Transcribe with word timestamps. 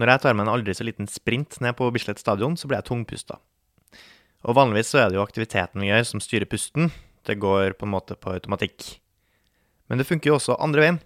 Når 0.00 0.08
jeg 0.08 0.22
tar 0.22 0.36
meg 0.36 0.46
en 0.46 0.54
aldri 0.54 0.74
så 0.76 0.86
liten 0.86 1.08
sprint 1.10 1.58
ned 1.60 1.76
på 1.76 1.90
Bislett 1.92 2.20
stadion, 2.22 2.56
så 2.56 2.68
blir 2.68 2.80
jeg 2.80 2.88
tungpusta. 2.88 3.38
Og 4.48 4.56
vanligvis 4.58 4.90
så 4.94 5.02
er 5.02 5.10
det 5.10 5.18
jo 5.18 5.24
aktiviteten 5.24 5.82
vi 5.82 5.90
gjør 5.90 6.06
som 6.08 6.22
styrer 6.22 6.48
pusten. 6.50 6.90
Det 7.28 7.38
går 7.42 7.76
på 7.78 7.86
en 7.86 7.92
måte 7.92 8.16
på 8.18 8.32
automatikk. 8.32 8.96
Men 9.90 10.00
det 10.00 10.08
funker 10.08 10.32
jo 10.32 10.38
også 10.38 10.56
andre 10.62 10.82
veien. 10.82 11.00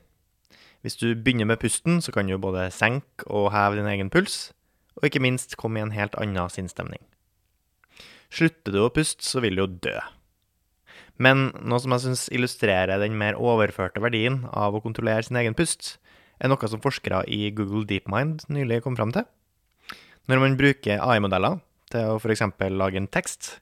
Hvis 0.86 0.96
du 1.00 1.08
begynner 1.18 1.48
med 1.50 1.58
pusten, 1.58 1.98
så 1.98 2.14
kan 2.14 2.30
du 2.30 2.36
både 2.38 2.68
senke 2.70 3.26
og 3.26 3.50
heve 3.50 3.80
din 3.80 3.90
egen 3.90 4.10
puls, 4.12 4.52
og 4.96 5.08
ikke 5.08 5.24
minst 5.24 5.58
komme 5.58 5.80
i 5.80 5.84
en 5.84 5.94
helt 5.96 6.14
annen 6.20 6.52
sinnsstemning. 6.52 7.02
Slutter 8.30 8.74
du 8.74 8.84
å 8.84 8.92
puste, 8.94 9.26
så 9.26 9.42
vil 9.42 9.58
du 9.58 9.64
jo 9.64 9.72
dø. 9.88 9.96
Men 11.18 11.48
noe 11.64 11.80
som 11.82 11.94
jeg 11.94 12.04
syns 12.04 12.26
illustrerer 12.30 13.00
den 13.00 13.16
mer 13.18 13.38
overførte 13.40 14.02
verdien 14.04 14.44
av 14.52 14.76
å 14.76 14.82
kontrollere 14.84 15.24
sin 15.26 15.38
egen 15.40 15.56
pust, 15.56 15.96
er 16.40 16.52
noe 16.52 16.68
som 16.70 16.82
forskere 16.82 17.22
i 17.32 17.50
Google 17.56 17.86
DeepMind 17.88 18.46
nylig 18.52 18.82
kom 18.84 18.96
fram 18.98 19.12
til. 19.14 19.26
Når 20.26 20.42
man 20.42 20.56
bruker 20.58 21.02
AI-modeller 21.02 21.60
til 21.92 22.10
å 22.10 22.18
f.eks. 22.18 22.42
lage 22.74 22.98
en 22.98 23.08
tekst, 23.08 23.60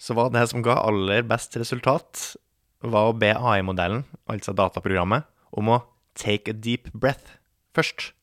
så 0.00 0.16
var 0.16 0.32
det 0.32 0.46
som 0.48 0.64
ga 0.64 0.78
aller 0.80 1.26
best 1.28 1.58
resultat, 1.60 2.34
var 2.80 3.10
å 3.10 3.16
be 3.16 3.34
AI-modellen, 3.36 4.06
altså 4.32 4.54
dataprogrammet, 4.56 5.26
om 5.52 5.68
å 5.68 5.82
take 6.16 6.54
a 6.54 6.56
deep 6.56 6.88
breath 6.96 7.36
først. 7.76 8.14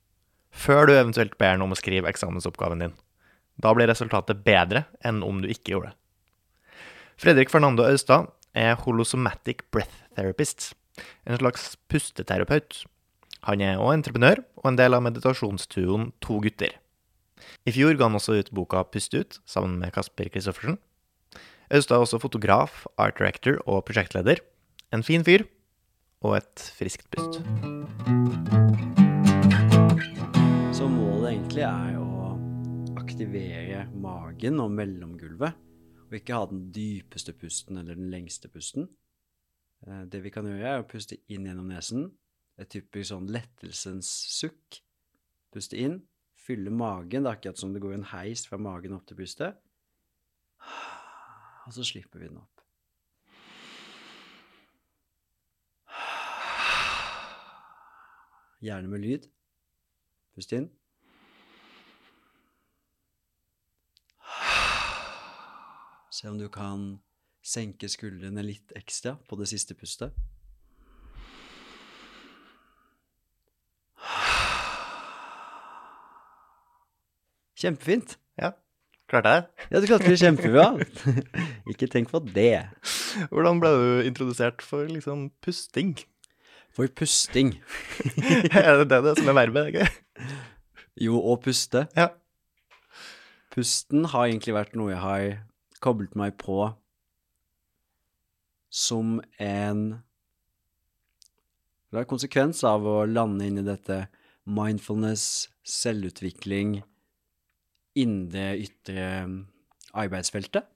Før 0.49 0.89
du 0.89 0.95
eventuelt 0.95 1.37
ber 1.37 1.53
den 1.53 1.67
om 1.67 1.75
å 1.75 1.77
skrive 1.77 2.09
eksamensoppgaven 2.09 2.81
din. 2.81 2.97
Da 3.61 3.73
blir 3.77 3.89
resultatet 3.89 4.41
bedre 4.45 4.87
enn 5.05 5.21
om 5.25 5.43
du 5.43 5.49
ikke 5.53 5.75
gjorde 5.75 5.91
det. 5.91 5.97
Fredrik 7.17 7.53
Fernando 7.53 7.85
Austad 7.85 8.29
er 8.57 8.77
holosomatic 8.81 9.63
breath 9.73 10.05
therapist, 10.17 10.71
en 11.29 11.37
slags 11.37 11.75
pusteterapeut. 11.89 12.83
Han 13.47 13.61
er 13.63 13.79
òg 13.79 13.93
entreprenør 13.95 14.41
og 14.59 14.65
en 14.67 14.75
del 14.75 14.91
av 14.91 15.05
meditasjonstuoen 15.05 16.09
To 16.25 16.41
gutter. 16.43 16.73
I 17.63 17.71
fjor 17.71 17.95
ga 17.95 18.09
han 18.09 18.17
også 18.19 18.35
ut 18.41 18.49
boka 18.51 18.81
Pust 18.91 19.13
ut, 19.15 19.37
sammen 19.47 19.77
med 19.79 19.93
Kasper 19.95 20.27
Christoffersen. 20.33 20.75
Austad 21.71 21.95
er 21.95 22.03
også 22.03 22.19
fotograf, 22.19 22.81
art 22.99 23.15
director 23.21 23.61
og 23.63 23.85
prosjektleder. 23.87 24.41
En 24.91 24.99
fin 24.99 25.23
fyr 25.23 25.45
og 26.27 26.35
et 26.41 26.65
friskt 26.75 27.07
pust. 27.15 27.39
Så 30.75 30.91
målet 30.91 31.37
egentlig 31.37 31.63
er 31.69 31.95
å 32.03 32.35
aktivere 32.99 33.87
magen 33.95 34.59
og 34.59 34.75
mellomgulvet, 34.75 35.55
og 36.03 36.19
ikke 36.19 36.35
ha 36.35 36.51
den 36.51 36.67
dypeste 36.75 37.31
pusten 37.31 37.79
eller 37.79 37.95
den 37.95 38.11
lengste 38.11 38.51
pusten. 38.51 38.91
Eh, 39.87 40.03
Det 40.03 40.19
vi 40.19 40.35
kan 40.35 40.43
gjøre, 40.43 40.67
er 40.67 40.83
å 40.83 40.89
puste 40.91 41.15
inn 41.31 41.47
gjennom 41.47 41.71
nesen, 41.71 42.09
et 42.57 42.69
typisk 42.73 43.11
sånn 43.11 43.29
lettelsens 43.31 44.09
sukk. 44.33 44.81
Puste 45.53 45.77
inn, 45.79 46.01
fylle 46.37 46.73
magen, 46.73 47.23
det 47.23 47.31
er 47.31 47.37
akkurat 47.37 47.61
som 47.61 47.73
det 47.73 47.81
går 47.83 47.97
en 47.97 48.09
heis 48.13 48.45
fra 48.49 48.59
magen 48.61 48.95
opp 48.97 49.07
til 49.09 49.19
brystet. 49.19 49.57
Og 51.67 51.75
så 51.75 51.85
slipper 51.85 52.21
vi 52.21 52.29
den 52.29 52.39
opp. 52.39 52.63
Gjerne 58.63 58.89
med 58.89 59.03
lyd. 59.03 59.27
Pust 60.33 60.53
inn. 60.57 60.69
Se 66.09 66.25
om 66.31 66.39
du 66.39 66.47
kan 66.49 66.95
senke 67.45 67.89
skuldrene 67.91 68.41
litt 68.41 68.73
ekstra 68.79 69.13
på 69.29 69.37
det 69.37 69.51
siste 69.51 69.75
pustet. 69.77 70.15
Kjempefint. 77.57 78.17
Ja, 78.37 78.51
klarte 79.09 79.33
jeg 79.33 79.45
det? 79.45 79.65
Ja, 79.71 79.81
du 79.81 79.87
klarte 79.89 80.11
det 80.11 80.19
kjempebra. 80.21 80.67
Ikke 81.71 81.89
tenk 81.89 82.11
på 82.13 82.21
det. 82.21 82.67
Hvordan 83.31 83.61
ble 83.63 83.71
du 83.73 83.87
introdusert 84.05 84.61
for 84.65 84.85
liksom 84.91 85.31
pusting? 85.41 85.95
For 86.77 86.89
pusting 86.93 87.55
er 88.53 88.83
det 88.83 88.89
det, 88.91 89.01
det 89.07 89.15
som 89.17 89.31
er 89.31 89.39
verbet? 89.39 89.71
ikke? 89.73 89.87
Jo, 91.01 91.17
å 91.17 91.37
puste. 91.41 91.87
Ja. 91.97 92.11
Pusten 93.53 94.05
har 94.11 94.27
egentlig 94.27 94.53
vært 94.53 94.75
noe 94.77 94.91
jeg 94.93 95.01
har 95.01 95.23
koblet 95.81 96.13
meg 96.17 96.35
på 96.37 96.67
som 98.73 99.17
en 99.41 100.03
Det 101.87 102.01
er 102.03 102.09
konsekvens 102.09 102.61
av 102.67 102.85
å 102.85 102.99
lande 103.07 103.47
inn 103.47 103.61
i 103.61 103.65
dette 103.65 104.03
mindfulness, 104.45 105.47
selvutvikling, 105.63 106.81
indre, 107.97 108.49
ytre 108.61 109.07
arbeidsfeltet. 109.97 110.67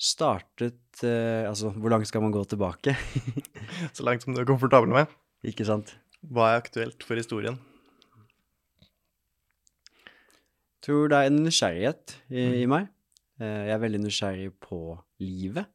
Startet 0.00 1.02
eh, 1.04 1.44
Altså, 1.48 1.70
hvor 1.76 1.92
langt 1.92 2.08
skal 2.08 2.22
man 2.24 2.32
gå 2.32 2.44
tilbake? 2.48 2.94
Så 3.96 4.04
langt 4.06 4.24
som 4.24 4.32
du 4.36 4.40
er 4.40 4.48
komfortabel 4.48 4.92
med. 4.94 5.10
Ikke 5.44 5.66
sant? 5.68 5.92
Hva 6.20 6.50
er 6.52 6.62
aktuelt 6.62 7.04
for 7.04 7.20
historien? 7.20 7.58
tror 10.80 11.10
det 11.12 11.18
er 11.18 11.28
en 11.28 11.42
nysgjerrighet 11.44 12.14
i, 12.32 12.44
i 12.62 12.66
meg. 12.70 12.86
Eh, 13.40 13.66
Jeg 13.68 13.74
er 13.74 13.82
veldig 13.82 14.00
nysgjerrig 14.00 14.50
på 14.64 14.78
livet. 15.20 15.68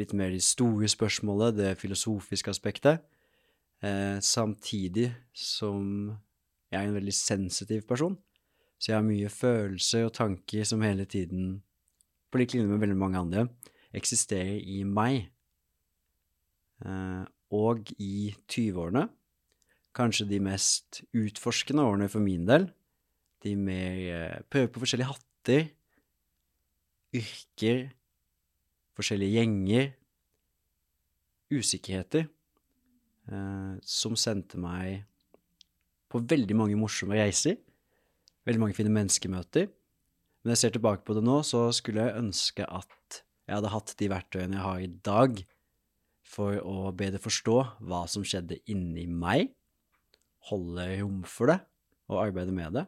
Litt 0.00 0.14
mer 0.16 0.32
de 0.32 0.40
store 0.40 0.88
spørsmålene, 0.88 1.56
det 1.58 1.78
filosofiske 1.80 2.48
aspektet. 2.52 3.02
Eh, 3.84 4.16
samtidig 4.24 5.10
som 5.36 6.16
jeg 6.70 6.78
er 6.80 6.88
en 6.88 6.96
veldig 6.96 7.14
sensitiv 7.16 7.84
person. 7.88 8.16
Så 8.80 8.92
jeg 8.92 8.96
har 8.96 9.04
mye 9.04 9.28
følelser 9.28 10.06
og 10.08 10.14
tanker 10.16 10.64
som 10.64 10.80
hele 10.80 11.04
tiden, 11.04 11.58
på 12.32 12.40
lik 12.40 12.54
linje 12.54 12.70
med 12.70 12.80
veldig 12.80 12.96
mange 12.96 13.20
andre, 13.20 13.44
eksisterer 13.92 14.56
i 14.56 14.80
meg. 14.88 15.26
Eh, 16.80 17.24
og 17.52 17.90
i 18.00 18.30
20-årene, 18.48 19.04
kanskje 19.92 20.28
de 20.30 20.40
mest 20.40 21.02
utforskende 21.12 21.84
årene 21.84 22.08
for 22.08 22.24
min 22.24 22.46
del, 22.48 22.70
de 23.44 23.54
mer 23.58 24.00
eh, 24.00 24.40
prøver 24.48 24.72
på 24.72 24.84
forskjellige 24.86 25.12
hatter, 25.12 25.68
yrker, 27.20 27.88
forskjellige 28.96 29.40
gjenger, 29.40 29.90
usikkerheter, 31.52 32.30
eh, 33.28 33.72
som 33.84 34.16
sendte 34.16 34.60
meg 34.62 35.02
på 36.10 36.22
veldig 36.30 36.56
mange 36.56 36.80
morsomme 36.80 37.18
reiser, 37.20 37.60
veldig 38.48 38.62
mange 38.62 38.76
fine 38.78 38.92
menneskemøter. 38.94 39.70
Men 40.40 40.54
jeg 40.54 40.62
ser 40.62 40.74
tilbake 40.76 41.04
på 41.04 41.16
det 41.16 41.24
nå, 41.26 41.40
så 41.44 41.68
skulle 41.76 42.06
jeg 42.06 42.20
ønske 42.22 42.64
at 42.64 43.22
jeg 43.46 43.58
hadde 43.58 43.72
hatt 43.72 43.96
de 43.98 44.08
verktøyene 44.12 44.56
jeg 44.56 44.64
har 44.64 44.84
i 44.84 44.92
dag, 45.10 45.40
for 46.30 46.60
å 46.62 46.92
bedre 46.94 47.18
forstå 47.18 47.56
hva 47.82 48.04
som 48.08 48.22
skjedde 48.26 48.60
inni 48.70 49.08
meg, 49.10 49.50
holde 50.50 50.86
rom 51.00 51.24
for 51.26 51.50
det 51.50 51.58
og 52.10 52.22
arbeide 52.22 52.54
med 52.54 52.78
det. 52.78 52.86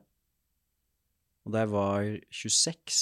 Og 1.42 1.54
da 1.54 1.64
jeg 1.64 1.72
var 1.72 2.06
26, 2.30 3.00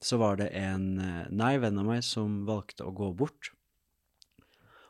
så 0.00 0.16
var 0.20 0.40
det 0.40 0.48
en 0.56 0.86
eh, 1.04 1.28
nær 1.28 1.60
venn 1.60 1.80
av 1.80 1.88
meg 1.90 2.04
som 2.06 2.40
valgte 2.48 2.86
å 2.88 2.94
gå 2.96 3.10
bort. 3.16 3.52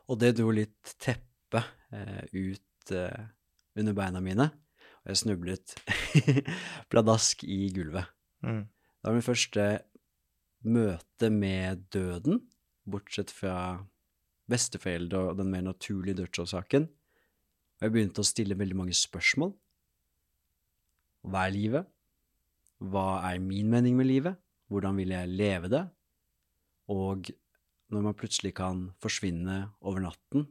Og 0.07 0.19
det 0.23 0.37
dro 0.39 0.53
litt 0.55 0.95
teppe 1.03 1.65
eh, 1.91 2.23
ut 2.31 2.95
eh, 2.95 3.27
under 3.79 3.95
beina 3.95 4.23
mine, 4.23 4.47
og 5.01 5.11
jeg 5.11 5.21
snublet 5.23 5.75
pladask 6.91 7.43
i 7.43 7.71
gulvet. 7.73 8.05
Mm. 8.45 8.65
Det 8.67 9.09
var 9.09 9.17
min 9.17 9.25
første 9.25 9.65
møte 10.61 11.29
med 11.33 11.87
døden, 11.93 12.43
bortsett 12.85 13.33
fra 13.33 13.55
besteforeldre 14.51 15.31
og 15.31 15.39
den 15.39 15.49
mer 15.53 15.65
naturlige 15.65 16.19
dødsårsaken. 16.21 16.85
Og 16.85 17.87
jeg 17.87 17.93
begynte 17.95 18.21
å 18.21 18.27
stille 18.27 18.57
veldig 18.57 18.77
mange 18.77 18.97
spørsmål. 18.97 19.55
Hva 21.25 21.47
er 21.47 21.55
livet? 21.55 21.89
Hva 22.81 23.21
er 23.29 23.41
min 23.41 23.69
mening 23.69 23.97
med 23.97 24.09
livet? 24.09 24.37
Hvordan 24.69 24.97
vil 25.01 25.13
jeg 25.13 25.33
leve 25.33 25.69
det? 25.69 25.83
Og 26.93 27.29
når 27.91 28.05
man 28.05 28.17
plutselig 28.17 28.53
kan 28.57 28.89
forsvinne 29.01 29.63
over 29.81 30.05
natten, 30.05 30.47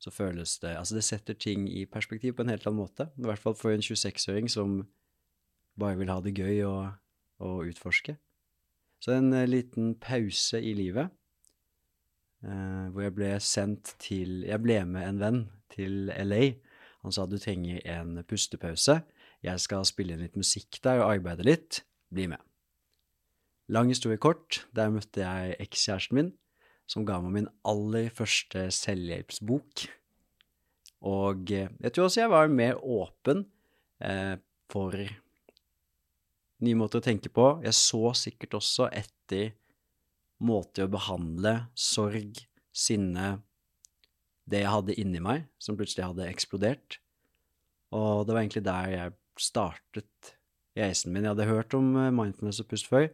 så 0.00 0.10
føles 0.10 0.58
det 0.62 0.72
Altså, 0.78 0.96
det 0.96 1.04
setter 1.04 1.34
ting 1.34 1.68
i 1.68 1.84
perspektiv 1.86 2.34
på 2.36 2.42
en 2.42 2.52
helt 2.52 2.66
annen 2.66 2.80
måte. 2.80 3.10
I 3.18 3.28
hvert 3.28 3.42
fall 3.42 3.54
for 3.54 3.72
en 3.72 3.84
26-åring 3.84 4.48
som 4.50 4.80
bare 5.78 5.98
vil 6.00 6.10
ha 6.10 6.20
det 6.24 6.34
gøy 6.36 6.64
og, 6.64 6.92
og 7.44 7.68
utforske. 7.68 8.16
Så 9.00 9.16
en 9.16 9.32
eh, 9.32 9.48
liten 9.48 9.94
pause 10.00 10.60
i 10.60 10.72
livet, 10.76 11.12
eh, 12.44 12.88
hvor 12.92 13.04
jeg 13.04 13.16
ble 13.16 13.30
sendt 13.40 13.94
til 14.00 14.42
Jeg 14.48 14.60
ble 14.64 14.82
med 14.88 15.08
en 15.08 15.20
venn 15.20 15.40
til 15.72 16.12
LA. 16.16 16.56
Han 17.04 17.12
sa 17.12 17.24
du 17.26 17.38
trenger 17.40 17.80
en 17.88 18.20
pustepause. 18.28 19.00
Jeg 19.40 19.60
skal 19.60 19.86
spille 19.88 20.16
inn 20.16 20.24
litt 20.24 20.36
musikk 20.36 20.82
der 20.84 21.00
og 21.00 21.14
arbeide 21.14 21.46
litt. 21.48 21.84
Bli 22.12 22.26
med. 22.28 22.40
Lang 23.70 23.88
historie 23.88 24.18
kort, 24.18 24.64
der 24.74 24.90
møtte 24.90 25.22
jeg 25.22 25.56
ekskjæresten 25.62 26.16
min, 26.18 26.32
som 26.90 27.06
ga 27.06 27.20
meg 27.22 27.36
min 27.36 27.48
aller 27.68 28.10
første 28.14 28.66
selvhjelpsbok. 28.74 29.86
Og 31.06 31.52
eh, 31.54 31.70
jeg 31.80 31.94
tror 31.94 32.08
også 32.08 32.24
jeg 32.24 32.32
var 32.32 32.52
mer 32.52 32.80
åpen 32.82 33.44
eh, 34.04 34.36
for 34.70 34.96
nye 36.60 36.78
måter 36.78 37.00
å 37.00 37.06
tenke 37.06 37.30
på. 37.32 37.52
Jeg 37.64 37.78
så 37.78 38.10
sikkert 38.18 38.58
også 38.58 38.90
etter 38.90 39.54
måter 40.40 40.86
å 40.86 40.92
behandle 40.92 41.54
sorg, 41.78 42.42
sinne, 42.70 43.40
det 44.50 44.62
jeg 44.62 44.72
hadde 44.72 44.94
inni 44.98 45.20
meg, 45.22 45.46
som 45.62 45.76
plutselig 45.78 46.06
hadde 46.06 46.28
eksplodert. 46.30 47.00
Og 47.94 48.26
det 48.26 48.34
var 48.34 48.42
egentlig 48.42 48.66
der 48.66 48.92
jeg 48.94 49.16
startet 49.40 50.34
reisen 50.78 51.14
min. 51.14 51.26
Jeg 51.26 51.34
hadde 51.34 51.50
hørt 51.50 51.74
om 51.78 51.92
eh, 51.96 52.14
mindfulness 52.14 52.62
og 52.62 52.70
pust 52.70 52.90
før, 52.90 53.10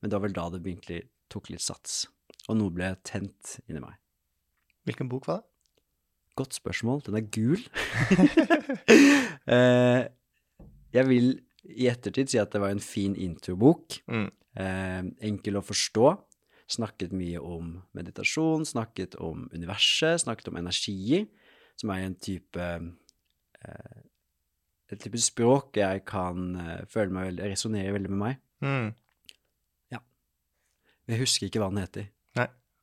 men 0.00 0.10
det 0.10 0.16
var 0.16 0.26
vel 0.26 0.36
da 0.36 0.48
det 0.52 0.64
egentlig 0.64 1.04
tok 1.30 1.52
litt 1.52 1.64
sats. 1.64 2.04
Og 2.50 2.58
noe 2.58 2.74
ble 2.74 2.90
tent 3.06 3.58
inni 3.68 3.82
meg. 3.82 3.94
Hvilken 4.88 5.10
bok 5.10 5.28
var 5.30 5.40
det? 5.40 5.46
Godt 6.40 6.56
spørsmål. 6.56 7.02
Den 7.06 7.18
er 7.18 7.28
gul. 7.30 7.62
eh, 9.54 10.02
jeg 10.94 11.06
vil 11.06 11.30
i 11.70 11.86
ettertid 11.90 12.32
si 12.32 12.40
at 12.40 12.50
det 12.54 12.62
var 12.62 12.74
en 12.74 12.82
fin 12.82 13.14
introbok. 13.14 14.00
Mm. 14.10 14.28
Eh, 14.58 15.02
enkel 15.30 15.60
å 15.60 15.64
forstå. 15.64 16.14
Snakket 16.70 17.14
mye 17.14 17.42
om 17.42 17.74
meditasjon, 17.98 18.66
snakket 18.66 19.16
om 19.22 19.48
universet, 19.54 20.22
snakket 20.22 20.52
om 20.52 20.58
energi, 20.60 21.24
som 21.78 21.90
er 21.94 22.06
en 22.06 22.14
type 22.14 22.66
eh, 22.66 23.98
et 24.90 24.98
type 24.98 25.18
språk 25.22 25.76
jeg 25.78 26.02
kan 26.02 26.56
føle 26.90 27.14
meg 27.14 27.28
veldig 27.28 27.50
resonnerer 27.52 27.94
veldig 27.94 28.10
med 28.10 28.20
meg. 28.24 28.40
Mm. 28.66 28.88
Jeg 31.10 31.24
husker 31.24 31.48
ikke 31.48 31.62
hva 31.62 31.70
den 31.72 31.82
heter. 31.82 32.06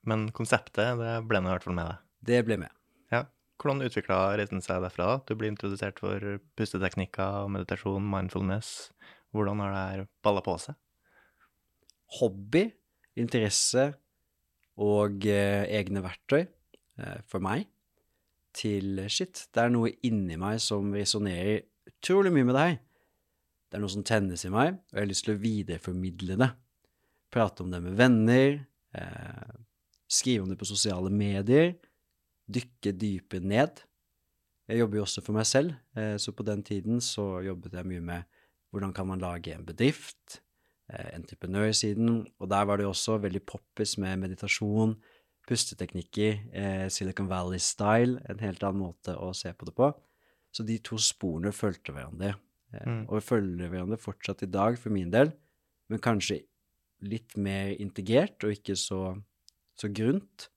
Men 0.07 0.29
konseptet, 0.35 0.97
det 0.99 1.13
ble 1.27 1.41
nå 1.41 1.51
i 1.51 1.55
hvert 1.55 1.67
fall 1.67 1.77
med 1.77 1.89
deg. 1.91 2.03
Det 2.27 2.41
ble 2.47 2.57
med. 2.63 2.73
Ja. 3.13 3.25
Hvordan 3.59 3.83
utvikla 3.87 4.17
reisen 4.39 4.63
seg 4.63 4.83
derfra? 4.85 5.09
da? 5.11 5.21
Du 5.27 5.35
blir 5.35 5.51
introdusert 5.51 5.99
for 6.01 6.39
pusteteknikker 6.59 7.43
og 7.43 7.53
meditasjon, 7.55 8.05
mindfulness. 8.07 8.91
Hvordan 9.35 9.63
har 9.63 9.73
det 9.73 9.85
her 9.85 10.11
balla 10.23 10.43
på 10.45 10.55
seg? 10.61 10.77
Hobby, 12.19 12.69
interesse 13.19 13.89
og 14.77 15.25
eh, 15.27 15.65
egne 15.75 16.03
verktøy 16.05 16.43
eh, 16.45 17.19
for 17.27 17.43
meg 17.43 17.65
til 18.57 19.03
shit. 19.11 19.47
Det 19.53 19.63
er 19.63 19.73
noe 19.73 19.91
inni 20.07 20.37
meg 20.39 20.61
som 20.63 20.93
resonnerer 20.95 21.65
utrolig 21.89 22.33
mye 22.33 22.47
med 22.47 22.57
deg. 22.57 22.79
Det 23.67 23.77
er 23.77 23.83
noe 23.83 23.91
som 23.91 24.05
tennes 24.07 24.45
i 24.47 24.53
meg, 24.53 24.77
og 24.77 24.95
jeg 24.95 25.03
har 25.03 25.09
lyst 25.09 25.25
til 25.27 25.35
å 25.35 25.41
videreformidle 25.41 26.37
det. 26.39 26.51
Prate 27.33 27.65
om 27.65 27.73
det 27.73 27.81
med 27.83 27.97
venner, 27.99 28.61
eh, 28.95 29.55
skrive 30.07 30.43
om 30.43 30.49
det 30.49 30.57
på 30.59 30.67
sosiale 30.69 31.11
medier, 31.11 31.75
dykke 32.47 32.93
dypere 32.95 33.43
ned. 33.43 33.83
Jeg 34.67 34.79
jobber 34.81 34.99
jo 34.99 35.05
også 35.05 35.23
for 35.23 35.35
meg 35.35 35.45
selv, 35.47 35.75
eh, 35.95 36.15
så 36.19 36.31
på 36.35 36.45
den 36.47 36.63
tiden 36.63 36.99
så 37.03 37.41
jobbet 37.45 37.73
jeg 37.73 37.87
mye 37.87 38.03
med 38.03 38.23
hvordan 38.71 38.93
kan 38.93 39.07
man 39.07 39.19
lage 39.23 39.53
en 39.55 39.65
bedrift, 39.65 40.41
eh, 40.91 41.15
entreprenørsiden, 41.15 42.25
og 42.39 42.49
der 42.49 42.65
var 42.65 42.77
det 42.77 42.83
jo 42.83 42.91
også 42.91 43.19
veldig 43.23 43.45
poppis 43.47 43.97
med 43.97 44.19
meditasjon, 44.19 44.97
pusteteknikker, 45.47 46.39
eh, 46.53 46.89
Silicon 46.89 47.29
Valley-style, 47.29 48.19
en 48.29 48.39
helt 48.39 48.63
annen 48.63 48.83
måte 48.83 49.15
å 49.15 49.33
se 49.35 49.53
på 49.53 49.65
det 49.65 49.75
på. 49.75 49.93
Så 50.51 50.65
de 50.65 50.77
to 50.79 50.97
sporene 50.97 51.53
fulgte 51.55 51.93
hverandre, 51.95 52.35
Mm. 52.85 53.05
og 53.07 53.23
følger 53.23 53.69
hverandre 53.69 53.97
fortsatt 53.97 54.43
i 54.43 54.51
dag 54.51 54.77
for 54.77 54.89
min 54.89 55.09
del, 55.09 55.31
men 55.87 55.99
kanskje 55.99 56.41
litt 57.01 57.37
mer 57.37 57.69
integrert 57.79 58.43
og 58.43 58.51
ikke 58.51 58.75
så, 58.75 59.23
så 59.77 59.89
grunt. 59.93 60.47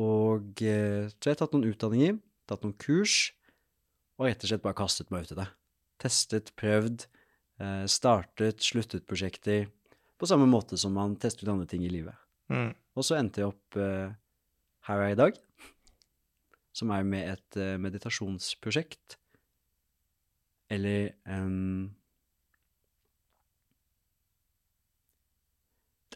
Og 0.00 0.62
eh, 0.64 1.08
så 1.08 1.28
har 1.28 1.34
jeg 1.34 1.40
tatt 1.42 1.56
noen 1.56 1.70
utdanninger, 1.70 2.18
tatt 2.48 2.64
noen 2.64 2.76
kurs, 2.80 3.32
og 4.16 4.28
rett 4.28 4.44
og 4.44 4.50
slett 4.50 4.64
bare 4.64 4.76
kastet 4.78 5.12
meg 5.12 5.26
ut 5.26 5.34
i 5.34 5.40
det. 5.40 5.48
Testet, 6.02 6.52
prøvd, 6.60 7.06
eh, 7.60 7.84
startet, 7.90 8.64
sluttet 8.64 9.08
prosjekter, 9.08 9.70
på 10.16 10.28
samme 10.28 10.48
måte 10.48 10.78
som 10.80 10.94
man 10.96 11.16
tester 11.20 11.44
ut 11.44 11.52
andre 11.52 11.68
ting 11.68 11.84
i 11.84 11.92
livet. 11.92 12.16
Mm. 12.52 12.72
Og 12.96 13.04
så 13.04 13.18
endte 13.18 13.42
jeg 13.42 13.52
opp 13.52 13.76
eh, 13.80 14.14
her 14.88 15.02
jeg 15.02 15.12
er 15.12 15.16
i 15.16 15.20
dag, 15.20 15.38
som 16.76 16.92
er 16.94 17.06
med 17.08 17.32
et 17.34 17.60
eh, 17.60 17.76
meditasjonsprosjekt. 17.80 19.18
Eller 20.72 21.12
em, 21.30 21.92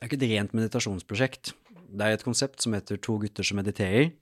Det 0.00 0.06
er 0.06 0.08
ikke 0.08 0.24
et 0.24 0.30
rent 0.30 0.54
meditasjonsprosjekt. 0.56 1.50
Det 1.92 2.06
er 2.06 2.14
et 2.16 2.22
konsept 2.24 2.62
som 2.64 2.72
heter 2.72 2.96
To 3.04 3.18
gutter 3.20 3.44
som 3.44 3.58
mediterer, 3.60 4.14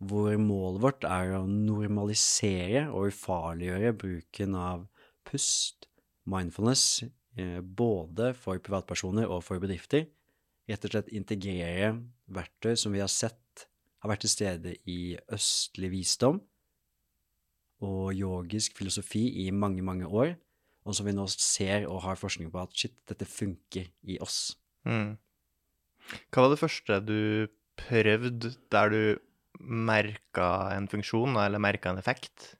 hvor 0.00 0.32
målet 0.40 0.80
vårt 0.80 1.04
er 1.04 1.34
å 1.36 1.42
normalisere 1.44 2.86
og 2.88 3.10
ufarliggjøre 3.10 3.90
bruken 4.00 4.56
av 4.56 4.86
pust, 5.28 5.84
mindfulness, 6.24 7.04
eh, 7.36 7.60
både 7.60 8.30
for 8.32 8.56
privatpersoner 8.56 9.28
og 9.28 9.44
for 9.44 9.60
bedrifter. 9.60 10.06
Rett 10.64 10.88
og 10.88 10.94
slett 10.94 11.12
integrere 11.12 11.92
verktøy 12.32 12.72
som 12.80 12.96
vi 12.96 13.04
har 13.04 13.12
sett 13.12 13.66
har 14.00 14.14
vært 14.14 14.24
til 14.24 14.32
stede 14.32 14.74
i 14.88 15.18
østlig 15.28 15.92
visdom 15.92 16.40
og 17.84 18.16
yogisk 18.16 18.80
filosofi 18.80 19.26
i 19.44 19.50
mange, 19.50 19.84
mange 19.84 20.08
år, 20.08 20.38
og 20.88 20.96
som 20.96 21.04
vi 21.04 21.12
nå 21.12 21.28
ser 21.28 21.84
og 21.84 22.00
har 22.06 22.16
forskning 22.16 22.48
på 22.48 22.64
at 22.64 22.72
shit, 22.72 22.96
dette 23.04 23.28
funker 23.28 23.92
i 24.08 24.16
oss. 24.22 24.54
Mm. 24.88 25.18
Hva 26.32 26.44
var 26.44 26.52
det 26.52 26.60
første 26.60 26.98
du 27.06 27.20
prøvde 27.78 28.52
der 28.72 28.92
du 28.92 29.02
merka 29.62 30.72
en 30.74 30.88
funksjon, 30.90 31.36
eller 31.38 31.62
merka 31.62 31.92
en 31.92 32.00
effekt? 32.00 32.56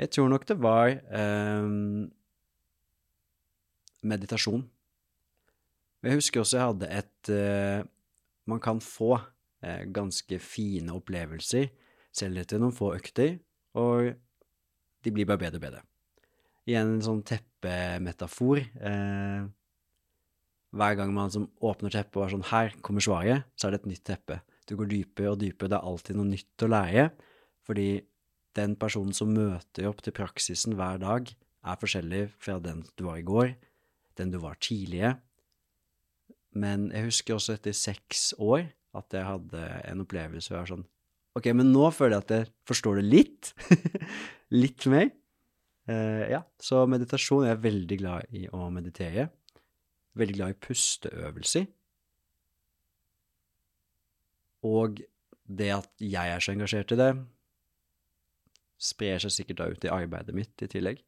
Jeg 0.00 0.10
tror 0.14 0.30
nok 0.32 0.46
det 0.48 0.56
var 0.62 0.94
um, 1.12 2.08
meditasjon. 4.02 4.64
Jeg 6.02 6.18
husker 6.18 6.42
også 6.42 6.58
jeg 6.58 6.70
hadde 6.72 6.88
et 6.90 7.30
uh, 7.30 7.84
Man 8.50 8.58
kan 8.58 8.80
få 8.82 9.14
uh, 9.20 9.82
ganske 9.94 10.38
fine 10.42 10.96
opplevelser 10.96 11.68
selv 12.12 12.42
etter 12.42 12.60
noen 12.60 12.74
få 12.74 12.90
økter, 12.96 13.38
og 13.78 14.12
de 15.02 15.12
blir 15.14 15.28
bare 15.28 15.40
bedre 15.44 15.60
og 15.60 15.64
bedre. 15.64 15.82
Igjen 16.68 16.96
en 16.96 17.02
sånn 17.02 17.22
teppemetafor. 17.26 18.60
Eh, 18.60 19.46
hver 20.72 20.96
gang 20.96 21.12
man 21.14 21.32
som 21.32 21.50
åpner 21.60 21.92
teppet 21.92 22.16
og 22.16 22.24
er 22.24 22.32
sånn 22.34 22.48
Her 22.48 22.72
kommer 22.84 23.04
svaret, 23.04 23.48
så 23.56 23.68
er 23.68 23.74
det 23.74 23.82
et 23.82 23.90
nytt 23.92 24.04
teppe. 24.08 24.40
Du 24.68 24.76
går 24.78 24.88
dypere 24.88 25.34
og 25.34 25.40
dypere. 25.42 25.68
Det 25.72 25.78
er 25.78 25.90
alltid 25.90 26.18
noe 26.18 26.30
nytt 26.30 26.64
å 26.64 26.70
lære. 26.72 27.08
Fordi 27.66 27.88
den 28.56 28.76
personen 28.80 29.16
som 29.16 29.32
møter 29.34 29.88
opp 29.88 30.00
til 30.04 30.14
praksisen 30.16 30.76
hver 30.78 31.00
dag, 31.02 31.28
er 31.62 31.78
forskjellig 31.78 32.24
fra 32.42 32.56
den 32.58 32.82
du 32.98 33.04
var 33.06 33.20
i 33.20 33.26
går, 33.26 33.52
den 34.18 34.32
du 34.32 34.40
var 34.42 34.56
tidligere. 34.60 35.16
Men 36.58 36.90
jeg 36.92 37.08
husker 37.08 37.36
også 37.36 37.56
etter 37.56 37.76
seks 37.76 38.32
år 38.42 38.66
at 38.98 39.14
jeg 39.14 39.24
hadde 39.24 39.60
en 39.88 40.02
opplevelse 40.04 40.50
hvor 40.50 40.58
jeg 40.58 40.64
var 40.66 40.72
sånn 40.74 40.88
Ok, 41.32 41.46
men 41.56 41.70
nå 41.72 41.86
føler 41.96 42.18
jeg 42.18 42.24
at 42.26 42.32
jeg 42.34 42.48
forstår 42.68 42.98
det 42.98 43.04
litt. 43.08 43.52
litt 44.62 44.84
mer. 44.92 45.06
Uh, 45.88 46.28
ja, 46.28 46.42
så 46.60 46.82
meditasjon 46.84 47.46
jeg 47.46 47.56
er 47.56 47.62
veldig 47.62 47.96
glad 48.02 48.34
i 48.36 48.42
å 48.52 48.66
meditere. 48.68 49.30
Veldig 50.18 50.36
glad 50.36 50.54
i 50.54 50.58
pusteøvelser. 50.66 51.68
Og 54.68 55.00
det 55.48 55.70
at 55.74 55.88
jeg 56.02 56.34
er 56.34 56.42
så 56.42 56.52
engasjert 56.52 56.92
i 56.94 57.00
det, 57.00 57.12
sprer 58.82 59.22
seg 59.22 59.34
sikkert 59.34 59.60
da 59.60 59.70
ut 59.72 59.86
i 59.86 59.92
arbeidet 59.92 60.34
mitt 60.36 60.64
i 60.64 60.70
tillegg. 60.70 61.02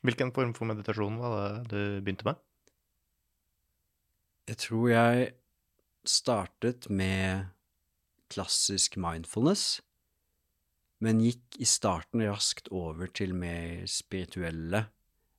Hvilken 0.00 0.32
form 0.32 0.54
for 0.56 0.68
meditasjon 0.68 1.18
var 1.20 1.60
det 1.68 1.68
du 1.72 2.00
begynte 2.00 2.28
med? 2.28 2.40
Jeg 4.48 4.58
tror 4.64 4.86
jeg 4.88 5.26
startet 6.08 6.88
med 6.90 7.50
klassisk 8.32 8.96
mindfulness, 9.00 9.82
men 11.04 11.20
gikk 11.24 11.58
i 11.60 11.68
starten 11.68 12.24
raskt 12.24 12.70
over 12.72 13.10
til 13.12 13.34
mer 13.36 13.84
spirituelle 13.88 14.86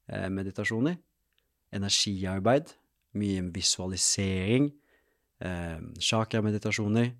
eh, 0.07 0.29
meditasjoner. 0.29 0.99
Energiarbeid, 1.73 2.73
mye 3.13 3.41
visualisering, 3.53 4.71
eh, 5.41 5.79
chakrameditasjoner, 5.99 7.11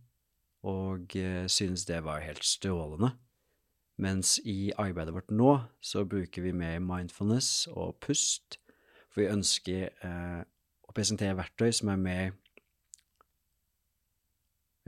og 0.63 1.15
eh, 1.15 1.47
synes 1.47 1.85
det 1.85 2.03
var 2.03 2.19
helt 2.19 2.45
strålende. 2.45 3.13
Mens 4.01 4.39
i 4.45 4.71
arbeidet 4.77 5.13
vårt 5.13 5.31
nå 5.31 5.59
så 5.81 6.05
bruker 6.05 6.41
vi 6.41 6.51
mer 6.51 6.79
mindfulness 6.79 7.67
og 7.71 7.99
pust, 8.01 8.57
for 9.11 9.21
vi 9.21 9.29
ønsker 9.29 9.89
eh, 9.89 10.43
å 10.87 10.95
presentere 10.95 11.37
verktøy 11.37 11.71
som 11.75 11.91
er 11.93 11.99
mer 12.01 12.31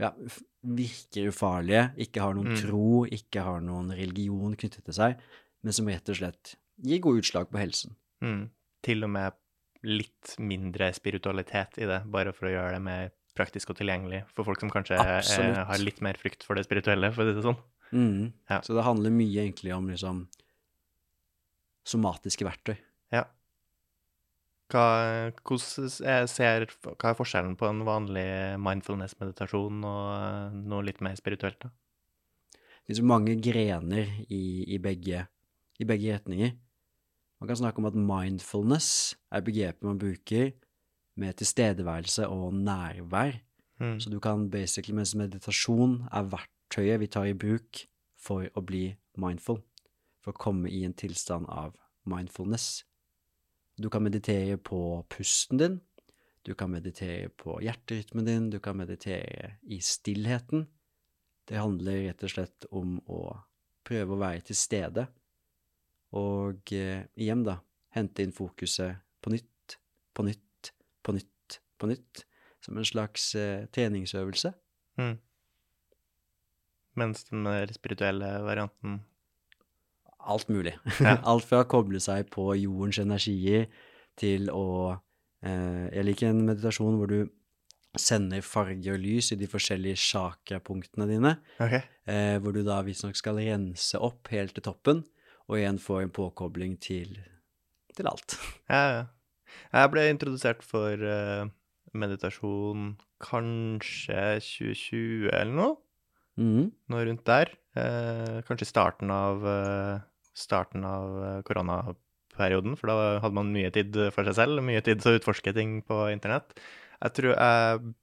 ja, 0.00 0.10
virker 0.66 1.30
ufarlige, 1.30 1.92
ikke 2.02 2.20
har 2.20 2.34
noen 2.34 2.50
Mm. 2.50 2.56
tro, 2.58 3.04
ikke 3.06 3.44
har 3.46 3.60
noen 3.60 3.92
religion 3.94 4.56
knyttet 4.56 4.84
til 4.84 4.94
seg, 4.94 5.20
men 5.62 5.72
som 5.72 5.86
rett 5.86 6.08
og 6.08 6.16
slett 6.16 6.56
gir 6.82 7.00
gode 7.00 7.22
utslag 7.22 7.50
på 7.50 7.58
helsen. 7.58 7.94
Mm. 8.20 8.50
Til 8.82 9.04
og 9.04 9.10
med 9.10 9.32
litt 9.84 10.34
mindre 10.40 10.88
spiritualitet 10.96 11.78
i 11.82 11.88
det, 11.88 12.00
bare 12.10 12.32
for 12.36 12.48
å 12.48 12.54
gjøre 12.54 12.76
det 12.78 12.82
mer 12.84 13.12
praktisk 13.34 13.72
og 13.72 13.78
tilgjengelig 13.80 14.22
for 14.32 14.46
folk 14.46 14.60
som 14.62 14.70
kanskje 14.72 14.96
eh, 14.96 15.60
har 15.68 15.80
litt 15.82 16.00
mer 16.04 16.16
frykt 16.20 16.44
for 16.46 16.56
det 16.58 16.64
spirituelle, 16.68 17.10
for 17.14 17.24
å 17.24 17.32
si 17.32 17.36
det 17.38 17.44
sånn. 17.46 17.60
Mm. 17.94 18.32
Ja. 18.50 18.60
Så 18.64 18.74
det 18.76 18.84
handler 18.86 19.12
mye 19.14 19.42
egentlig 19.44 19.74
om 19.74 19.88
liksom 19.90 20.24
somatiske 21.84 22.46
verktøy. 22.46 22.76
Ja. 23.12 23.24
Hva, 24.72 24.84
hvordan 25.44 25.90
er- 26.08 26.26
ser, 26.30 26.66
hva 26.86 27.10
er 27.10 27.18
forskjellen 27.18 27.56
på 27.60 27.68
en 27.68 27.84
vanlig 27.86 28.26
mindfulness-meditasjon 28.64 29.84
og 29.84 30.04
eh, 30.16 30.56
noe 30.72 30.86
litt 30.86 31.02
mer 31.04 31.18
spirituelt, 31.20 31.60
da? 31.66 31.70
Det 32.54 32.88
finnes 32.90 33.00
så 33.00 33.08
mange 33.08 33.34
grener 33.40 34.10
i, 34.28 34.64
i, 34.74 34.78
begge, 34.78 35.26
i 35.80 35.84
begge 35.88 36.16
retninger. 36.18 36.50
Man 37.44 37.48
kan 37.48 37.56
snakke 37.56 37.78
om 37.78 37.84
at 37.84 37.94
mindfulness 37.94 39.16
er 39.28 39.42
begrepet 39.44 39.84
man 39.84 39.98
bruker 40.00 40.54
med 41.20 41.34
tilstedeværelse 41.36 42.28
og 42.28 42.54
nærvær. 42.54 43.32
Mm. 43.80 44.00
Så 44.00 44.10
du 44.10 44.20
kan 44.20 44.50
basically, 44.50 44.94
mens 44.96 45.14
meditasjon 45.14 46.06
er 46.08 46.22
verktøyet 46.32 47.00
vi 47.00 47.06
tar 47.06 47.28
i 47.28 47.34
bruk 47.36 47.82
for 48.16 48.48
å 48.56 48.62
bli 48.64 48.94
mindful, 49.20 49.58
for 50.24 50.32
å 50.32 50.40
komme 50.40 50.70
i 50.72 50.86
en 50.88 50.96
tilstand 50.96 51.44
av 51.52 51.74
mindfulness. 52.08 52.86
Du 53.76 53.90
kan 53.92 54.06
meditere 54.06 54.56
på 54.56 55.04
pusten 55.12 55.60
din, 55.60 55.76
du 56.48 56.54
kan 56.54 56.72
meditere 56.72 57.28
på 57.28 57.58
hjerterytmen 57.60 58.24
din, 58.24 58.48
du 58.50 58.56
kan 58.58 58.80
meditere 58.80 59.58
i 59.68 59.82
stillheten. 59.84 60.64
Det 61.44 61.60
handler 61.60 62.06
rett 62.06 62.24
og 62.24 62.32
slett 62.38 62.70
om 62.72 62.96
å 63.04 63.36
prøve 63.84 64.16
å 64.16 64.22
være 64.24 64.46
til 64.48 64.56
stede, 64.56 65.06
og 66.14 66.74
eh, 66.74 67.06
igjen 67.18 67.44
da, 67.46 67.58
hente 67.94 68.24
inn 68.24 68.34
fokuset 68.34 69.02
på 69.24 69.32
nytt, 69.34 69.78
på 70.14 70.26
nytt, 70.26 70.72
på 71.02 71.14
nytt, 71.16 71.58
på 71.80 71.90
nytt, 71.90 72.24
som 72.64 72.78
en 72.78 72.88
slags 72.88 73.32
eh, 73.38 73.66
treningsøvelse. 73.74 74.52
Mm. 75.00 75.16
Mens 77.00 77.26
den 77.26 77.42
mer 77.46 77.72
spirituelle 77.74 78.30
varianten 78.46 79.02
Alt 80.24 80.48
mulig. 80.48 80.72
Ja. 81.04 81.18
Alt 81.30 81.44
fra 81.44 81.64
å 81.64 81.68
koble 81.68 82.00
seg 82.00 82.30
på 82.32 82.46
jordens 82.56 82.96
energier 83.02 83.66
til 84.16 84.46
å 84.48 84.94
eh, 85.44 85.90
Jeg 85.92 86.06
liker 86.06 86.30
en 86.30 86.46
meditasjon 86.46 86.96
hvor 86.96 87.10
du 87.10 87.18
sender 88.00 88.42
farge 88.42 88.94
og 88.94 89.02
lys 89.02 89.30
i 89.34 89.38
de 89.38 89.46
forskjellige 89.46 90.00
chakrapunktene 90.02 91.06
dine, 91.06 91.34
okay. 91.62 91.84
eh, 92.10 92.38
hvor 92.42 92.54
du 92.56 92.64
da 92.66 92.80
visstnok 92.86 93.18
skal 93.18 93.38
rense 93.38 94.00
opp 94.02 94.32
helt 94.34 94.56
til 94.56 94.64
toppen, 94.66 95.04
og 95.50 95.58
igjen 95.58 95.80
få 95.82 96.00
en 96.02 96.12
påkobling 96.14 96.76
til, 96.82 97.18
til 97.96 98.08
alt. 98.10 98.38
Ja, 98.72 98.84
ja. 98.92 99.02
Jeg 99.74 99.90
ble 99.92 100.06
introdusert 100.10 100.64
for 100.66 100.98
uh, 100.98 101.46
meditasjon 101.94 102.94
kanskje 103.22 104.22
2020 104.42 105.28
eller 105.30 105.54
noe. 105.54 105.76
Mm. 106.40 106.72
Noe 106.90 107.04
rundt 107.06 107.22
der. 107.28 107.52
Uh, 107.76 108.40
kanskje 108.48 108.66
starten 108.70 109.12
av, 109.14 109.44
uh, 109.46 110.02
starten 110.34 110.86
av 110.88 111.44
koronaperioden, 111.46 112.74
for 112.80 112.90
da 112.90 113.20
hadde 113.22 113.38
man 113.38 113.52
mye 113.54 113.70
tid 113.74 113.94
for 114.14 114.26
seg 114.26 114.40
selv, 114.40 114.64
mye 114.66 114.82
tid 114.82 115.02
til 115.02 115.12
å 115.12 115.20
utforske 115.20 115.54
ting 115.54 115.78
på 115.86 116.00
internett. 116.14 116.56
Jeg 116.98 117.18
tror 117.20 117.34
jeg 117.34 117.94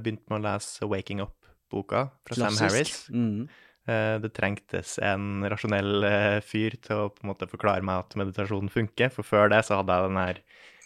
begynte 0.00 0.30
med 0.30 0.38
å 0.38 0.44
lese 0.46 0.86
Waking 0.88 1.24
Up-boka 1.24 2.06
fra 2.24 2.38
Sam 2.38 2.56
Harris. 2.62 3.08
Mhm. 3.10 3.48
Eh, 3.86 4.16
Det 4.22 4.30
trengtes 4.32 4.98
en 5.04 5.44
rasjonell 5.50 6.04
eh, 6.08 6.38
fyr 6.44 6.76
til 6.80 7.02
å 7.04 7.08
på 7.12 7.24
en 7.24 7.32
måte 7.34 7.48
forklare 7.50 7.84
meg 7.84 8.04
at 8.04 8.16
meditasjon 8.16 8.70
funker, 8.72 9.10
for 9.12 9.26
før 9.28 9.50
det 9.52 9.64
så 9.66 9.80
hadde 9.82 9.92
jeg 9.98 10.08
den 10.08 10.20
her 10.22 10.40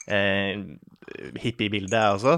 eh, 0.08 0.64
hippie-bildet, 1.44 1.94
jeg 1.94 2.16
også. 2.16 2.34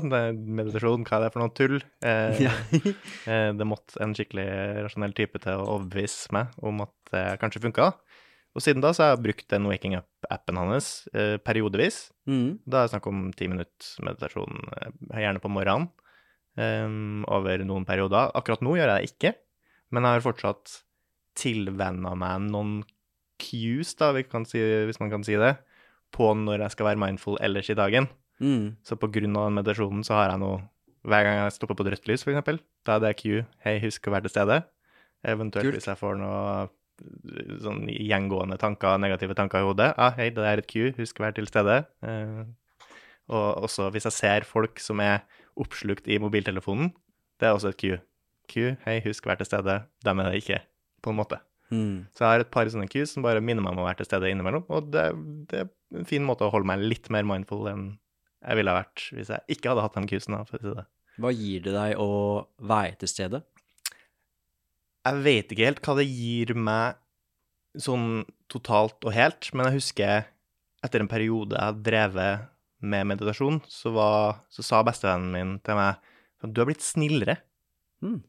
Meditasjon, 0.61 1.07
hva 1.09 1.17
er 1.19 1.25
det 1.25 1.33
for 1.33 1.45
noe 1.45 1.55
tull? 1.57 1.79
Eh, 2.05 2.43
Ja. 2.45 2.53
eh, 3.31 3.51
det 3.57 3.67
måtte 3.69 4.01
en 4.05 4.13
skikkelig 4.17 4.49
rasjonell 4.85 5.17
type 5.17 5.41
til 5.43 5.63
å 5.63 5.69
overbevise 5.79 6.33
meg 6.37 6.53
om 6.61 6.85
at 6.85 6.95
det 7.15 7.25
kanskje 7.43 7.65
funka. 7.65 7.93
Og 8.51 8.65
siden 8.65 8.83
da 8.83 8.91
så 8.93 9.05
har 9.05 9.13
jeg 9.15 9.23
brukt 9.29 9.47
den 9.53 9.69
Waking 9.71 9.95
Up-appen 9.95 10.59
hans 10.59 11.07
eh, 11.15 11.37
periodevis. 11.39 12.09
Mm. 12.27 12.59
Da 12.67 12.81
er 12.81 12.89
det 12.89 12.93
snakk 12.97 13.07
om 13.07 13.29
ti 13.39 13.47
minutts 13.49 13.95
meditasjon, 14.03 14.59
gjerne 15.15 15.41
på 15.41 15.53
morgenen, 15.55 15.89
over 17.31 17.63
noen 17.65 17.87
perioder. 17.89 18.33
Akkurat 18.37 18.61
nå 18.67 18.75
gjør 18.77 18.91
jeg 18.91 18.99
det 19.07 19.11
ikke, 19.15 19.31
men 19.91 20.07
jeg 20.07 20.19
har 20.19 20.25
fortsatt 20.25 20.81
tilvenna 21.39 22.15
meg 22.19 22.49
noen 22.49 22.81
cues, 23.41 23.95
da, 23.99 24.11
vi 24.17 24.25
kan 24.29 24.45
si, 24.49 24.61
hvis 24.61 25.01
man 25.01 25.13
kan 25.13 25.25
si 25.27 25.39
det, 25.41 25.55
på 26.15 26.33
når 26.37 26.67
jeg 26.67 26.75
skal 26.75 26.91
være 26.91 27.01
mindful 27.01 27.39
ellers 27.43 27.71
i 27.73 27.79
dagen. 27.79 28.11
Mm. 28.41 28.77
Så 28.87 28.99
på 29.01 29.11
grunn 29.13 29.37
av 29.37 29.49
den 29.49 29.59
meditasjonen 29.61 30.05
så 30.07 30.17
har 30.17 30.31
jeg 30.33 30.41
nå 30.41 30.55
Hver 31.01 31.25
gang 31.25 31.39
jeg 31.39 31.53
stopper 31.55 31.77
på 31.77 31.85
et 31.87 31.95
rødt 31.95 32.09
lys, 32.11 32.27
eksempel, 32.29 32.59
da 32.85 32.99
er 32.99 33.03
det 33.05 33.15
cue 33.21 33.45
Hei, 33.65 33.79
husk 33.81 34.05
å 34.05 34.13
være 34.13 34.27
til 34.27 34.35
stede. 34.35 34.59
Eventuelt 35.25 35.71
Kult. 35.71 35.77
hvis 35.79 35.89
jeg 35.89 35.97
får 35.97 36.19
noe 36.21 36.69
sånn 37.65 37.87
gjengående 37.89 38.59
tanker, 38.61 38.99
negative 39.01 39.37
tanker 39.37 39.63
i 39.63 39.69
hodet. 39.69 39.95
Ah, 39.97 40.13
hei, 40.19 40.29
det 40.37 40.45
er 40.45 40.61
et 40.61 40.69
cue, 40.69 40.93
husk 40.99 41.21
å 41.21 41.25
være 41.25 41.39
til 41.39 41.49
stede. 41.49 41.79
Eh, 42.05 42.43
og 43.33 43.65
også 43.65 43.89
hvis 43.95 44.09
jeg 44.11 44.17
ser 44.17 44.49
folk 44.49 44.81
som 44.83 45.01
er 45.01 45.23
oppslukt 45.61 46.09
i 46.11 46.19
mobiltelefonen, 46.21 46.93
det 47.41 47.49
er 47.49 47.57
også 47.57 47.73
et 47.73 47.81
cue. 47.81 48.01
Cue, 48.51 48.75
hei, 48.85 48.99
husk 49.07 49.27
vær 49.29 49.39
til 49.41 49.49
stede. 49.49 49.81
Dem 50.07 50.21
er 50.23 50.31
det 50.31 50.43
ikke, 50.43 50.61
på 51.05 51.15
en 51.15 51.19
måte. 51.21 51.41
Mm. 51.71 52.07
Så 52.11 52.25
jeg 52.25 52.33
har 52.33 52.43
et 52.43 52.51
par 52.51 52.69
sånne 52.71 52.91
cues 52.91 53.13
som 53.15 53.25
bare 53.25 53.43
minner 53.45 53.63
meg 53.63 53.77
om 53.77 53.85
å 53.85 53.87
være 53.87 54.01
til 54.01 54.11
stede 54.11 54.31
innimellom, 54.33 54.67
og 54.75 54.89
det, 54.91 55.05
det 55.51 55.65
er 55.65 55.69
en 56.01 56.09
fin 56.09 56.25
måte 56.27 56.47
å 56.47 56.53
holde 56.53 56.67
meg 56.71 56.83
litt 56.83 57.11
mer 57.15 57.27
mindful 57.29 57.69
enn 57.71 57.85
jeg 58.41 58.57
ville 58.57 58.73
ha 58.73 58.81
vært 58.81 59.05
hvis 59.13 59.31
jeg 59.35 59.57
ikke 59.57 59.71
hadde 59.71 59.85
hatt 59.85 59.99
de 59.99 60.11
cuesene, 60.11 60.41
for 60.49 60.59
å 60.59 60.65
si 60.65 60.75
det. 60.79 60.87
Hva 61.21 61.33
gir 61.37 61.65
det 61.67 61.75
deg 61.77 62.01
å 62.01 62.11
være 62.71 62.97
til 63.03 63.13
stede? 63.13 63.43
Jeg 65.07 65.25
vet 65.25 65.53
ikke 65.53 65.69
helt 65.69 65.83
hva 65.85 65.97
det 65.99 66.07
gir 66.09 66.55
meg 66.57 66.99
sånn 67.81 68.25
totalt 68.51 69.07
og 69.07 69.15
helt, 69.15 69.51
men 69.55 69.69
jeg 69.69 69.79
husker 69.79 70.25
etter 70.85 71.03
en 71.03 71.11
periode 71.11 71.55
jeg 71.55 71.71
hadde 71.71 71.87
drevet 71.87 72.49
med 72.81 73.11
meditasjon, 73.13 73.61
så, 73.69 73.93
var, 73.93 74.41
så 74.49 74.65
sa 74.65 74.81
bestevennen 74.87 75.35
min 75.35 75.55
til 75.65 75.77
meg 75.77 76.01
at 76.41 76.53
du 76.53 76.63
har 76.63 76.69
blitt 76.71 76.85
snillere. 76.85 77.37
Mhm. 78.05 78.23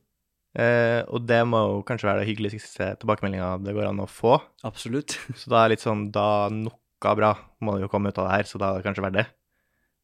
Eh, 0.51 0.99
og 1.07 1.23
det 1.23 1.39
må 1.47 1.61
jo 1.63 1.83
kanskje 1.87 2.09
være 2.09 2.23
det 2.23 2.27
hyggeligste 2.27 2.89
tilbakemeldinga 2.99 3.53
det 3.63 3.75
går 3.77 3.87
an 3.87 4.03
å 4.03 4.09
få. 4.09 4.35
Absolutt. 4.67 5.15
Så 5.39 5.51
da 5.51 5.61
er 5.61 5.69
det 5.69 5.77
litt 5.77 5.85
sånn, 5.85 6.09
da 6.13 6.49
noe 6.51 7.15
bra 7.17 7.35
må 7.63 7.75
det 7.75 7.85
jo 7.85 7.91
komme 7.91 8.11
ut 8.11 8.19
av 8.21 8.27
det 8.27 8.33
her, 8.35 8.49
så 8.49 8.59
da 8.61 8.67
er 8.69 8.81
det 8.81 8.85
kanskje 8.85 9.01
verdt 9.01 9.15
det. 9.17 9.29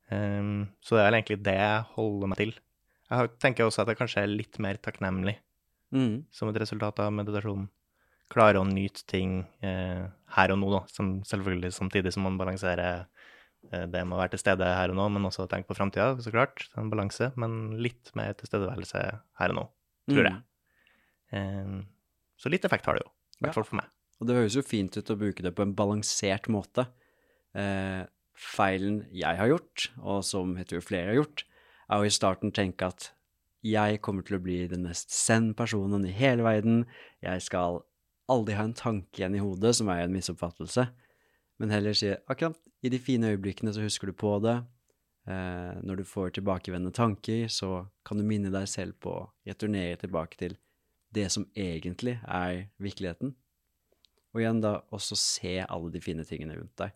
Um, 0.10 0.70
så 0.82 0.96
det 0.96 1.02
er 1.04 1.10
vel 1.10 1.18
egentlig 1.20 1.36
det 1.46 1.54
jeg 1.60 1.84
holder 1.94 2.32
meg 2.32 2.40
til. 2.40 2.54
Jeg 3.12 3.32
tenker 3.44 3.68
også 3.68 3.84
at 3.84 3.92
jeg 3.92 4.00
kanskje 4.00 4.24
er 4.24 4.32
litt 4.32 4.58
mer 4.64 4.80
takknemlig 4.82 5.36
mm. 5.94 6.28
som 6.34 6.50
et 6.50 6.60
resultat 6.64 7.00
av 7.04 7.14
meditasjonen. 7.16 7.68
Klare 8.34 8.60
å 8.60 8.66
nyte 8.68 9.06
ting 9.08 9.40
eh, 9.64 10.04
her 10.36 10.52
og 10.52 10.60
nå, 10.60 10.72
da, 10.74 10.82
som 10.92 11.14
selvfølgelig 11.28 11.72
samtidig 11.76 12.12
som 12.16 12.26
man 12.28 12.40
balanserer 12.40 13.06
eh, 13.06 13.86
det 13.88 14.02
med 14.02 14.18
å 14.18 14.20
være 14.20 14.34
til 14.34 14.42
stede 14.42 14.68
her 14.68 14.92
og 14.92 15.00
nå, 15.00 15.06
men 15.16 15.30
også 15.30 15.46
tenke 15.48 15.70
på 15.70 15.78
framtida, 15.78 16.10
så 16.20 16.34
klart. 16.34 16.66
En 16.76 16.92
balanse, 16.92 17.30
men 17.40 17.78
litt 17.80 18.12
mer 18.20 18.36
tilstedeværelse 18.42 19.06
her 19.40 19.54
og 19.54 19.60
nå, 19.62 19.66
tror 20.08 20.24
jeg. 20.30 20.34
Mhm. 20.34 20.44
Ehm, 21.38 21.86
så 22.38 22.50
litt 22.50 22.66
effekt 22.66 22.86
har 22.86 22.98
det 22.98 23.04
jo, 23.06 23.12
i 23.12 23.46
hvert 23.46 23.58
fall 23.58 23.68
for 23.68 23.80
meg. 23.82 23.90
Og 24.20 24.28
det 24.28 24.38
høres 24.38 24.56
jo 24.58 24.66
fint 24.66 24.96
ut 24.98 25.12
å 25.14 25.18
bruke 25.20 25.44
det 25.46 25.54
på 25.56 25.66
en 25.66 25.76
balansert 25.78 26.48
måte. 26.50 26.88
Eh, 27.58 28.06
feilen 28.38 29.02
jeg 29.12 29.38
har 29.38 29.50
gjort, 29.50 29.90
og 30.02 30.24
som 30.26 30.56
jeg 30.58 30.70
tror 30.70 30.86
flere 30.86 31.12
har 31.12 31.20
gjort, 31.20 31.44
er 31.90 32.02
å 32.02 32.06
i 32.06 32.14
starten 32.14 32.54
tenke 32.54 32.88
at 32.88 33.12
jeg 33.66 34.02
kommer 34.06 34.24
til 34.26 34.38
å 34.38 34.44
bli 34.44 34.68
den 34.70 34.86
mest 34.86 35.12
send 35.12 35.56
personen 35.58 36.06
i 36.06 36.14
hele 36.14 36.46
verden. 36.46 36.86
Jeg 37.24 37.42
skal 37.42 37.82
aldri 38.30 38.56
ha 38.58 38.64
en 38.68 38.76
tanke 38.78 39.22
igjen 39.22 39.36
i 39.36 39.42
hodet, 39.42 39.76
som 39.76 39.90
er 39.90 40.06
en 40.06 40.14
misoppfattelse. 40.14 40.88
Men 41.60 41.74
heller 41.74 41.96
si 41.98 42.12
akkurat 42.30 42.58
i 42.86 42.92
de 42.94 43.00
fine 43.02 43.34
øyeblikkene 43.34 43.74
så 43.74 43.82
husker 43.82 44.12
du 44.12 44.14
på 44.14 44.36
det. 44.44 44.60
Eh, 45.28 45.74
når 45.84 46.00
du 46.00 46.06
får 46.08 46.38
tilbakevendende 46.38 46.96
tanker, 46.96 47.50
så 47.52 47.86
kan 48.08 48.20
du 48.20 48.24
minne 48.28 48.52
deg 48.54 48.68
selv 48.72 48.96
på 49.04 49.12
å 49.12 49.26
returnere 49.48 50.00
tilbake 50.00 50.40
til 50.40 50.56
det 51.16 51.28
som 51.34 51.48
egentlig 51.58 52.16
er 52.24 52.68
virkeligheten. 52.84 53.34
Og 54.32 54.44
igjen 54.44 54.62
da 54.64 54.78
også 54.96 55.18
se 55.20 55.58
alle 55.66 55.92
de 55.92 56.04
fine 56.04 56.24
tingene 56.28 56.56
rundt 56.56 56.78
deg. 56.80 56.96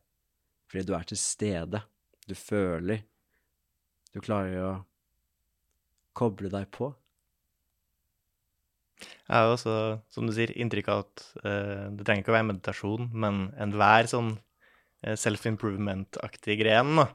Fordi 0.72 0.88
du 0.88 0.96
er 0.96 1.08
til 1.10 1.20
stede. 1.20 1.82
Du 2.30 2.36
føler. 2.38 3.04
Du 4.16 4.22
klarer 4.24 4.64
å 4.64 4.74
koble 6.16 6.52
deg 6.54 6.70
på. 6.72 6.92
Jeg 9.02 9.34
har 9.34 9.50
også, 9.50 9.74
som 10.12 10.28
du 10.28 10.34
sier, 10.36 10.52
inntrykk 10.60 10.92
av 10.92 11.04
at 11.06 11.24
eh, 11.42 11.86
det 11.98 12.06
trenger 12.06 12.24
ikke 12.24 12.34
å 12.34 12.38
være 12.38 12.50
meditasjon, 12.52 13.08
men 13.16 13.46
enhver 13.64 14.08
sånn 14.12 14.34
eh, 15.02 15.16
self-improvement-aktig 15.18 16.60
gren, 16.60 16.92
da, 17.00 17.08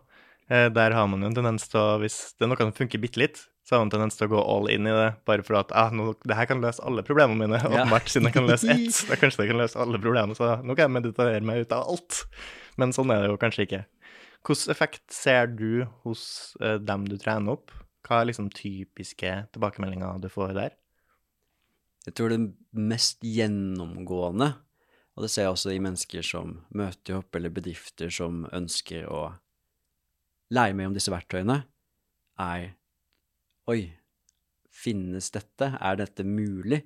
der 0.49 0.95
har 0.95 1.07
man 1.11 1.23
jo 1.25 1.27
en 1.31 1.35
tendens 1.35 1.65
til 1.69 1.81
å, 1.81 1.97
hvis 1.99 2.17
det 2.39 2.47
er 2.47 2.51
noe 2.53 2.61
som 2.61 2.73
funker 2.77 3.01
bitte 3.03 3.19
litt, 3.19 3.41
så 3.67 3.75
har 3.75 3.81
man 3.83 3.89
en 3.89 3.95
tendens 3.97 4.15
til 4.19 4.29
å 4.29 4.31
gå 4.37 4.43
all 4.47 4.69
in 4.71 4.87
i 4.87 4.93
det, 4.95 5.09
bare 5.27 5.43
for 5.43 5.59
at 5.59 5.73
ah, 5.75 5.91
nå, 5.91 6.13
det 6.23 6.37
her 6.39 6.47
kan 6.47 6.61
løse 6.63 6.83
alle 6.87 7.03
problemene 7.03 7.41
mine, 7.49 7.59
Ja. 7.65 7.81
åpenbart, 7.83 8.07
siden 8.13 8.29
det 8.29 8.35
kan 8.37 8.47
løse 8.47 8.69
ett, 8.71 9.01
da 9.11 9.19
kanskje 9.19 9.43
det 9.43 9.49
kan 9.51 9.59
løse 9.59 9.81
alle 9.83 9.99
problemene, 9.99 10.37
så 10.39 10.53
nå 10.63 10.77
kan 10.79 10.87
jeg 10.87 10.95
meditere 11.01 11.41
meg 11.43 11.65
ut 11.65 11.75
av 11.75 11.89
alt. 11.91 12.21
Men 12.79 12.95
sånn 12.95 13.11
er 13.11 13.25
det 13.25 13.33
jo 13.33 13.41
kanskje 13.43 13.67
ikke. 13.67 13.81
Hvilken 14.47 14.71
effekt 14.77 15.03
ser 15.11 15.49
du 15.51 15.83
hos 16.05 16.55
eh, 16.63 16.77
dem 16.79 17.09
du 17.11 17.17
trener 17.19 17.57
opp? 17.57 17.75
Hva 18.07 18.21
er 18.23 18.29
liksom 18.31 18.53
typiske 18.55 19.33
tilbakemeldinger 19.57 20.21
du 20.23 20.29
får 20.31 20.53
der? 20.55 20.77
Jeg 22.07 22.15
tror 22.15 22.31
det 22.31 22.39
mest 22.71 23.19
gjennomgående, 23.27 24.53
og 25.17 25.25
det 25.27 25.31
ser 25.33 25.49
jeg 25.49 25.57
også 25.57 25.73
i 25.75 25.81
mennesker 25.83 26.23
som 26.23 26.61
møter 26.71 27.19
opp, 27.19 27.35
eller 27.35 27.51
bedrifter 27.51 28.13
som 28.15 28.45
ønsker 28.55 29.09
å 29.11 29.25
lære 30.55 30.77
mer 30.77 30.91
om 30.91 30.97
disse 30.97 31.13
verktøyene, 31.13 31.63
er 32.39 32.75
Oi, 33.67 33.81
finnes 34.71 35.33
dette? 35.35 35.73
Er 35.83 35.97
dette 35.99 36.23
mulig? 36.23 36.85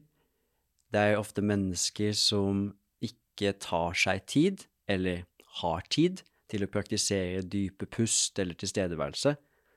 Det 0.90 1.00
er 1.00 1.18
ofte 1.20 1.42
mennesker 1.44 2.14
som 2.16 2.70
ikke 3.04 3.52
tar 3.60 3.98
seg 3.98 4.24
tid, 4.30 4.64
eller 4.88 5.26
har 5.60 5.84
tid, 5.92 6.22
til 6.50 6.64
å 6.64 6.70
praktisere 6.72 7.44
dype 7.46 7.86
pust 7.86 8.40
eller 8.42 8.56
tilstedeværelse. 8.58 9.34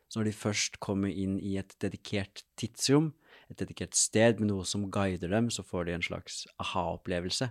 Så 0.10 0.20
når 0.20 0.30
de 0.30 0.36
først 0.38 0.80
kommer 0.82 1.12
inn 1.12 1.36
i 1.42 1.58
et 1.60 1.75
dedikert 1.84 2.46
tidsrom, 2.58 3.12
et 3.52 3.60
dedikert 3.60 3.98
sted 3.98 4.40
med 4.40 4.50
noe 4.50 4.66
som 4.66 4.88
guider 4.94 5.30
dem, 5.30 5.50
så 5.54 5.66
får 5.66 5.90
de 5.90 5.98
en 5.98 6.06
slags 6.06 6.44
aha-opplevelse. 6.63 7.50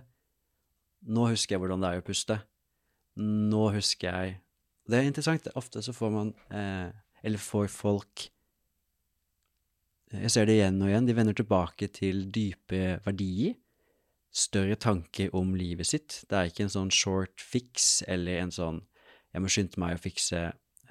Nå 1.13 1.27
husker 1.29 1.55
jeg 1.55 1.63
hvordan 1.63 1.83
det 1.83 1.91
er 1.91 2.01
å 2.01 2.07
puste. 2.07 2.39
Nå 3.19 3.67
husker 3.75 4.09
jeg 4.09 4.37
Det 4.89 4.99
er 4.99 5.07
interessant. 5.07 5.47
Ofte 5.59 5.83
så 5.85 5.93
får 5.95 6.11
man 6.11 6.31
eh, 6.51 6.91
Eller 7.23 7.39
får 7.39 7.69
folk 7.71 8.29
Jeg 10.11 10.31
ser 10.31 10.45
det 10.45 10.57
igjen 10.59 10.81
og 10.81 10.91
igjen. 10.91 11.07
De 11.07 11.15
vender 11.17 11.37
tilbake 11.37 11.87
til 11.87 12.27
dype 12.33 12.99
verdier. 13.05 13.55
Større 14.33 14.75
tanker 14.75 15.33
om 15.37 15.53
livet 15.55 15.87
sitt. 15.87 16.23
Det 16.29 16.37
er 16.37 16.49
ikke 16.49 16.67
en 16.67 16.75
sånn 16.75 16.91
short 16.91 17.41
fix 17.41 18.03
eller 18.07 18.41
en 18.41 18.51
sånn 18.51 18.83
Jeg 19.33 19.41
må 19.41 19.49
skynde 19.49 19.81
meg 19.81 19.95
å 19.97 20.03
fikse 20.03 20.43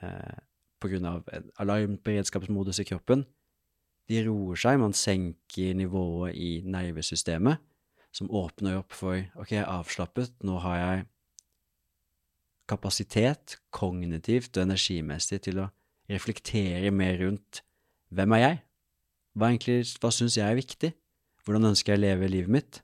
eh, 0.02 0.40
av 0.82 1.28
alarmberedskapsmodus 1.62 2.80
i 2.82 2.88
kroppen 2.88 3.22
de 4.10 4.22
roer 4.26 4.58
seg, 4.58 4.80
man 4.82 4.96
senker 4.96 5.76
nivået 5.78 6.36
i 6.36 6.52
nervesystemet, 6.68 7.62
som 8.12 8.30
åpner 8.34 8.80
opp 8.82 8.92
for 8.96 9.16
ok, 9.40 9.54
jeg 9.54 9.62
er 9.62 9.70
avslappet, 9.72 10.34
nå 10.44 10.58
har 10.64 10.78
jeg 10.80 11.04
kapasitet, 12.70 13.58
kognitivt 13.74 14.56
og 14.56 14.66
energimessig, 14.66 15.40
til 15.46 15.64
å 15.64 15.68
reflektere 16.10 16.92
mer 16.94 17.18
rundt 17.22 17.62
hvem 18.12 18.34
er 18.36 18.42
jeg? 18.42 18.58
Hva, 19.32 19.48
egentlig, 19.48 19.94
hva 20.02 20.10
syns 20.12 20.36
jeg 20.36 20.44
er 20.44 20.58
viktig? 20.58 20.90
Hvordan 21.46 21.70
ønsker 21.70 21.94
jeg 21.94 22.00
å 22.00 22.04
leve 22.04 22.28
livet 22.30 22.52
mitt? 22.52 22.80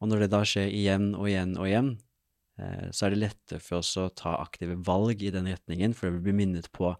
Og 0.00 0.10
når 0.10 0.24
det 0.24 0.32
da 0.32 0.42
skjer 0.48 0.72
igjen 0.72 1.10
og 1.16 1.28
igjen 1.28 1.52
og 1.60 1.68
igjen, 1.68 1.90
eh, 2.60 2.86
så 2.92 3.06
er 3.06 3.14
det 3.14 3.20
lettere 3.22 3.60
for 3.62 3.80
oss 3.82 3.92
å 4.00 4.08
ta 4.16 4.36
aktive 4.40 4.78
valg 4.86 5.22
i 5.24 5.32
den 5.34 5.48
retningen, 5.52 5.94
for 5.96 6.12
vi 6.14 6.24
blir 6.28 6.38
minnet 6.40 6.70
på 6.76 6.94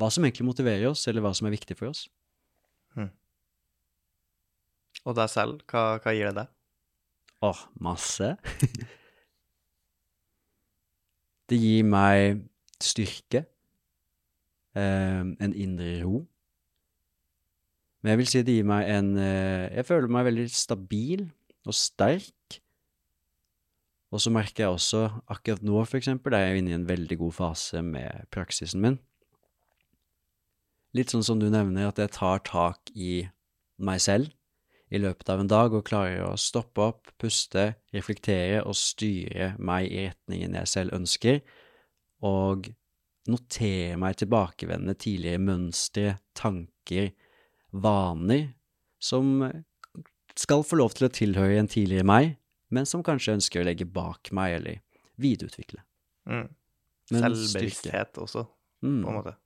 hva 0.00 0.08
som 0.08 0.24
egentlig 0.24 0.46
motiverer 0.48 0.88
oss, 0.90 1.04
eller 1.10 1.24
hva 1.24 1.34
som 1.36 1.50
er 1.50 1.56
viktig 1.56 1.76
for 1.78 1.90
oss. 1.90 2.06
Hmm. 2.94 3.10
Og 5.04 5.18
deg 5.18 5.28
selv, 5.32 5.66
hva, 5.70 5.98
hva 6.00 6.14
gir 6.14 6.30
det 6.30 6.44
deg? 6.44 6.54
Åh, 7.50 7.66
masse. 7.82 8.34
det 11.50 11.58
gir 11.58 11.86
meg 11.86 12.44
styrke, 12.80 13.44
eh, 14.78 15.22
en 15.26 15.54
indre 15.54 15.98
ro. 16.04 16.22
Men 18.00 18.14
jeg 18.14 18.20
vil 18.20 18.30
si 18.30 18.42
det 18.46 18.56
gir 18.56 18.68
meg 18.68 18.88
en 18.88 19.12
eh, 19.20 19.68
Jeg 19.76 19.86
føler 19.90 20.08
meg 20.08 20.28
veldig 20.30 20.46
stabil 20.54 21.26
og 21.68 21.76
sterk. 21.76 22.60
Og 24.10 24.22
så 24.22 24.32
merker 24.34 24.64
jeg 24.64 24.74
også, 24.74 25.04
akkurat 25.30 25.62
nå 25.62 25.84
for 25.84 26.00
eksempel, 26.00 26.34
er 26.34 26.48
jeg 26.48 26.62
inne 26.62 26.72
i 26.72 26.78
en 26.78 26.88
veldig 26.88 27.18
god 27.20 27.36
fase 27.36 27.82
med 27.84 28.26
praksisen 28.34 28.82
min. 28.82 28.98
Litt 30.96 31.12
sånn 31.12 31.22
som 31.22 31.38
du 31.38 31.46
nevner, 31.46 31.92
at 31.92 32.00
jeg 32.02 32.10
tar 32.16 32.42
tak 32.42 32.90
i 32.96 33.28
meg 33.78 34.00
selv 34.02 34.32
i 34.90 34.98
løpet 34.98 35.28
av 35.30 35.42
en 35.42 35.50
dag 35.50 35.74
og 35.76 35.86
klarer 35.86 36.24
å 36.26 36.36
stoppe 36.40 36.82
opp, 36.82 37.10
puste, 37.20 37.74
reflektere 37.94 38.64
og 38.64 38.76
styre 38.78 39.54
meg 39.62 39.88
i 39.88 40.04
retningen 40.08 40.56
jeg 40.58 40.70
selv 40.70 40.96
ønsker, 40.98 41.40
og 42.26 42.70
notere 43.30 43.98
meg 44.00 44.18
tilbakevendende 44.20 44.96
tidligere 44.98 45.42
mønstre, 45.44 46.14
tanker, 46.36 47.12
vaner, 47.70 48.48
som 49.00 49.44
skal 50.36 50.64
få 50.66 50.80
lov 50.80 50.96
til 50.96 51.06
å 51.06 51.12
tilhøre 51.14 51.60
en 51.60 51.70
tidligere 51.70 52.08
meg, 52.08 52.34
men 52.74 52.86
som 52.86 53.04
kanskje 53.06 53.36
ønsker 53.38 53.62
å 53.62 53.68
legge 53.68 53.86
bak 53.86 54.32
meg 54.36 54.58
eller 54.58 54.82
videreutvikle. 55.20 55.84
Mm. 56.30 56.48
Selvbevissthet 57.10 58.18
også, 58.22 58.44
mm. 58.82 58.98
på 59.04 59.10
en 59.10 59.16
måte 59.20 59.36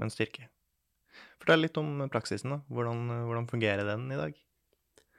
men 0.00 0.12
styrke. 0.12 0.48
Fortell 1.40 1.64
litt 1.64 1.76
om 1.80 2.08
praksisen. 2.12 2.50
da. 2.50 2.60
Hvordan, 2.68 3.08
hvordan, 3.26 3.48
fungerer 3.48 3.84
den 3.88 4.10
i 4.12 4.18
dag? 4.18 4.36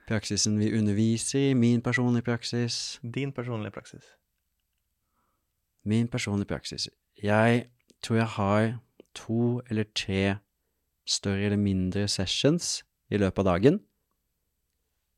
Praksisen 0.07 0.57
vi 0.59 0.71
underviser 0.77 1.51
i, 1.51 1.53
min 1.53 1.81
personlige 1.81 2.27
praksis. 2.27 2.99
Din 3.01 3.31
personlige 3.31 3.71
praksis. 3.71 4.03
Min 5.83 6.07
personlige 6.07 6.47
praksis. 6.47 6.89
Jeg 7.23 7.67
tror 8.03 8.17
jeg 8.17 8.27
har 8.37 8.79
to 9.15 9.61
eller 9.69 9.83
tre 9.95 10.37
større 11.07 11.49
eller 11.49 11.57
mindre 11.57 12.07
sessions 12.07 12.83
i 13.09 13.17
løpet 13.17 13.43
av 13.43 13.55
dagen. 13.55 13.81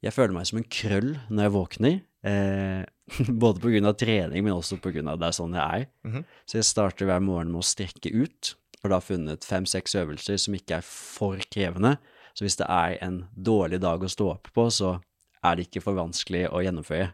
Jeg 0.03 0.13
føler 0.13 0.35
meg 0.35 0.47
som 0.49 0.59
en 0.59 0.67
krøll 0.67 1.13
når 1.29 1.47
jeg 1.47 1.53
våkner. 1.53 2.01
Eh, 2.23 2.83
både 3.43 3.59
av 3.87 3.95
trening, 3.99 4.43
men 4.43 4.55
også 4.55 4.79
av 4.79 5.19
det 5.19 5.27
er 5.27 5.35
sånn 5.35 5.53
jeg 5.53 5.63
er. 5.83 5.87
Mm 6.03 6.11
-hmm. 6.11 6.23
Så 6.45 6.57
jeg 6.57 6.65
starter 6.65 7.05
hver 7.05 7.19
morgen 7.19 7.51
med 7.51 7.59
å 7.59 7.67
strekke 7.67 8.09
ut 8.11 8.55
har 8.83 8.91
da 8.91 8.99
funnet 8.99 9.45
fem-seks 9.47 9.95
øvelser 9.95 10.37
som 10.41 10.55
ikke 10.57 10.81
er 10.81 10.85
for 10.85 11.39
krevende. 11.53 11.95
Så 12.35 12.43
hvis 12.43 12.57
det 12.59 12.67
er 12.67 12.97
en 13.05 13.23
dårlig 13.33 13.79
dag 13.83 14.03
å 14.03 14.11
stå 14.11 14.29
opp 14.33 14.49
på, 14.55 14.67
så 14.73 14.97
er 15.43 15.55
det 15.55 15.67
ikke 15.67 15.83
for 15.85 15.95
vanskelig 15.95 16.47
å 16.51 16.63
gjennomføre. 16.65 17.11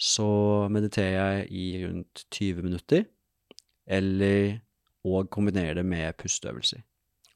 Så 0.00 0.28
mediterer 0.72 1.42
jeg 1.42 1.50
i 1.52 1.66
rundt 1.84 2.24
20 2.30 2.64
minutter, 2.64 3.06
eller 3.86 4.60
og 5.06 5.28
kombinerer 5.30 5.78
det 5.78 5.84
med 5.86 6.16
pusteøvelser. 6.18 6.82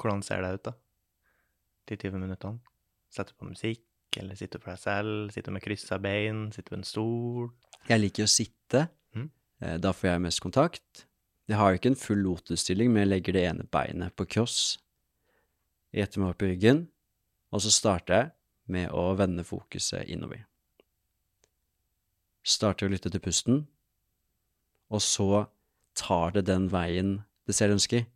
Hvordan 0.00 0.24
ser 0.26 0.42
det 0.42 0.54
ut, 0.56 0.64
da? 0.70 0.72
De 1.88 1.96
20 2.00 2.18
minuttene? 2.18 2.58
Setter 3.12 3.36
på 3.36 3.46
musikk, 3.46 3.84
eller 4.18 4.38
sitter 4.38 4.62
for 4.62 4.72
deg 4.72 4.82
selv? 4.82 5.30
Sitter 5.34 5.54
med 5.54 5.62
kryssa 5.62 6.00
bein? 6.02 6.48
Sitter 6.54 6.74
på 6.74 6.80
en 6.80 6.88
stol? 6.88 7.52
Jeg 7.88 8.02
liker 8.02 8.26
å 8.26 8.30
sitte. 8.30 8.88
Mm. 9.14 9.30
Da 9.84 9.92
får 9.94 10.12
jeg 10.14 10.24
mest 10.24 10.42
kontakt. 10.42 11.04
Jeg 11.50 11.58
har 11.58 11.74
ikke 11.74 11.90
en 11.90 11.98
full 11.98 12.20
lotusstilling, 12.22 12.92
men 12.92 13.02
jeg 13.02 13.10
legger 13.10 13.34
det 13.34 13.42
ene 13.48 13.64
beinet 13.74 14.14
på 14.14 14.26
cross, 14.30 14.78
retter 15.90 16.22
meg 16.22 16.36
opp 16.36 16.44
i 16.46 16.50
ryggen, 16.52 16.84
og 17.50 17.64
så 17.64 17.72
starter 17.74 18.14
jeg 18.14 18.28
med 18.70 18.92
å 18.94 19.08
vende 19.18 19.42
fokuset 19.42 20.06
innover. 20.06 20.44
Starter 22.46 22.86
å 22.86 22.92
lytte 22.92 23.10
til 23.10 23.22
pusten, 23.24 23.64
og 24.94 25.02
så 25.02 25.46
tar 25.98 26.36
det 26.36 26.46
den 26.46 26.68
veien 26.70 27.16
det 27.50 27.56
selv 27.58 27.80
ønsker. 27.80 28.06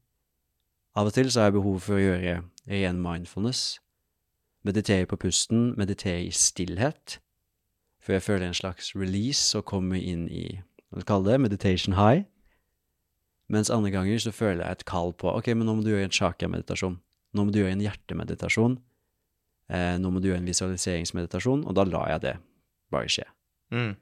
Av 0.94 1.10
og 1.10 1.16
til 1.16 1.26
så 1.26 1.42
har 1.42 1.50
jeg 1.50 1.56
behov 1.56 1.80
for 1.82 1.98
å 1.98 2.04
gjøre 2.04 2.36
ren 2.70 3.00
mindfulness, 3.02 3.80
meditere 4.62 5.08
på 5.10 5.18
pusten, 5.26 5.72
meditere 5.74 6.22
i 6.28 6.30
stillhet, 6.30 7.18
før 7.98 8.14
jeg 8.14 8.26
føler 8.28 8.46
en 8.46 8.54
slags 8.62 8.94
release 8.94 9.58
og 9.58 9.66
kommer 9.66 9.98
inn 9.98 10.28
i 10.30 10.60
hva 10.92 11.02
skal 11.02 11.08
kalle 11.10 11.32
det, 11.32 11.40
meditation 11.42 11.98
high. 11.98 12.22
Mens 13.54 13.70
andre 13.70 13.92
ganger 13.94 14.22
så 14.22 14.32
føler 14.34 14.64
jeg 14.64 14.80
et 14.80 14.88
kall 14.88 15.12
på 15.14 15.30
ok, 15.30 15.52
men 15.54 15.68
nå 15.68 15.76
må 15.78 15.84
du 15.84 15.92
gjøre 15.92 16.08
en 16.08 16.14
chakra-meditasjon. 16.14 16.98
Nå 17.34 17.44
må 17.44 17.54
du 17.54 17.60
gjøre 17.60 17.74
en 17.76 17.84
hjertemeditasjon. 17.84 18.78
Eh, 19.74 19.94
nå 20.00 20.10
må 20.10 20.20
du 20.20 20.28
gjøre 20.30 20.42
en 20.42 20.48
visualiseringsmeditasjon, 20.48 21.64
og 21.64 21.76
da 21.78 21.86
lar 21.88 22.10
jeg 22.14 22.24
det 22.24 22.34
bare 22.94 23.10
skje. 23.10 23.26
Mm. 23.74 23.94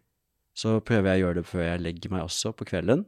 Så 0.59 0.77
prøver 0.85 1.13
jeg 1.13 1.21
å 1.21 1.27
gjøre 1.27 1.41
det 1.41 1.49
før 1.49 1.67
jeg 1.67 1.85
legger 1.85 2.15
meg 2.15 2.27
også 2.27 2.53
på 2.57 2.67
kvelden. 2.69 3.05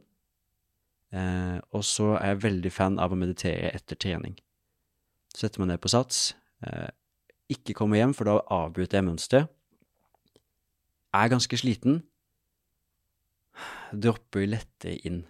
Eh, 1.15 1.57
og 1.75 1.85
så 1.87 2.13
er 2.19 2.33
jeg 2.33 2.43
veldig 2.45 2.73
fan 2.73 2.97
av 3.01 3.13
å 3.13 3.19
meditere 3.19 3.73
etter 3.75 3.99
trening. 4.01 4.37
Setter 5.35 5.61
meg 5.61 5.73
ned 5.73 5.83
på 5.83 5.91
sats. 5.91 6.33
Eh, 6.65 6.89
ikke 7.53 7.75
komme 7.77 7.99
hjem, 7.99 8.15
for 8.17 8.29
da 8.29 8.39
avbryter 8.53 8.99
jeg 8.99 9.09
mønsteret. 9.09 9.51
Er 11.15 11.31
ganske 11.31 11.57
sliten. 11.57 12.01
Dropper 13.95 14.49
lettere 14.49 14.97
inn 15.07 15.23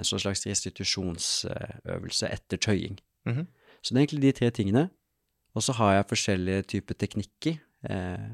en 0.00 0.08
sånn 0.08 0.22
slags 0.22 0.46
restitusjonsøvelse 0.48 2.30
etter 2.32 2.56
tøying. 2.56 2.98
Mm 3.26 3.34
-hmm. 3.36 3.46
Så 3.82 3.94
det 3.94 4.00
er 4.00 4.06
egentlig 4.06 4.22
de 4.22 4.32
tre 4.32 4.50
tingene. 4.50 4.90
Og 5.54 5.62
så 5.62 5.72
har 5.72 5.94
jeg 5.94 6.08
forskjellige 6.08 6.62
typer 6.62 6.94
teknikker. 6.94 7.58
Eh, 7.90 8.30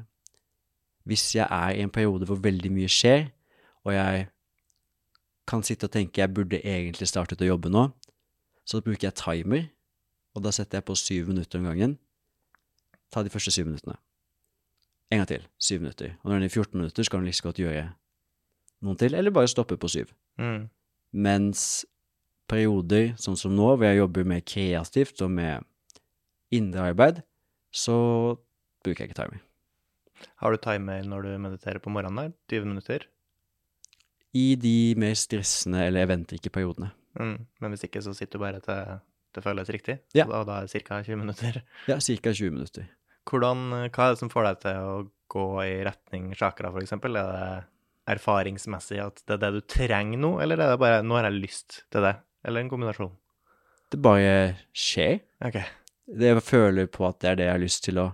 hvis 1.03 1.35
jeg 1.35 1.47
er 1.51 1.69
i 1.69 1.81
en 1.81 1.89
periode 1.89 2.25
hvor 2.25 2.35
veldig 2.35 2.71
mye 2.71 2.87
skjer, 2.87 3.29
og 3.83 3.93
jeg 3.93 4.27
kan 5.47 5.63
sitte 5.63 5.87
og 5.87 5.91
tenke 5.91 6.21
jeg 6.21 6.33
burde 6.33 6.59
egentlig 6.59 7.07
startet 7.07 7.41
å 7.41 7.47
jobbe 7.47 7.71
nå, 7.71 7.87
så 8.67 8.81
bruker 8.83 9.07
jeg 9.07 9.15
timer, 9.15 9.69
og 10.35 10.43
da 10.43 10.51
setter 10.51 10.77
jeg 10.77 10.85
på 10.85 10.95
syv 10.95 11.27
minutter 11.31 11.59
om 11.59 11.65
gangen. 11.65 11.97
Ta 13.11 13.23
de 13.23 13.31
første 13.31 13.51
syv 13.51 13.65
minuttene. 13.65 13.95
En 15.11 15.21
gang 15.21 15.27
til. 15.27 15.47
Syv 15.57 15.79
minutter. 15.79 16.17
Og 16.21 16.29
når 16.29 16.35
den 16.35 16.43
er 16.43 16.51
i 16.51 16.53
14 16.53 16.77
minutter, 16.77 17.03
så 17.03 17.11
kan 17.11 17.19
du 17.19 17.23
like 17.23 17.31
liksom 17.31 17.47
godt 17.47 17.61
gjøre 17.63 17.85
noen 18.81 18.99
til, 18.99 19.15
eller 19.15 19.31
bare 19.31 19.47
stoppe 19.47 19.77
på 19.79 19.87
syv. 19.87 20.11
Mm. 20.37 20.67
Mens 21.17 21.85
perioder, 22.47 23.11
sånn 23.19 23.37
som 23.39 23.55
nå, 23.55 23.73
hvor 23.73 23.87
jeg 23.87 23.99
jobber 23.99 24.27
mer 24.29 24.43
kreativt 24.45 25.23
og 25.25 25.33
med 25.33 25.65
indre 26.53 26.91
arbeid, 26.93 27.21
så 27.73 27.97
bruker 28.85 29.03
jeg 29.03 29.11
ikke 29.11 29.19
timer. 29.23 29.43
Har 30.41 30.53
du 30.53 30.61
timer 30.61 31.03
når 31.05 31.27
du 31.27 31.31
mediterer 31.43 31.81
på 31.83 31.91
morgenen? 31.93 32.31
der? 32.31 32.61
20 32.61 32.71
minutter? 32.71 33.05
I 34.37 34.47
de 34.59 34.95
mer 34.99 35.17
stressende 35.17 35.83
eller 35.87 36.07
eventrike 36.07 36.51
periodene. 36.53 36.91
Mm. 37.17 37.37
Men 37.61 37.73
hvis 37.73 37.85
ikke, 37.87 38.01
så 38.05 38.13
sitter 38.15 38.37
du 38.37 38.45
bare 38.45 38.61
til 38.63 38.97
det 39.37 39.43
føles 39.45 39.69
riktig? 39.69 39.99
Ja. 40.17 40.25
Og 40.25 40.47
da 40.49 40.61
er 40.61 40.69
det 40.69 40.81
ca. 40.87 41.01
20 41.05 41.19
minutter. 41.21 41.61
Ja, 41.89 41.99
ca. 41.99 42.33
20 42.33 42.55
minutter. 42.55 42.87
Hvordan, 43.27 43.67
hva 43.91 44.07
er 44.07 44.15
det 44.15 44.21
som 44.21 44.31
får 44.31 44.47
deg 44.47 44.61
til 44.63 44.85
å 44.87 44.93
gå 45.29 45.47
i 45.65 45.73
retning 45.85 46.29
chakra, 46.37 46.71
f.eks.? 46.71 46.95
Er 46.95 47.11
det 47.11 47.49
erfaringsmessig 48.07 48.99
at 49.03 49.21
det 49.27 49.37
er 49.37 49.41
det 49.43 49.53
du 49.57 49.61
trenger 49.67 50.21
nå, 50.21 50.37
eller 50.43 50.59
er 50.59 50.73
det 50.73 50.79
bare 50.79 51.03
'nå 51.03 51.15
har 51.15 51.29
jeg 51.29 51.41
lyst 51.41 51.81
til 51.91 52.01
det'? 52.01 52.21
Eller 52.45 52.61
en 52.61 52.69
kombinasjon? 52.69 53.11
Det 53.91 54.01
bare 54.01 54.55
skjer. 54.75 55.19
OK. 55.43 55.57
Det 56.07 56.27
jeg 56.27 56.43
føler 56.43 56.87
på 56.87 57.07
at 57.07 57.19
det 57.21 57.29
er 57.29 57.35
det 57.35 57.45
jeg 57.45 57.53
har 57.53 57.63
lyst 57.63 57.83
til 57.83 57.99
å 57.99 58.07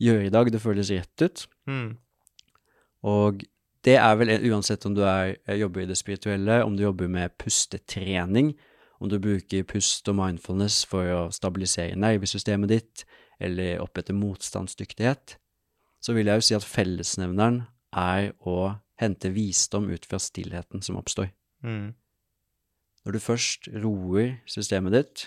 gjøre 0.00 0.26
i 0.26 0.34
dag. 0.34 0.50
Det 0.52 0.60
føles 0.62 0.90
rett 0.90 1.22
ut. 1.22 1.46
Mm. 1.66 1.98
Og 3.02 3.44
det 3.84 3.96
er 3.96 4.16
vel 4.20 4.32
uansett 4.50 4.84
om 4.86 4.94
du 4.94 5.02
er, 5.06 5.36
jobber 5.56 5.84
i 5.84 5.88
det 5.88 5.96
spirituelle, 5.96 6.64
om 6.64 6.76
du 6.76 6.82
jobber 6.82 7.08
med 7.08 7.36
pustetrening, 7.38 8.52
om 9.00 9.08
du 9.08 9.18
bruker 9.18 9.64
pust 9.64 10.08
og 10.08 10.18
mindfulness 10.18 10.82
for 10.88 11.08
å 11.14 11.20
stabilisere 11.32 11.96
nervesystemet 11.96 12.68
ditt, 12.68 13.04
eller 13.40 13.80
opprette 13.80 14.12
motstandsdyktighet, 14.12 15.38
så 16.00 16.12
vil 16.12 16.28
jeg 16.28 16.40
jo 16.40 16.44
si 16.44 16.56
at 16.58 16.66
fellesnevneren 16.66 17.62
er 17.96 18.34
å 18.44 18.74
hente 19.00 19.32
visdom 19.32 19.88
ut 19.90 20.06
fra 20.06 20.20
stillheten 20.20 20.84
som 20.84 20.98
oppstår. 21.00 21.30
Mm. 21.64 21.94
Når 23.04 23.16
du 23.16 23.20
først 23.22 23.68
roer 23.82 24.36
systemet 24.50 24.96
ditt, 24.96 25.26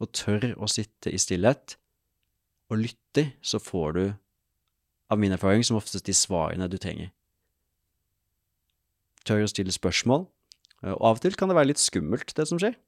og 0.00 0.12
tør 0.16 0.54
å 0.56 0.68
sitte 0.70 1.12
i 1.12 1.20
stillhet, 1.20 1.76
og 2.70 2.80
lytter, 2.86 3.34
så 3.42 3.60
får 3.60 3.96
du, 3.96 4.04
av 5.10 5.18
min 5.20 5.34
erfaring, 5.34 5.64
som 5.66 5.76
oftest 5.76 6.06
de 6.06 6.14
svarene 6.16 6.68
du 6.70 6.78
trenger. 6.80 7.10
Tør 9.28 9.44
å 9.44 9.50
stille 9.50 9.74
spørsmål, 9.74 10.24
og 10.86 11.02
av 11.04 11.18
og 11.18 11.24
til 11.24 11.36
kan 11.36 11.50
det 11.50 11.58
være 11.58 11.72
litt 11.74 11.82
skummelt, 11.82 12.32
det 12.36 12.46
som 12.48 12.60
skjer. 12.62 12.78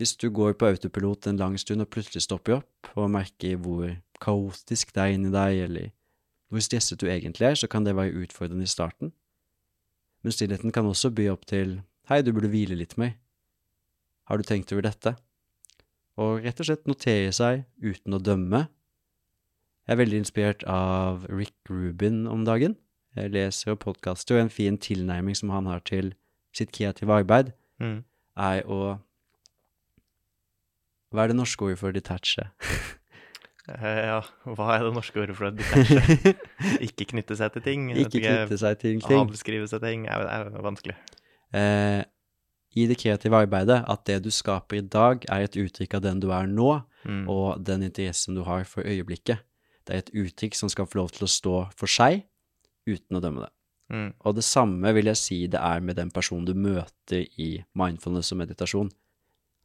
Hvis 0.00 0.16
du 0.18 0.26
går 0.34 0.56
på 0.58 0.66
autopilot 0.72 1.28
en 1.30 1.38
lang 1.38 1.54
stund 1.60 1.84
og 1.84 1.92
plutselig 1.94 2.24
stopper 2.24 2.56
opp 2.56 2.96
og 2.98 3.12
merker 3.14 3.60
hvor 3.62 3.92
kaotisk 4.24 4.90
det 4.96 5.04
er 5.04 5.12
inni 5.14 5.30
deg, 5.30 5.60
eller 5.68 5.92
hvor 6.54 6.62
stresset 6.64 7.00
du 7.02 7.08
egentlig 7.10 7.48
er, 7.50 7.58
så 7.58 7.68
kan 7.70 7.84
det 7.86 7.96
være 7.98 8.14
utfordrende 8.24 8.64
i 8.66 8.70
starten. 8.70 9.10
Men 10.24 10.32
stillheten 10.32 10.72
kan 10.72 10.86
også 10.88 11.10
by 11.14 11.26
opp 11.32 11.44
til 11.50 11.80
hei, 12.08 12.20
du 12.22 12.32
burde 12.32 12.48
hvile 12.52 12.76
litt 12.78 12.94
mer. 13.00 13.16
Har 14.28 14.38
du 14.40 14.46
tenkt 14.46 14.72
over 14.72 14.86
dette? 14.86 15.16
Og 16.16 16.44
rett 16.44 16.60
og 16.62 16.68
slett 16.68 16.86
notere 16.88 17.32
seg 17.34 17.64
uten 17.82 18.14
å 18.16 18.22
dømme. 18.22 18.62
Jeg 19.84 19.92
er 19.96 20.00
veldig 20.00 20.20
inspirert 20.22 20.62
av 20.70 21.26
Rick 21.28 21.56
Rubin 21.68 22.22
om 22.30 22.46
dagen. 22.46 22.78
Jeg 23.18 23.34
leser 23.34 23.74
og 23.74 23.80
podkaster, 23.82 24.38
og 24.38 24.46
en 24.46 24.52
fin 24.54 24.78
tilnærming 24.80 25.36
som 25.36 25.50
han 25.52 25.66
har 25.68 25.82
til 25.86 26.14
sitt 26.56 26.72
kreative 26.72 27.12
arbeid, 27.20 27.52
Mm. 27.82 28.04
er 28.38 28.62
å 28.70 29.00
Hva 31.12 31.24
er 31.24 31.28
det 31.30 31.36
norske 31.36 31.62
ordet 31.66 31.78
for 31.78 31.92
detache? 31.94 32.48
Eh, 33.68 34.00
ja, 34.10 34.18
hva 34.44 34.74
er 34.76 34.82
det 34.84 34.90
norske 34.92 35.20
ordet 35.22 35.36
for 35.38 35.48
å 35.48 35.52
detache? 35.56 36.34
ikke 36.86 37.06
knytte 37.14 37.36
seg 37.38 37.54
til 37.54 37.64
ting? 37.64 37.86
Ikke 37.96 38.20
knytte 38.20 38.58
seg 38.60 38.80
til 38.82 38.98
ting. 39.00 39.22
Avskrive 39.22 39.68
seg 39.70 39.80
ting? 39.86 40.04
Det 40.04 40.26
er 40.34 40.50
jo 40.50 40.64
vanskelig. 40.66 40.96
eh, 41.56 42.02
i 42.74 42.84
det 42.90 42.96
kreative 42.98 43.38
arbeidet 43.38 43.78
at 43.88 44.00
det 44.08 44.16
du 44.24 44.30
skaper 44.34 44.80
i 44.80 44.84
dag, 44.90 45.22
er 45.30 45.44
et 45.46 45.56
uttrykk 45.62 45.94
av 45.94 46.02
den 46.08 46.20
du 46.24 46.30
er 46.34 46.48
nå, 46.50 46.82
Mm. 47.04 47.26
og 47.28 47.58
den 47.62 47.82
interessen 47.84 48.32
du 48.34 48.40
har 48.46 48.62
for 48.64 48.80
øyeblikket. 48.82 49.42
Det 49.84 49.92
er 49.92 49.98
et 50.00 50.10
uttrykk 50.16 50.54
som 50.56 50.70
skal 50.72 50.86
få 50.88 50.96
lov 51.02 51.10
til 51.12 51.26
å 51.26 51.28
stå 51.28 51.56
for 51.76 51.86
seg, 51.86 52.22
uten 52.88 53.18
å 53.18 53.20
dømme 53.20 53.42
det. 53.44 53.50
Mm. 53.92 54.06
Og 54.24 54.34
det 54.38 54.44
samme 54.48 54.92
vil 54.96 55.10
jeg 55.12 55.20
si 55.20 55.38
det 55.52 55.60
er 55.60 55.80
med 55.84 55.96
den 56.00 56.08
personen 56.10 56.46
du 56.48 56.54
møter 56.56 57.26
i 57.36 57.62
mindfulness 57.76 58.32
og 58.32 58.40
meditasjon. 58.40 58.88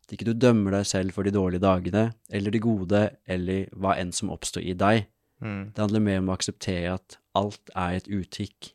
At 0.09 0.15
ikke 0.15 0.25
du 0.25 0.33
dømmer 0.33 0.73
deg 0.73 0.87
selv 0.89 1.13
for 1.13 1.21
de 1.21 1.29
dårlige 1.29 1.61
dagene, 1.61 2.07
eller 2.33 2.49
de 2.49 2.61
gode, 2.63 3.01
eller 3.29 3.67
hva 3.77 3.93
enn 4.01 4.09
som 4.09 4.31
oppstår 4.33 4.63
i 4.65 4.73
deg. 4.73 5.03
Mm. 5.37 5.69
Det 5.69 5.83
handler 5.83 6.01
mer 6.01 6.23
om 6.23 6.31
å 6.31 6.33
akseptere 6.33 6.95
at 6.95 7.19
alt 7.37 7.69
er 7.77 7.99
et 7.99 8.09
uttrykk 8.09 8.71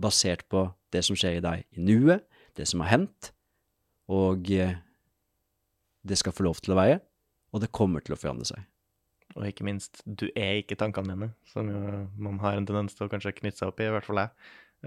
basert 0.00 0.46
på 0.48 0.70
det 0.96 1.02
som 1.04 1.18
skjer 1.20 1.36
i 1.36 1.42
deg 1.44 1.66
i 1.76 1.84
nuet, 1.84 2.24
det 2.56 2.64
som 2.64 2.80
har 2.80 2.94
hendt, 2.94 3.28
og 4.08 4.48
eh, 4.56 4.78
det 6.00 6.16
skal 6.16 6.32
få 6.32 6.46
lov 6.48 6.62
til 6.64 6.72
å 6.72 6.78
være, 6.80 7.02
og 7.52 7.60
det 7.60 7.74
kommer 7.76 8.00
til 8.00 8.16
å 8.16 8.18
forandre 8.22 8.48
seg. 8.48 8.64
Og 9.36 9.44
ikke 9.46 9.68
minst, 9.68 10.00
du 10.08 10.30
er 10.32 10.62
ikke 10.62 10.80
tankene 10.80 11.12
dine, 11.12 11.28
som 11.52 11.68
jo 11.68 12.06
man 12.16 12.40
har 12.40 12.56
en 12.56 12.64
tendens 12.66 12.96
til 12.96 13.04
å 13.04 13.12
kanskje 13.12 13.36
knytte 13.36 13.60
seg 13.60 13.68
opp 13.68 13.84
i, 13.84 13.90
i 13.90 13.92
hvert 13.92 14.08
fall 14.08 14.24
jeg. 14.24 14.32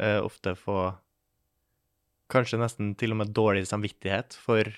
Eh, 0.02 0.18
ofte 0.26 0.56
få 0.58 0.80
kanskje 2.34 2.58
nesten 2.58 2.96
til 2.98 3.14
og 3.14 3.22
med 3.22 3.38
dårlig 3.38 3.68
samvittighet 3.70 4.34
for 4.42 4.74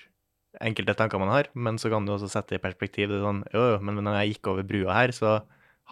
enkelte 0.64 0.94
tanker 0.96 1.20
man 1.20 1.32
har, 1.32 1.48
men 1.54 1.78
så 1.80 1.90
kan 1.92 2.06
du 2.06 2.12
også 2.14 2.28
sette 2.32 2.56
i 2.56 2.62
perspektiv. 2.62 3.10
Det 3.10 3.18
er 3.18 3.24
sånn, 3.26 3.42
jo, 3.52 3.62
jo, 3.74 3.76
men 3.84 4.00
når 4.04 4.20
jeg 4.22 4.34
gikk 4.36 4.50
over 4.52 4.66
brua 4.68 4.94
her, 4.96 5.12
så 5.16 5.38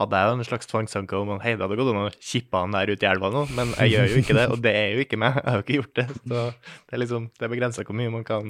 hadde 0.00 0.18
jeg 0.18 0.26
jo 0.30 0.36
en 0.38 0.46
slags 0.48 0.66
tvangstanke 0.70 1.14
om 1.20 1.28
at 1.36 1.44
hei, 1.44 1.52
det 1.54 1.62
hadde 1.62 1.76
gått 1.78 1.92
an 1.92 2.00
å 2.02 2.12
kippe 2.18 2.58
han 2.64 2.72
der 2.74 2.90
ute 2.90 3.06
i 3.06 3.10
elva 3.12 3.30
nå, 3.30 3.44
men 3.54 3.74
jeg 3.78 3.92
gjør 3.92 4.08
jo 4.10 4.22
ikke 4.24 4.36
det, 4.38 4.46
og 4.50 4.62
det 4.64 4.72
er 4.74 4.88
jo 4.96 5.04
ikke 5.04 5.18
meg. 5.22 5.36
Jeg 5.38 5.46
har 5.46 5.60
jo 5.60 5.64
ikke 5.66 5.76
gjort 5.78 6.00
det. 6.00 6.06
Så 6.16 6.40
det 6.50 6.96
er 6.96 7.02
liksom, 7.04 7.28
det 7.38 7.46
er 7.46 7.52
begrensa 7.52 7.84
hvor 7.86 7.98
mye 8.00 8.10
man 8.14 8.24
kan 8.26 8.48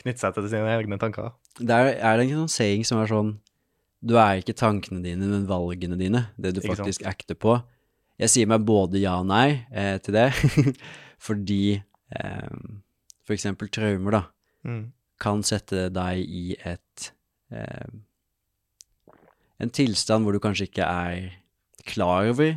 knytte 0.00 0.24
seg 0.24 0.34
til 0.34 0.48
sine 0.50 0.72
egne 0.74 0.98
tanker. 0.98 1.30
Der 1.60 1.92
er 1.94 2.18
det 2.18 2.26
en 2.26 2.40
sånn 2.44 2.50
saying 2.56 2.82
som 2.88 2.98
er 3.02 3.10
sånn 3.12 3.36
Du 4.04 4.16
er 4.18 4.42
ikke 4.42 4.56
tankene 4.58 5.00
dine, 5.04 5.28
men 5.30 5.46
valgene 5.48 5.96
dine. 5.96 6.26
Det 6.36 6.56
du 6.56 6.60
faktisk 6.64 7.06
acter 7.08 7.38
på. 7.38 7.54
Jeg 8.20 8.30
sier 8.34 8.50
meg 8.50 8.66
både 8.66 8.98
ja 9.02 9.14
og 9.22 9.26
nei 9.30 9.64
eh, 9.70 9.96
til 10.02 10.14
det, 10.18 10.26
fordi 11.26 11.78
eh, 11.78 12.50
for 13.24 13.34
eksempel 13.36 13.70
traumer, 13.72 14.18
da, 14.18 14.22
Mm. 14.64 14.84
Kan 15.22 15.44
sette 15.46 15.88
deg 15.94 16.22
i 16.24 16.56
et 16.66 17.10
eh, 17.54 17.88
En 19.62 19.70
tilstand 19.70 20.26
hvor 20.26 20.34
du 20.34 20.42
kanskje 20.42 20.66
ikke 20.66 20.84
er 20.84 21.28
klar 21.86 22.26
over 22.26 22.56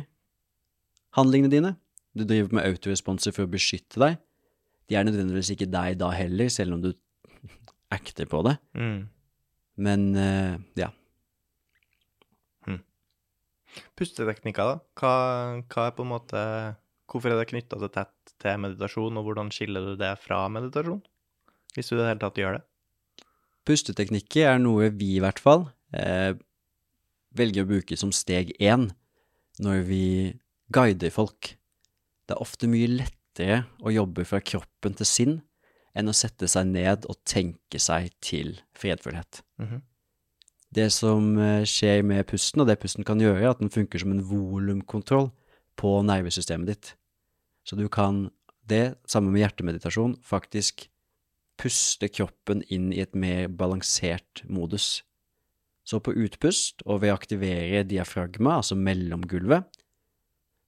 handlingene 1.16 1.52
dine. 1.52 1.70
Du 2.12 2.24
driver 2.26 2.58
med 2.58 2.66
autoresponser 2.66 3.32
for 3.32 3.46
å 3.46 3.52
beskytte 3.52 4.00
deg. 4.02 4.18
De 4.90 4.96
er 4.98 5.06
nødvendigvis 5.06 5.52
ikke 5.54 5.70
deg 5.70 6.00
da 6.00 6.10
heller, 6.16 6.50
selv 6.52 6.74
om 6.76 6.82
du 6.82 6.90
acter 7.96 8.28
på 8.28 8.42
det. 8.48 8.56
Mm. 8.74 9.06
Men 9.78 10.08
eh, 10.18 10.58
ja. 10.82 10.90
Pusteteknikker, 13.98 14.72
da? 14.72 14.78
Hva, 14.98 15.14
hva 15.70 15.88
er 15.88 15.96
på 15.96 16.04
en 16.06 16.12
måte 16.14 16.42
Hvorfor 17.08 17.32
er 17.32 17.40
det 17.40 17.48
knytta 17.50 17.78
så 17.80 17.88
tett 17.92 18.34
til 18.42 18.58
meditasjon, 18.60 19.16
og 19.16 19.24
hvordan 19.24 19.48
skiller 19.54 19.86
du 19.86 19.94
det 19.96 20.10
fra 20.20 20.42
meditasjon? 20.52 21.00
Hvis 21.76 21.90
du 21.90 21.96
i 21.96 22.00
det 22.00 22.08
hele 22.10 22.22
tatt 22.22 22.38
gjør 22.40 22.58
det. 22.58 22.64
Pusteteknikker 23.68 24.48
er 24.54 24.62
noe 24.62 24.88
vi 24.96 25.14
i 25.18 25.22
hvert 25.22 25.40
fall 25.42 25.66
eh, 25.92 26.32
velger 27.36 27.66
å 27.66 27.68
bruke 27.68 27.98
som 28.00 28.12
steg 28.14 28.54
én 28.56 28.88
når 29.62 29.82
vi 29.88 30.04
guider 30.72 31.12
folk. 31.12 31.52
Det 32.24 32.36
er 32.36 32.44
ofte 32.44 32.70
mye 32.70 32.88
lettere 32.90 33.62
å 33.84 33.92
jobbe 33.92 34.24
fra 34.28 34.40
kroppen 34.40 34.96
til 34.98 35.08
sinn 35.08 35.36
enn 35.98 36.10
å 36.10 36.16
sette 36.16 36.48
seg 36.50 36.70
ned 36.70 37.06
og 37.10 37.20
tenke 37.28 37.80
seg 37.82 38.12
til 38.24 38.56
fredfullhet. 38.78 39.42
Mhm. 39.60 39.84
Det 40.68 40.90
som 40.92 41.30
eh, 41.40 41.64
skjer 41.64 42.02
med 42.04 42.26
pusten, 42.28 42.60
og 42.60 42.68
det 42.68 42.76
pusten 42.80 43.06
kan 43.08 43.20
gjøre, 43.22 43.40
er 43.40 43.54
at 43.54 43.60
den 43.62 43.72
funker 43.72 44.02
som 44.02 44.12
en 44.12 44.24
volumkontroll 44.28 45.30
på 45.80 45.94
nervesystemet 46.04 46.68
ditt. 46.68 46.90
Så 47.64 47.76
du 47.78 47.86
kan 47.88 48.26
det, 48.68 48.98
sammen 49.08 49.32
med 49.32 49.46
hjertemeditasjon, 49.46 50.18
faktisk 50.20 50.90
puste 51.58 52.08
kroppen 52.08 52.62
inn 52.72 52.92
i 52.94 53.02
et 53.02 53.14
mer 53.18 53.48
balansert 53.48 54.44
modus. 54.48 55.02
Så 55.88 56.00
på 56.04 56.12
utpust, 56.12 56.82
og 56.84 57.02
ved 57.02 57.12
å 57.12 57.16
aktivere 57.16 57.84
diafragma, 57.88 58.58
altså 58.60 58.76
mellomgulvet, 58.76 59.64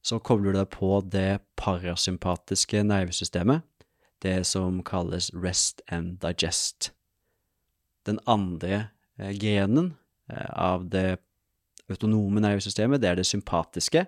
så 0.03 0.16
kobler 0.24 0.55
du 0.55 0.61
deg 0.62 0.70
på 0.72 0.94
det 1.12 1.42
parasympatiske 1.61 2.81
nervesystemet, 2.88 3.66
det 4.24 4.46
som 4.48 4.81
kalles 4.85 5.29
rest 5.37 5.83
and 5.92 6.18
digest. 6.24 6.90
Den 8.09 8.20
andre 8.29 8.90
eh, 9.20 9.33
grenen 9.37 9.94
eh, 10.33 10.48
av 10.57 10.88
det 10.92 11.20
autonome 11.90 12.40
nervesystemet, 12.40 13.03
det 13.03 13.11
er 13.11 13.20
det 13.20 13.29
sympatiske, 13.29 14.07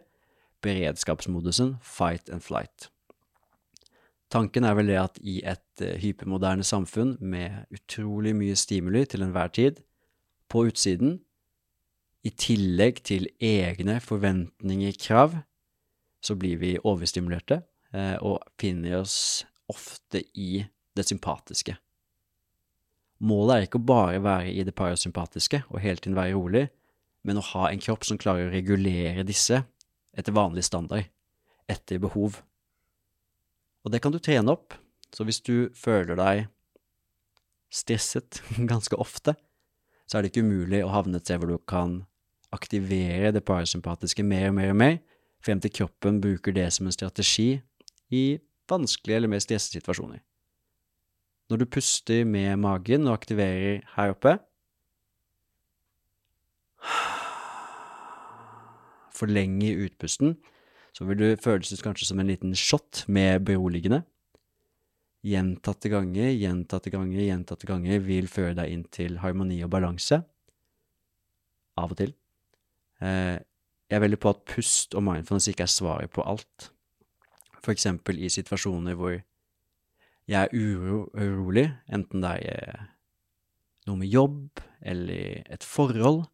beredskapsmodusen 0.65 1.77
fight 1.83 2.31
and 2.31 2.45
flight. 2.45 2.89
Tanken 4.33 4.65
er 4.65 4.77
vel 4.79 4.89
det 4.89 4.97
at 4.97 5.19
i 5.21 5.41
et 5.45 5.83
eh, 5.85 5.99
hypermoderne 6.01 6.65
samfunn 6.65 7.19
med 7.21 7.67
utrolig 7.75 8.33
mye 8.37 8.57
stimuli 8.57 9.05
til 9.05 9.27
enhver 9.27 9.53
tid, 9.53 9.83
på 10.49 10.67
utsiden, 10.69 11.19
i 12.23 12.31
tillegg 12.31 13.01
til 13.05 13.27
egne 13.43 13.99
forventninger, 14.05 14.95
krav, 15.01 15.35
så 16.23 16.37
blir 16.39 16.61
vi 16.61 16.77
overstimulerte 16.79 17.63
eh, 17.93 18.17
og 18.23 18.39
finner 18.61 19.01
oss 19.01 19.17
ofte 19.73 20.23
i 20.39 20.63
det 20.97 21.07
sympatiske. 21.09 21.75
Målet 23.23 23.55
er 23.55 23.67
ikke 23.67 23.81
å 23.81 23.89
bare 23.89 24.23
være 24.23 24.53
i 24.53 24.65
det 24.67 24.75
parasympatiske 24.79 25.65
og 25.71 25.83
hele 25.83 26.01
tiden 26.03 26.19
være 26.19 26.37
rolig, 26.37 26.65
men 27.23 27.39
å 27.39 27.45
ha 27.53 27.69
en 27.71 27.83
kropp 27.83 28.07
som 28.07 28.19
klarer 28.21 28.49
å 28.49 28.55
regulere 28.55 29.27
disse 29.27 29.63
etter 30.13 30.35
vanlig 30.35 30.65
standard, 30.67 31.07
etter 31.71 32.03
behov. 32.03 32.41
Og 33.83 33.93
det 33.93 34.03
kan 34.03 34.15
du 34.15 34.21
trene 34.23 34.53
opp, 34.55 34.77
så 35.13 35.27
hvis 35.27 35.43
du 35.45 35.69
føler 35.77 36.19
deg 36.19 36.47
stresset 37.73 38.43
ganske 38.73 38.99
ofte, 39.01 39.35
så 40.07 40.19
er 40.19 40.25
det 40.25 40.33
ikke 40.33 40.45
umulig 40.47 40.83
å 40.85 40.93
havne 40.93 41.19
et 41.19 41.27
sted 41.27 41.41
hvor 41.41 41.55
du 41.55 41.59
kan 41.69 42.03
aktivere 42.53 43.33
det 43.33 43.45
parasympatiske 43.49 44.25
mer 44.27 44.51
og 44.51 44.57
mer 44.59 44.73
og 44.75 44.79
mer, 44.79 44.99
frem 45.43 45.61
til 45.63 45.73
kroppen 45.75 46.21
bruker 46.23 46.55
det 46.55 46.69
som 46.75 46.87
en 46.87 46.95
strategi 46.95 47.57
i 48.13 48.39
vanskelige 48.71 49.19
eller 49.19 49.33
mer 49.33 49.43
stressede 49.43 49.81
situasjoner. 49.81 50.21
Når 51.51 51.63
du 51.63 51.67
puster 51.67 52.23
med 52.29 52.61
magen 52.63 53.09
og 53.09 53.17
aktiverer 53.19 53.83
her 53.97 54.15
oppe 54.15 54.39
Forlenger 59.13 59.85
utpusten, 59.85 60.37
så 60.93 61.07
vil 61.09 61.21
du 61.21 61.29
føles 61.41 61.73
ut 61.73 61.85
kanskje 61.85 62.11
som 62.11 62.21
en 62.21 62.29
liten 62.29 62.53
shot 62.59 63.05
med 63.09 63.45
beroligende. 63.49 64.03
Gjentatte 65.23 65.89
ganger, 65.93 66.33
gjentatte 66.35 66.91
ganger, 66.93 67.23
gjentatte 67.23 67.69
ganger 67.69 68.03
vil 68.05 68.29
føre 68.29 68.57
deg 68.59 68.75
inn 68.75 68.85
til 68.93 69.21
harmoni 69.23 69.61
og 69.65 69.71
balanse. 69.73 70.21
Av 71.81 71.95
og 71.95 71.99
til. 72.01 72.13
Eh, 73.01 73.39
jeg 73.89 73.99
er 73.99 74.05
veldig 74.05 74.21
på 74.21 74.33
at 74.33 74.45
pust 74.49 74.97
og 74.99 75.05
mindfulness 75.07 75.51
ikke 75.53 75.67
er 75.67 75.73
svaret 75.73 76.13
på 76.13 76.25
alt. 76.27 76.71
For 77.63 77.73
eksempel 77.73 78.19
i 78.19 78.31
situasjoner 78.33 78.97
hvor 78.99 79.15
jeg 80.31 80.39
er 80.39 80.53
uro, 80.55 81.07
urolig, 81.15 81.67
enten 81.93 82.23
det 82.25 82.37
er 82.53 82.87
noe 83.89 83.99
med 83.99 84.11
jobb 84.11 84.63
eller 84.83 85.43
et 85.51 85.65
forhold, 85.67 86.25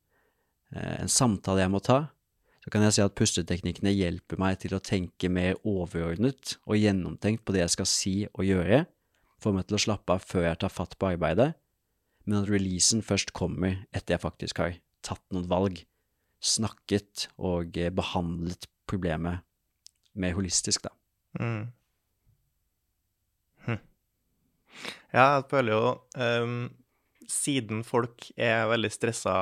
eh, 0.75 1.03
en 1.03 1.13
samtale 1.13 1.65
jeg 1.65 1.73
må 1.73 1.81
ta, 1.85 2.07
så 2.69 2.73
kan 2.75 2.83
jeg 2.85 2.99
si 2.99 3.01
at 3.01 3.15
pusteteknikkene 3.17 3.95
hjelper 3.97 4.37
meg 4.37 4.59
til 4.61 4.75
å 4.77 4.83
tenke 4.85 5.31
mer 5.33 5.55
overordnet 5.65 6.59
og 6.69 6.77
gjennomtenkt 6.77 7.41
på 7.49 7.55
det 7.55 7.63
jeg 7.63 7.73
skal 7.73 7.87
si 7.89 8.11
og 8.29 8.43
gjøre, 8.45 8.83
får 9.41 9.55
meg 9.57 9.65
til 9.65 9.79
å 9.79 9.81
slappe 9.81 10.13
av 10.13 10.27
før 10.29 10.43
jeg 10.45 10.59
tar 10.61 10.75
fatt 10.75 10.97
på 11.01 11.07
arbeidet, 11.09 11.55
men 12.29 12.43
at 12.43 12.51
releasen 12.53 13.01
først 13.01 13.33
kommer 13.33 13.79
etter 13.89 14.13
jeg 14.19 14.21
faktisk 14.21 14.61
har 14.61 14.75
tatt 15.01 15.23
noen 15.33 15.47
valg, 15.49 15.79
snakket 16.45 17.31
og 17.41 17.79
eh, 17.81 17.89
behandlet 17.89 18.69
problemet 18.85 19.41
mer 20.13 20.37
holistisk, 20.37 20.85
da. 20.85 20.93
Mm. 21.41 21.63
Hm. 23.65 23.81
Ja, 25.15 25.25
jeg 25.39 25.47
føler 25.49 25.73
jo 25.73 25.95
um, 26.21 26.61
Siden 27.29 27.81
folk 27.85 28.29
er 28.37 28.69
veldig 28.69 28.93
stressa, 28.93 29.39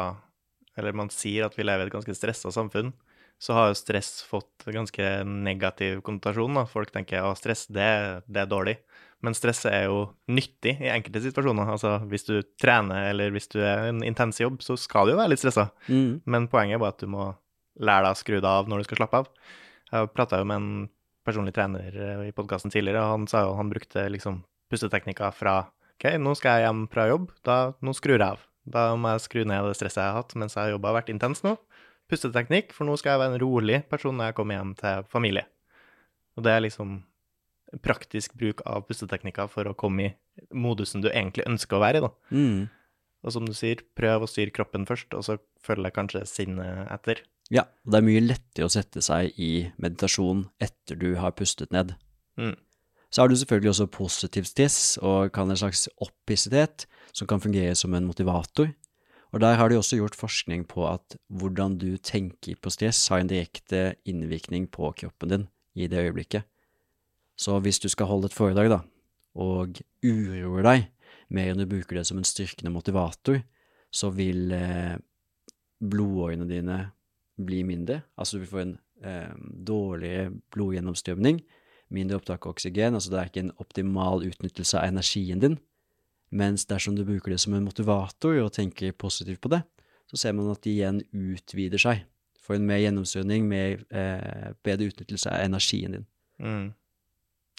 eller 0.79 0.95
man 0.95 1.11
sier 1.11 1.49
at 1.49 1.59
vi 1.59 1.67
lever 1.67 1.89
i 1.89 1.91
et 1.91 1.99
ganske 1.99 2.17
stressa 2.19 2.55
samfunn, 2.55 2.95
så 3.38 3.57
har 3.57 3.70
jo 3.70 3.77
stress 3.77 4.22
fått 4.25 4.64
ganske 4.72 5.09
negativ 5.25 6.01
konnotasjon. 6.07 6.57
Da. 6.57 6.64
Folk 6.70 6.92
tenker 6.94 7.27
at 7.27 7.40
stress, 7.40 7.66
det, 7.68 7.88
det, 8.25 8.42
er 8.42 8.51
dårlig. 8.51 8.77
Men 9.25 9.37
stress 9.37 9.64
er 9.68 9.90
jo 9.90 10.07
nyttig 10.33 10.77
i 10.81 10.90
enkelte 10.92 11.22
situasjoner. 11.27 11.68
Altså 11.77 11.99
hvis 12.09 12.27
du 12.29 12.38
trener 12.61 13.11
eller 13.11 13.35
hvis 13.35 13.51
du 13.53 13.61
er 13.61 13.90
en 13.90 14.03
intens 14.07 14.40
jobb, 14.40 14.62
så 14.64 14.79
skal 14.81 15.09
du 15.09 15.14
jo 15.14 15.20
være 15.20 15.35
litt 15.35 15.44
stressa. 15.44 15.68
Mm. 15.88 16.25
Men 16.25 16.49
poenget 16.53 16.79
er 16.79 16.83
bare 16.85 16.96
at 16.96 17.05
du 17.05 17.12
må 17.12 17.31
lære 17.77 18.09
deg 18.09 18.16
å 18.16 18.20
skru 18.22 18.37
deg 18.38 18.51
av 18.51 18.68
når 18.70 18.83
du 18.83 18.88
skal 18.88 19.03
slappe 19.03 19.22
av. 19.22 19.31
Jeg 19.92 20.12
prata 20.16 20.40
jo 20.40 20.49
med 20.49 20.62
en 20.62 20.90
personlig 21.27 21.55
trener 21.57 21.94
eh, 21.94 22.27
i 22.31 22.35
podkasten 22.35 22.72
tidligere, 22.72 23.03
og 23.03 23.12
han 23.12 23.31
sa 23.31 23.44
jo 23.44 23.57
han 23.59 23.70
brukte 23.70 24.07
liksom 24.12 24.40
pusteteknikker 24.70 25.35
fra 25.35 25.59
OK, 25.96 26.11
nå 26.20 26.35
skal 26.37 26.59
jeg 26.59 26.66
hjem 26.66 26.83
fra 26.92 27.07
jobb, 27.09 27.31
da, 27.46 27.57
nå 27.85 27.94
skrur 27.96 28.18
jeg 28.18 28.29
av. 28.29 28.42
Da 28.66 28.88
må 28.99 29.14
jeg 29.14 29.22
skru 29.25 29.44
ned 29.46 29.68
det 29.68 29.77
stresset 29.79 30.03
jeg 30.03 30.11
har 30.11 30.18
hatt 30.18 30.35
mens 30.38 30.57
jeg 30.57 30.64
har 30.64 30.75
jobba 30.75 30.90
og 30.90 30.99
vært 30.99 31.12
intens 31.12 31.44
nå. 31.46 31.55
Pusteteknikk, 32.11 32.73
for 32.77 32.87
nå 32.87 32.95
skal 33.01 33.14
jeg 33.14 33.23
være 33.25 33.35
en 33.35 33.42
rolig 33.42 33.83
person 33.90 34.16
når 34.16 34.31
jeg 34.31 34.38
kommer 34.38 34.59
hjem 34.59 34.73
til 34.79 35.07
familie. 35.11 35.47
Og 36.37 36.47
det 36.47 36.53
er 36.53 36.64
liksom 36.66 37.01
praktisk 37.83 38.37
bruk 38.38 38.62
av 38.69 38.85
pusteteknikker 38.87 39.49
for 39.51 39.66
å 39.66 39.77
komme 39.79 40.07
i 40.07 40.47
modusen 40.55 41.03
du 41.03 41.11
egentlig 41.11 41.47
ønsker 41.49 41.79
å 41.79 41.83
være 41.83 42.01
i, 42.01 42.05
da. 42.05 42.12
Mm. 42.31 42.61
Og 43.27 43.35
som 43.35 43.47
du 43.49 43.55
sier, 43.57 43.83
prøv 43.99 44.23
å 44.23 44.31
styre 44.31 44.55
kroppen 44.55 44.87
først, 44.87 45.11
og 45.16 45.25
så 45.27 45.38
følger 45.64 45.95
kanskje 45.95 46.23
sinnet 46.31 46.87
etter. 46.95 47.25
Ja, 47.51 47.64
og 47.87 47.95
det 47.95 47.99
er 47.99 48.07
mye 48.07 48.23
lettere 48.23 48.69
å 48.69 48.73
sette 48.73 49.03
seg 49.03 49.35
i 49.42 49.66
meditasjon 49.83 50.47
etter 50.62 50.99
du 51.01 51.12
har 51.19 51.35
pustet 51.38 51.75
ned. 51.75 51.97
Mm. 52.38 52.55
Så 53.11 53.23
har 53.23 53.31
du 53.31 53.37
selvfølgelig 53.38 53.73
også 53.73 53.87
positiv 53.95 54.47
stress 54.49 54.79
og 55.01 55.33
kan 55.35 55.51
en 55.51 55.59
slags 55.59 55.87
opphissethet 56.03 56.87
som 57.16 57.29
kan 57.31 57.42
fungere 57.42 57.75
som 57.79 57.95
en 57.97 58.07
motivator. 58.07 58.73
Og 59.37 59.42
der 59.44 59.59
har 59.61 59.68
de 59.68 59.77
også 59.77 59.99
gjort 59.99 60.16
forskning 60.16 60.62
på 60.64 60.87
at 60.88 61.18
hvordan 61.29 61.75
du 61.77 61.99
tenker 62.01 62.57
på 62.57 62.70
stress 62.72 63.03
har 63.12 63.20
en 63.20 63.29
direkte 63.29 63.99
innvirkning 64.09 64.64
på 64.72 64.94
kroppen 64.96 65.29
din 65.29 65.44
i 65.77 65.88
det 65.92 66.07
øyeblikket. 66.07 66.46
Så 67.37 67.59
hvis 67.61 67.79
du 67.79 67.90
skal 67.92 68.09
holde 68.09 68.31
et 68.31 68.37
foredrag, 68.37 68.70
da, 68.72 68.79
og 69.37 69.77
uroer 70.01 70.64
deg 70.64 70.87
mer 71.29 71.51
enn 71.53 71.61
du 71.61 71.66
bruker 71.68 71.99
det 71.99 72.07
som 72.09 72.16
en 72.16 72.25
styrkende 72.25 72.72
motivator, 72.72 73.42
så 73.92 74.09
vil 74.16 74.55
eh, 74.57 74.96
blodårene 75.85 76.49
dine 76.49 76.79
bli 77.37 77.61
mindre. 77.68 78.07
Altså 78.16 78.38
du 78.38 78.46
vil 78.46 78.53
få 78.55 78.62
en 78.64 78.75
eh, 79.05 79.37
dårligere 79.68 80.33
blodgjennomstrømning, 80.57 81.42
mindre 81.92 82.22
opptak 82.22 82.49
av 82.49 82.57
oksygen. 82.57 82.96
Altså 82.96 83.12
det 83.12 83.20
er 83.20 83.29
ikke 83.29 83.44
en 83.51 83.57
optimal 83.61 84.25
utnyttelse 84.25 84.81
av 84.81 84.88
energien 84.94 85.44
din. 85.44 85.61
Mens 86.35 86.67
dersom 86.67 86.97
du 86.97 87.05
bruker 87.07 87.33
det 87.33 87.41
som 87.43 87.55
en 87.55 87.67
motivator 87.67 88.41
og 88.43 88.53
tenker 88.57 88.97
positivt 88.99 89.41
på 89.45 89.53
det, 89.53 89.62
så 90.11 90.19
ser 90.21 90.35
man 90.39 90.51
at 90.51 90.62
de 90.65 90.73
igjen 90.75 91.01
utvider 91.15 91.83
seg. 91.83 92.03
Får 92.47 92.59
en 92.59 92.67
mer 92.67 92.81
gjennomstrømning, 92.83 93.47
mer, 93.51 93.83
eh, 93.91 94.53
bedre 94.67 94.91
utnyttelse 94.91 95.31
av 95.31 95.47
energien 95.47 95.97
din. 95.97 96.07
Mm. 96.43 96.67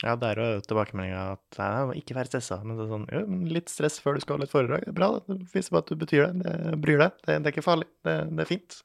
Ja, 0.04 0.14
der 0.16 0.38
er 0.38 0.54
jo 0.56 0.64
tilbakemeldinga 0.68 1.22
at 1.34 1.58
nei, 1.58 1.98
ikke 2.04 2.16
være 2.20 2.30
stressa. 2.30 2.60
Men 2.64 2.78
det 2.78 2.86
er 2.86 2.92
sånn, 2.94 3.08
jo, 3.12 3.22
litt 3.56 3.72
stress 3.74 3.98
før 4.04 4.16
du 4.16 4.24
skal 4.24 4.38
holde 4.38 4.48
et 4.48 4.54
foredrag. 4.54 4.88
Bra, 4.96 5.10
det 5.26 5.40
viser 5.56 5.74
på 5.74 5.82
at 5.82 5.90
du 5.90 5.98
betyr 6.00 6.28
det. 6.28 6.44
Det 6.44 6.82
bryr 6.84 7.02
deg. 7.02 7.16
Det, 7.24 7.38
det 7.42 7.50
er 7.50 7.56
ikke 7.56 7.66
farlig. 7.66 7.88
Det, 8.06 8.18
det 8.30 8.44
er 8.44 8.52
fint 8.52 8.84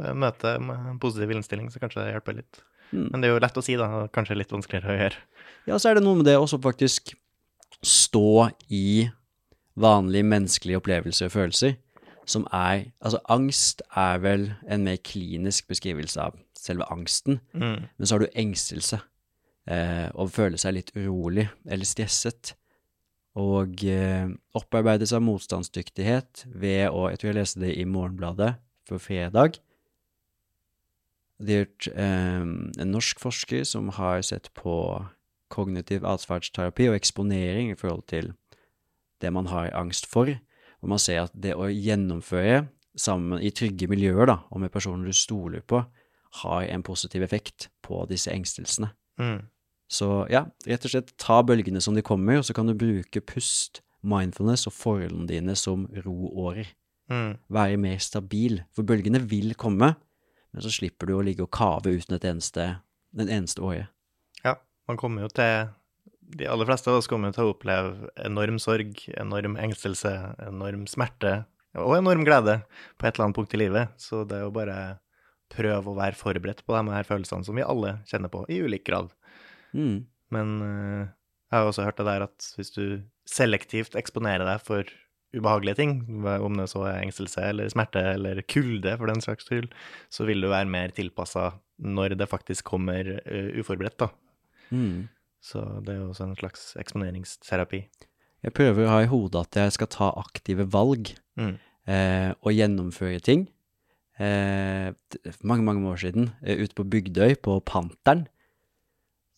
møte 0.00 0.54
med 0.62 0.92
en 0.92 1.00
positiv 1.02 1.34
innstilling, 1.34 1.68
så 1.70 1.82
kanskje 1.82 2.00
det 2.00 2.14
hjelper 2.14 2.38
litt. 2.38 2.62
Mm. 2.92 3.08
Men 3.10 3.20
det 3.20 3.28
er 3.28 3.34
jo 3.34 3.42
lett 3.42 3.58
å 3.58 3.64
si, 3.64 3.76
da. 3.80 3.88
Kanskje 4.14 4.38
litt 4.38 4.52
vanskeligere 4.54 4.92
å 4.92 5.00
gjøre. 5.00 5.26
Ja, 5.68 5.78
så 5.78 5.90
er 5.90 5.98
det 5.98 6.04
noe 6.04 6.18
med 6.20 6.28
det 6.28 6.38
også 6.38 6.60
faktisk 6.62 7.14
stå 7.82 8.48
i 8.72 9.10
vanlige 9.74 10.26
menneskelige 10.26 10.80
opplevelser 10.80 11.28
og 11.28 11.32
følelser, 11.32 11.74
som 12.26 12.46
er 12.52 12.84
Altså, 13.00 13.18
angst 13.28 13.82
er 13.96 14.18
vel 14.18 14.52
en 14.70 14.84
mer 14.84 14.96
klinisk 14.96 15.68
beskrivelse 15.68 16.20
av 16.20 16.38
selve 16.56 16.84
angsten, 16.92 17.40
mm. 17.52 17.80
men 17.98 18.06
så 18.06 18.14
har 18.14 18.20
du 18.22 18.28
engstelse. 18.34 19.00
Eh, 19.70 20.08
og 20.14 20.30
føle 20.30 20.58
seg 20.58 20.74
litt 20.74 20.90
urolig 20.96 21.48
eller 21.66 21.86
stresset. 21.86 22.54
Og 23.38 23.84
eh, 23.84 24.28
opparbeide 24.54 25.06
seg 25.06 25.22
motstandsdyktighet 25.22 26.46
ved 26.46 26.90
å 26.90 27.08
Jeg 27.10 27.18
tror 27.18 27.30
jeg 27.30 27.38
leste 27.38 27.60
det 27.62 27.76
i 27.78 27.84
Morgenbladet 27.84 28.54
for 28.88 28.98
fredag 28.98 29.58
det 31.42 31.58
er 31.58 31.92
eh, 31.98 32.44
en 32.82 32.92
norsk 32.92 33.20
forsker 33.22 33.64
som 33.68 33.90
har 33.96 34.22
sett 34.26 34.50
på 34.58 34.74
kognitiv 35.52 36.06
atferdsterapi 36.08 36.88
og 36.90 36.96
eksponering 36.96 37.72
i 37.72 37.78
forhold 37.78 38.06
til 38.08 38.32
det 39.22 39.32
man 39.34 39.48
har 39.50 39.70
angst 39.78 40.08
for. 40.10 40.30
Og 40.82 40.90
man 40.90 41.00
ser 41.00 41.24
at 41.24 41.34
det 41.34 41.54
å 41.54 41.70
gjennomføre 41.70 42.66
sammen 42.98 43.40
i 43.40 43.52
trygge 43.54 43.88
miljøer 43.88 44.28
da, 44.28 44.40
og 44.50 44.64
med 44.64 44.72
personer 44.74 45.08
du 45.08 45.16
stoler 45.16 45.62
på, 45.64 45.80
har 46.42 46.66
en 46.66 46.84
positiv 46.84 47.24
effekt 47.24 47.68
på 47.84 48.02
disse 48.10 48.32
engstelsene. 48.32 48.90
Mm. 49.20 49.44
Så 49.92 50.08
ja, 50.32 50.46
rett 50.68 50.86
og 50.88 50.94
slett 50.94 51.12
ta 51.20 51.42
bølgene 51.44 51.80
som 51.84 51.96
de 51.96 52.04
kommer, 52.04 52.40
og 52.40 52.46
så 52.48 52.56
kan 52.56 52.68
du 52.68 52.76
bruke 52.78 53.20
pust, 53.28 53.82
mindfulness 54.02 54.66
og 54.66 54.74
forholdene 54.74 55.28
dine 55.28 55.54
som 55.58 55.84
roårer. 56.04 56.72
Mm. 57.12 57.36
Være 57.52 57.80
mer 57.80 58.00
stabil, 58.02 58.62
for 58.72 58.88
bølgene 58.88 59.20
vil 59.28 59.52
komme, 59.60 59.92
men 60.52 60.64
så 60.64 60.72
slipper 60.72 61.08
du 61.08 61.16
å 61.16 61.24
ligge 61.24 61.44
og 61.44 61.52
kave 61.54 61.92
uten 61.92 62.16
et 62.16 62.26
eneste, 62.28 62.66
en 63.18 63.28
eneste 63.28 63.62
åre. 63.64 63.86
Ja, 64.42 64.56
man 64.88 64.98
kommer 65.00 65.26
jo 65.26 65.32
til 65.36 65.68
De 66.32 66.46
aller 66.48 66.68
fleste 66.68 66.90
av 66.90 67.00
oss 67.00 67.08
kommer 67.10 67.34
til 67.34 67.48
å 67.48 67.52
oppleve 67.52 68.10
enorm 68.24 68.58
sorg, 68.62 69.02
enorm 69.20 69.58
engstelse, 69.60 70.12
enorm 70.46 70.86
smerte 70.90 71.42
og 71.80 71.96
enorm 71.96 72.24
glede 72.26 72.60
på 73.00 73.06
et 73.06 73.14
eller 73.14 73.28
annet 73.28 73.38
punkt 73.38 73.54
i 73.56 73.60
livet. 73.60 73.92
Så 74.00 74.22
det 74.28 74.38
er 74.38 74.46
jo 74.46 74.54
bare 74.54 74.78
prøve 75.52 75.92
å 75.92 75.98
være 75.98 76.16
forberedt 76.16 76.64
på 76.64 76.76
de 76.76 76.94
her 76.94 77.08
følelsene 77.08 77.46
som 77.46 77.56
vi 77.58 77.64
alle 77.64 77.98
kjenner 78.08 78.32
på, 78.32 78.44
i 78.48 78.60
ulik 78.64 78.86
grad. 78.88 79.12
Mm. 79.76 80.04
Men 80.32 80.52
uh, 80.64 81.04
jeg 81.52 81.56
har 81.58 81.68
også 81.68 81.86
hørt 81.86 82.00
det 82.00 82.08
der 82.08 82.26
at 82.28 82.50
hvis 82.56 82.72
du 82.76 82.84
selektivt 83.28 83.96
eksponerer 83.98 84.46
deg 84.48 84.62
for 84.64 84.88
ubehagelige 85.32 85.78
ting, 85.78 85.92
om 86.44 86.58
det 86.60 86.68
så 86.68 86.84
er 86.90 87.00
engstelse 87.00 87.44
eller 87.48 87.70
smerte 87.72 88.02
eller 88.14 88.42
kulde 88.44 88.92
for 89.00 89.08
den 89.08 89.22
saks 89.24 89.48
skyld, 89.48 89.70
så 90.12 90.26
vil 90.28 90.44
du 90.44 90.50
være 90.52 90.68
mer 90.68 90.92
tilpassa 90.92 91.54
når 91.80 92.18
det 92.20 92.28
faktisk 92.28 92.68
kommer 92.68 93.14
uh, 93.24 93.50
uforberedt, 93.60 94.00
da. 94.00 94.12
Mm. 94.72 95.08
Så 95.42 95.62
det 95.82 95.94
er 95.96 96.00
jo 96.00 96.10
også 96.12 96.28
en 96.28 96.36
slags 96.38 96.68
eksponeringsterapi. 96.78 97.80
Jeg 98.42 98.54
prøver 98.54 98.86
å 98.86 98.92
ha 98.92 99.00
i 99.02 99.10
hodet 99.10 99.40
at 99.46 99.58
jeg 99.58 99.74
skal 99.78 99.90
ta 99.90 100.12
aktive 100.20 100.66
valg 100.70 101.14
Mm. 101.38 101.58
eh, 101.88 102.30
og 102.44 102.52
gjennomføre 102.52 103.20
ting. 103.22 103.48
Eh, 104.20 104.92
mange, 105.42 105.64
mange 105.64 105.82
år 105.88 105.96
siden, 105.98 106.30
eh, 106.44 106.58
ute 106.62 106.74
på 106.74 106.84
Bygdøy, 106.88 107.34
på 107.42 107.56
Panteren, 107.64 108.26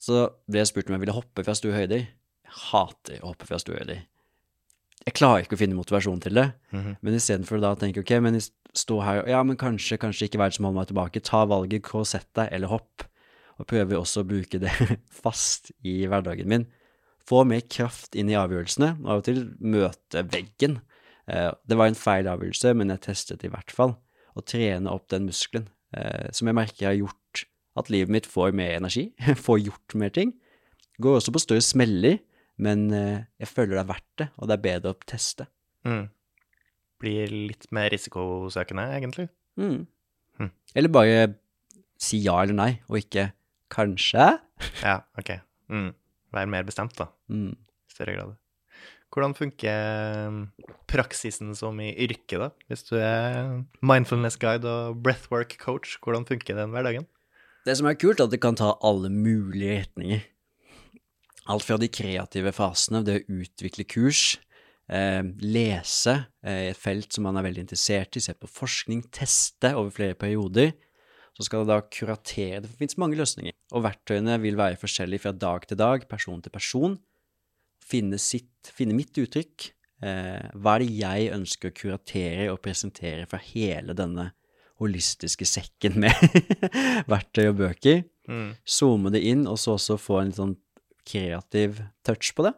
så 0.01 0.31
ble 0.51 0.59
jeg 0.61 0.67
spurt 0.73 0.88
om 0.90 0.97
jeg 0.99 1.01
ville 1.07 1.14
hoppe 1.17 1.45
fra 1.45 1.55
store 1.57 1.79
høyder. 1.79 2.03
Jeg 2.45 2.53
hater 2.73 3.21
å 3.23 3.31
hoppe 3.33 3.47
fra 3.49 3.57
store 3.59 3.79
høyder. 3.81 4.03
Jeg 5.07 5.14
klarer 5.14 5.45
ikke 5.45 5.57
å 5.57 5.61
finne 5.61 5.77
motivasjon 5.79 6.21
til 6.21 6.35
det. 6.35 6.53
Mhm. 6.73 6.97
Men 7.03 7.14
istedenfor 7.14 7.61
da 7.61 7.75
å 7.75 7.79
tenke 7.79 8.01
ok, 8.01 8.21
men 8.21 8.40
stå 8.75 9.03
her 9.05 9.23
og 9.23 9.29
ja, 9.29 9.43
men 9.43 9.57
kanskje, 9.57 9.97
kanskje 9.99 10.29
ikke 10.29 10.38
vær 10.40 10.51
det 10.51 10.55
som 10.59 10.64
holder 10.67 10.81
meg 10.81 10.88
tilbake. 10.88 11.23
Ta 11.23 11.45
valget, 11.47 11.83
gå 11.83 12.01
og 12.01 12.07
sett 12.07 12.27
deg, 12.35 12.49
eller 12.53 12.69
hopp. 12.69 13.05
Og 13.61 13.69
prøver 13.71 13.99
også 13.99 14.25
å 14.25 14.29
bruke 14.29 14.61
det 14.62 14.73
fast 15.25 15.71
i 15.87 16.03
hverdagen 16.11 16.51
min. 16.51 16.67
Få 17.25 17.45
mer 17.49 17.62
kraft 17.71 18.17
inn 18.19 18.29
i 18.29 18.37
avgjørelsene, 18.37 18.97
og 19.05 19.11
av 19.11 19.23
og 19.23 19.29
til 19.29 19.45
møte 19.64 20.25
veggen. 20.29 20.81
Eh, 21.31 21.51
det 21.64 21.79
var 21.81 21.88
en 21.88 21.99
feil 21.99 22.29
avgjørelse, 22.29 22.75
men 22.77 22.93
jeg 22.93 23.05
testet 23.07 23.47
i 23.47 23.53
hvert 23.53 23.73
fall. 23.73 23.97
Å 24.35 24.45
trene 24.45 24.93
opp 24.93 25.09
den 25.12 25.29
muskelen, 25.31 25.69
eh, 25.97 26.29
som 26.37 26.51
jeg 26.51 26.59
merker 26.59 26.90
har 26.90 26.99
gjort 26.99 27.47
at 27.81 27.90
livet 27.90 28.12
mitt 28.12 28.29
får 28.31 28.53
mer 28.55 28.77
energi, 28.77 29.09
får 29.47 29.62
gjort 29.62 29.97
mer 29.99 30.12
ting. 30.14 30.35
Går 31.03 31.21
også 31.21 31.35
på 31.35 31.43
større 31.43 31.64
smeller, 31.64 32.21
men 32.62 32.87
eh, 32.95 33.25
jeg 33.40 33.51
føler 33.51 33.79
det 33.79 33.85
er 33.85 33.93
verdt 33.95 34.12
det, 34.21 34.29
og 34.37 34.51
det 34.51 34.59
er 34.59 34.67
bedre 34.69 34.93
å 34.93 35.01
teste. 35.09 35.49
Mm. 35.88 36.05
Blir 37.03 37.33
litt 37.51 37.67
mer 37.75 37.90
risikosøkende, 37.95 38.85
egentlig. 38.99 39.27
Mm. 39.61 39.81
Hm. 40.40 40.53
Eller 40.75 40.93
bare 40.93 41.25
si 42.01 42.21
ja 42.25 42.37
eller 42.43 42.57
nei, 42.59 42.71
og 42.90 43.01
ikke 43.01 43.31
kanskje. 43.75 44.31
Ja, 44.81 45.01
ok. 45.19 45.37
Mm. 45.73 45.93
Vær 46.35 46.51
mer 46.51 46.67
bestemt, 46.67 46.97
da. 46.99 47.11
Mm. 47.31 47.53
I 47.55 47.95
større 47.95 48.17
grad. 48.17 48.41
Hvordan 49.15 49.35
funker 49.39 50.27
um, 50.27 50.39
praksisen 50.91 51.53
som 51.55 51.79
i 51.79 51.93
yrket, 52.03 52.39
da? 52.41 52.49
Hvis 52.71 52.83
du 52.89 52.97
er 52.99 53.61
mindfulness 53.79 54.39
guide 54.43 54.67
og 54.67 55.03
breathwork 55.05 55.55
coach, 55.61 55.99
hvordan 56.03 56.27
funker 56.27 56.59
den 56.59 56.75
hverdagen? 56.75 57.07
Det 57.65 57.77
som 57.79 57.87
er 57.89 57.97
kult, 57.97 58.19
er 58.19 58.27
at 58.27 58.35
det 58.35 58.43
kan 58.43 58.59
ta 58.59 58.73
alle 58.85 59.09
mulige 59.13 59.85
retninger. 59.85 60.25
Alt 61.53 61.67
fra 61.67 61.79
de 61.79 61.91
kreative 61.93 62.51
fasene, 62.57 63.05
det 63.07 63.21
å 63.21 63.39
utvikle 63.45 63.87
kurs, 63.87 64.25
eh, 64.89 65.23
lese 65.45 66.17
eh, 66.43 66.65
i 66.67 66.71
et 66.73 66.81
felt 66.81 67.15
som 67.15 67.29
man 67.29 67.39
er 67.39 67.47
veldig 67.47 67.67
interessert 67.69 68.19
i, 68.19 68.25
se 68.25 68.35
på 68.35 68.51
forskning, 68.51 69.07
teste 69.15 69.75
over 69.77 69.95
flere 69.95 70.19
perioder. 70.19 70.75
Så 71.35 71.49
skal 71.49 71.64
det 71.64 71.73
da 71.73 71.81
kuratere. 71.90 72.62
Det 72.62 72.70
finnes 72.79 72.99
mange 73.01 73.18
løsninger, 73.18 73.55
og 73.75 73.85
verktøyene 73.88 74.37
vil 74.42 74.59
være 74.59 74.79
forskjellige 74.79 75.25
fra 75.25 75.35
dag 75.35 75.66
til 75.66 75.81
dag, 75.81 76.07
person 76.11 76.42
til 76.44 76.55
person. 76.55 76.97
Finne, 77.85 78.20
sitt, 78.23 78.70
finne 78.70 78.94
mitt 78.97 79.18
uttrykk. 79.18 79.70
Eh, 80.05 80.47
hva 80.55 80.77
er 80.77 80.85
det 80.85 80.94
jeg 81.01 81.31
ønsker 81.35 81.70
å 81.70 81.77
kuratere 81.77 82.49
og 82.53 82.62
presentere 82.64 83.27
fra 83.31 83.40
hele 83.42 83.97
denne 83.99 84.31
holistiske 84.83 85.47
sekken 85.47 85.99
med 86.03 86.14
verktøy 87.12 87.49
og 87.49 87.59
bøker? 87.62 88.05
Mm. 88.25 88.55
zoome 88.64 89.11
det 89.12 89.20
inn, 89.29 89.42
og 89.44 89.59
så 89.61 89.75
også 89.77 89.99
få 90.01 90.23
en 90.23 90.31
litt 90.31 90.38
sånn 90.38 90.55
kreativ 91.05 91.83
touch 92.07 92.33
på 92.37 92.47
det. 92.47 92.55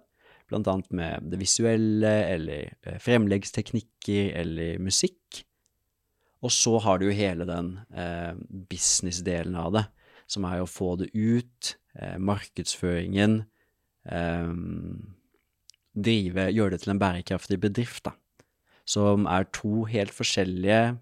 Blant 0.47 0.69
annet 0.71 0.93
med 0.95 1.27
det 1.33 1.41
visuelle, 1.41 2.13
eller 2.31 2.69
eh, 2.87 3.01
fremleggsteknikker, 3.03 4.31
eller 4.43 4.79
musikk. 4.83 5.43
Og 6.47 6.53
så 6.55 6.77
har 6.85 7.01
du 7.01 7.09
jo 7.09 7.17
hele 7.17 7.47
den 7.49 7.73
eh, 7.91 8.35
business-delen 8.71 9.57
av 9.59 9.73
det, 9.75 9.85
som 10.31 10.47
er 10.47 10.63
å 10.63 10.71
få 10.71 10.95
det 11.01 11.11
ut, 11.15 11.73
eh, 11.99 12.15
markedsføringen, 12.23 13.41
eh, 14.07 14.53
drive, 15.97 16.47
gjøre 16.53 16.77
det 16.77 16.85
til 16.85 16.95
en 16.95 17.03
bærekraftig 17.03 17.59
bedrift, 17.63 18.05
da. 18.07 18.15
Som 18.87 19.27
er 19.27 19.49
to 19.51 19.83
helt 19.91 20.15
forskjellige 20.15 20.97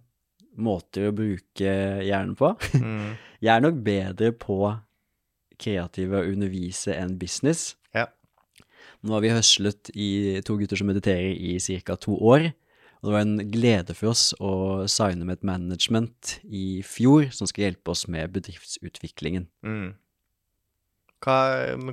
måter 0.65 1.11
å 1.11 1.17
bruke 1.17 1.77
hjernen 2.07 2.37
på. 2.39 2.55
Mm. 2.81 3.15
Jeg 3.45 3.53
er 3.53 3.65
nok 3.65 3.81
bedre 3.85 4.33
på 4.33 4.59
kreative 5.61 6.23
og 6.23 6.31
undervise 6.33 6.95
enn 6.97 7.19
business. 7.21 7.75
Ja. 7.95 8.07
Nå 9.05 9.19
har 9.19 9.25
vi 9.25 9.35
høslet 9.35 9.91
i 9.93 10.09
to 10.47 10.57
gutter 10.57 10.81
som 10.81 10.89
mediterer 10.89 11.35
i 11.35 11.59
ca. 11.85 11.99
to 12.01 12.17
år. 12.17 12.55
Og 13.05 13.11
det 13.11 13.17
var 13.19 13.25
en 13.27 13.51
glede 13.53 13.93
for 13.93 14.15
oss 14.15 14.31
å 14.41 14.87
signe 14.89 15.27
med 15.29 15.37
et 15.37 15.45
management 15.45 16.39
i 16.49 16.81
fjor 16.89 17.27
som 17.37 17.45
skal 17.51 17.67
hjelpe 17.67 17.93
oss 17.93 18.07
med 18.09 18.33
bedriftsutviklingen. 18.33 19.45
Mm. 19.61 19.91
Hva, 21.25 21.37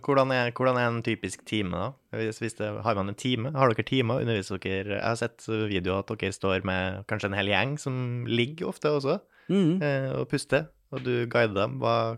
hvordan, 0.04 0.32
er, 0.36 0.54
hvordan 0.56 0.80
er 0.80 0.88
en 0.88 1.02
typisk 1.04 1.43
time, 1.47 1.76
da? 1.76 2.15
Hvis, 2.15 2.39
hvis 2.39 2.56
det, 2.56 2.69
har 2.84 2.95
man 2.95 3.12
en 3.12 3.19
time? 3.19 3.52
Har 3.56 3.71
dere 3.71 3.84
timer? 3.88 4.24
Underviser 4.24 4.60
dere 4.63 4.97
Jeg 5.02 5.04
har 5.04 5.19
sett 5.19 5.43
videoer 5.47 6.00
at 6.06 6.15
dere 6.15 6.36
står 6.36 6.65
med 6.67 7.04
kanskje 7.12 7.32
en 7.32 7.38
hel 7.41 7.52
gjeng 7.52 7.78
som 7.80 8.02
ligger 8.32 8.71
ofte 8.71 8.91
også, 8.95 9.19
Mm. 9.52 9.82
eh, 9.84 10.12
og 10.15 10.30
puster, 10.32 10.69
og 10.95 11.02
du 11.04 11.26
guider 11.28 11.58
dem. 11.58 11.80
Hva, 11.82 12.17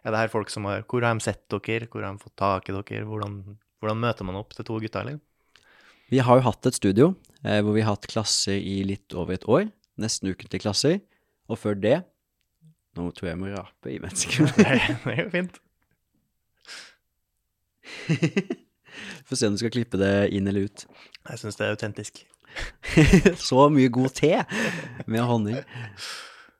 er 0.00 0.14
det 0.14 0.20
her 0.22 0.30
folk 0.32 0.48
som 0.48 0.64
har 0.64 0.86
Hvor 0.88 1.04
har 1.04 1.12
de 1.12 1.20
sett 1.20 1.42
dere? 1.52 1.88
Hvor 1.92 2.00
har 2.06 2.14
de 2.14 2.22
fått 2.24 2.38
tak 2.40 2.70
i 2.70 2.72
dere? 2.72 3.04
Hvordan, 3.04 3.58
hvordan 3.82 4.00
møter 4.00 4.24
man 4.24 4.38
opp 4.40 4.54
til 4.56 4.64
to 4.64 4.78
gutter, 4.80 5.04
eller? 5.04 5.20
Vi 6.08 6.24
har 6.24 6.40
jo 6.40 6.46
hatt 6.48 6.64
et 6.66 6.78
studio 6.78 7.14
hvor 7.40 7.72
vi 7.72 7.82
har 7.84 7.94
hatt 7.94 8.08
klasser 8.10 8.58
i 8.58 8.82
litt 8.84 9.14
over 9.16 9.36
et 9.36 9.46
år. 9.48 9.68
Nesten 10.00 10.28
ukentlige 10.32 10.64
klasser. 10.66 10.98
Og 11.50 11.58
før 11.58 11.78
det 11.80 11.98
Nå 12.98 13.06
tror 13.14 13.28
jeg 13.28 13.36
jeg 13.36 13.38
må 13.38 13.50
rape 13.52 13.92
i 13.92 14.00
et 14.02 14.18
sekund. 14.18 14.50
Det 14.58 15.12
er 15.14 15.20
jo 15.22 15.28
fint. 15.30 15.60
Få 19.28 19.38
se 19.38 19.46
om 19.46 19.54
du 19.54 19.60
skal 19.62 19.72
klippe 19.74 20.00
det 20.00 20.30
inn 20.34 20.50
eller 20.50 20.66
ut. 20.66 20.84
Jeg 21.28 21.38
syns 21.38 21.58
det 21.60 21.66
er 21.66 21.76
autentisk. 21.76 22.24
Så 23.48 23.68
mye 23.70 23.92
god 23.94 24.10
te 24.18 24.32
med 25.06 25.22
honning. 25.22 25.60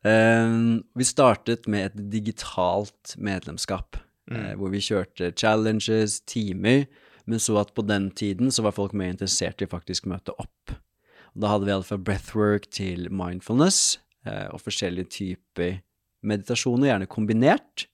Um, 0.07 0.81
vi 0.97 1.05
startet 1.05 1.67
med 1.69 1.91
et 1.91 1.99
digitalt 2.15 3.17
medlemskap, 3.21 3.99
eh, 4.31 4.55
hvor 4.57 4.71
vi 4.73 4.81
kjørte 4.81 5.33
challenges, 5.37 6.21
timer, 6.31 6.87
men 7.31 7.43
så 7.43 7.61
at 7.61 7.75
på 7.77 7.85
den 7.87 8.09
tiden 8.11 8.51
så 8.51 8.65
var 8.67 8.75
folk 8.75 8.95
mer 8.97 9.13
interessert 9.15 9.63
i 9.63 9.69
faktisk 9.71 10.09
møte 10.11 10.35
opp. 10.43 10.75
Og 11.35 11.45
da 11.45 11.53
hadde 11.53 11.69
vi 11.69 11.75
alt 11.75 11.87
fra 11.87 11.99
breathwork 12.01 12.67
til 12.75 13.07
mindfulness, 13.15 14.01
eh, 14.27 14.49
og 14.51 14.63
forskjellige 14.65 15.13
typer 15.15 15.79
meditasjoner, 16.27 16.91
gjerne 16.91 17.11
kombinert. 17.11 17.87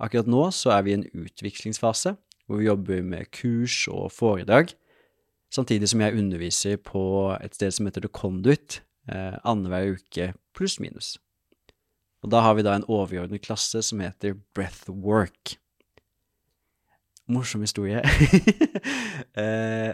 Akkurat 0.00 0.28
nå 0.28 0.48
så 0.56 0.72
er 0.74 0.86
vi 0.86 0.94
i 0.94 0.96
en 0.98 1.06
utviklingsfase, 1.12 2.16
hvor 2.46 2.60
vi 2.60 2.68
jobber 2.68 3.04
med 3.04 3.30
kurs 3.34 3.84
og 3.92 4.08
foredrag, 4.14 4.72
samtidig 5.52 5.90
som 5.90 6.02
jeg 6.02 6.16
underviser 6.16 6.80
på 6.80 7.04
et 7.40 7.54
sted 7.56 7.74
som 7.74 7.88
heter 7.88 8.04
The 8.04 8.12
Conduit, 8.12 8.80
eh, 9.10 9.36
annenhver 9.44 9.96
uke 9.96 10.32
pluss 10.56 10.80
minus. 10.80 11.16
Og 12.24 12.32
da 12.32 12.40
har 12.42 12.56
vi 12.58 12.64
da 12.66 12.74
en 12.74 12.88
overordnet 12.88 13.44
klasse 13.44 13.82
som 13.84 14.00
heter 14.02 14.38
Breathwork. 14.56 15.58
Morsom 17.26 17.64
historie. 17.66 18.02
eh, 19.40 19.92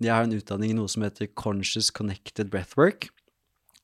jeg 0.00 0.12
har 0.14 0.24
en 0.24 0.32
utdanning 0.32 0.72
i 0.72 0.76
noe 0.78 0.88
som 0.88 1.04
heter 1.04 1.28
Conscious 1.36 1.90
Connected 1.92 2.48
Breathwork, 2.52 3.10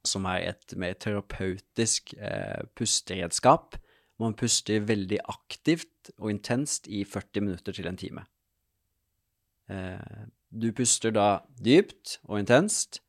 som 0.07 0.25
er 0.31 0.53
et 0.53 0.77
mer 0.81 0.97
terapeutisk 0.97 2.15
eh, 2.17 2.63
pusteredskap. 2.79 3.77
Man 4.23 4.37
puster 4.39 4.87
veldig 4.89 5.21
aktivt 5.29 6.13
og 6.17 6.33
intenst 6.33 6.89
i 6.89 7.03
40 7.05 7.45
minutter 7.45 7.77
til 7.77 7.91
en 7.91 8.01
time. 8.01 8.25
Eh, 9.69 10.25
du 10.49 10.71
puster 10.73 11.13
da 11.13 11.43
dypt 11.61 12.17
og 12.25 12.41
intenst 12.41 13.03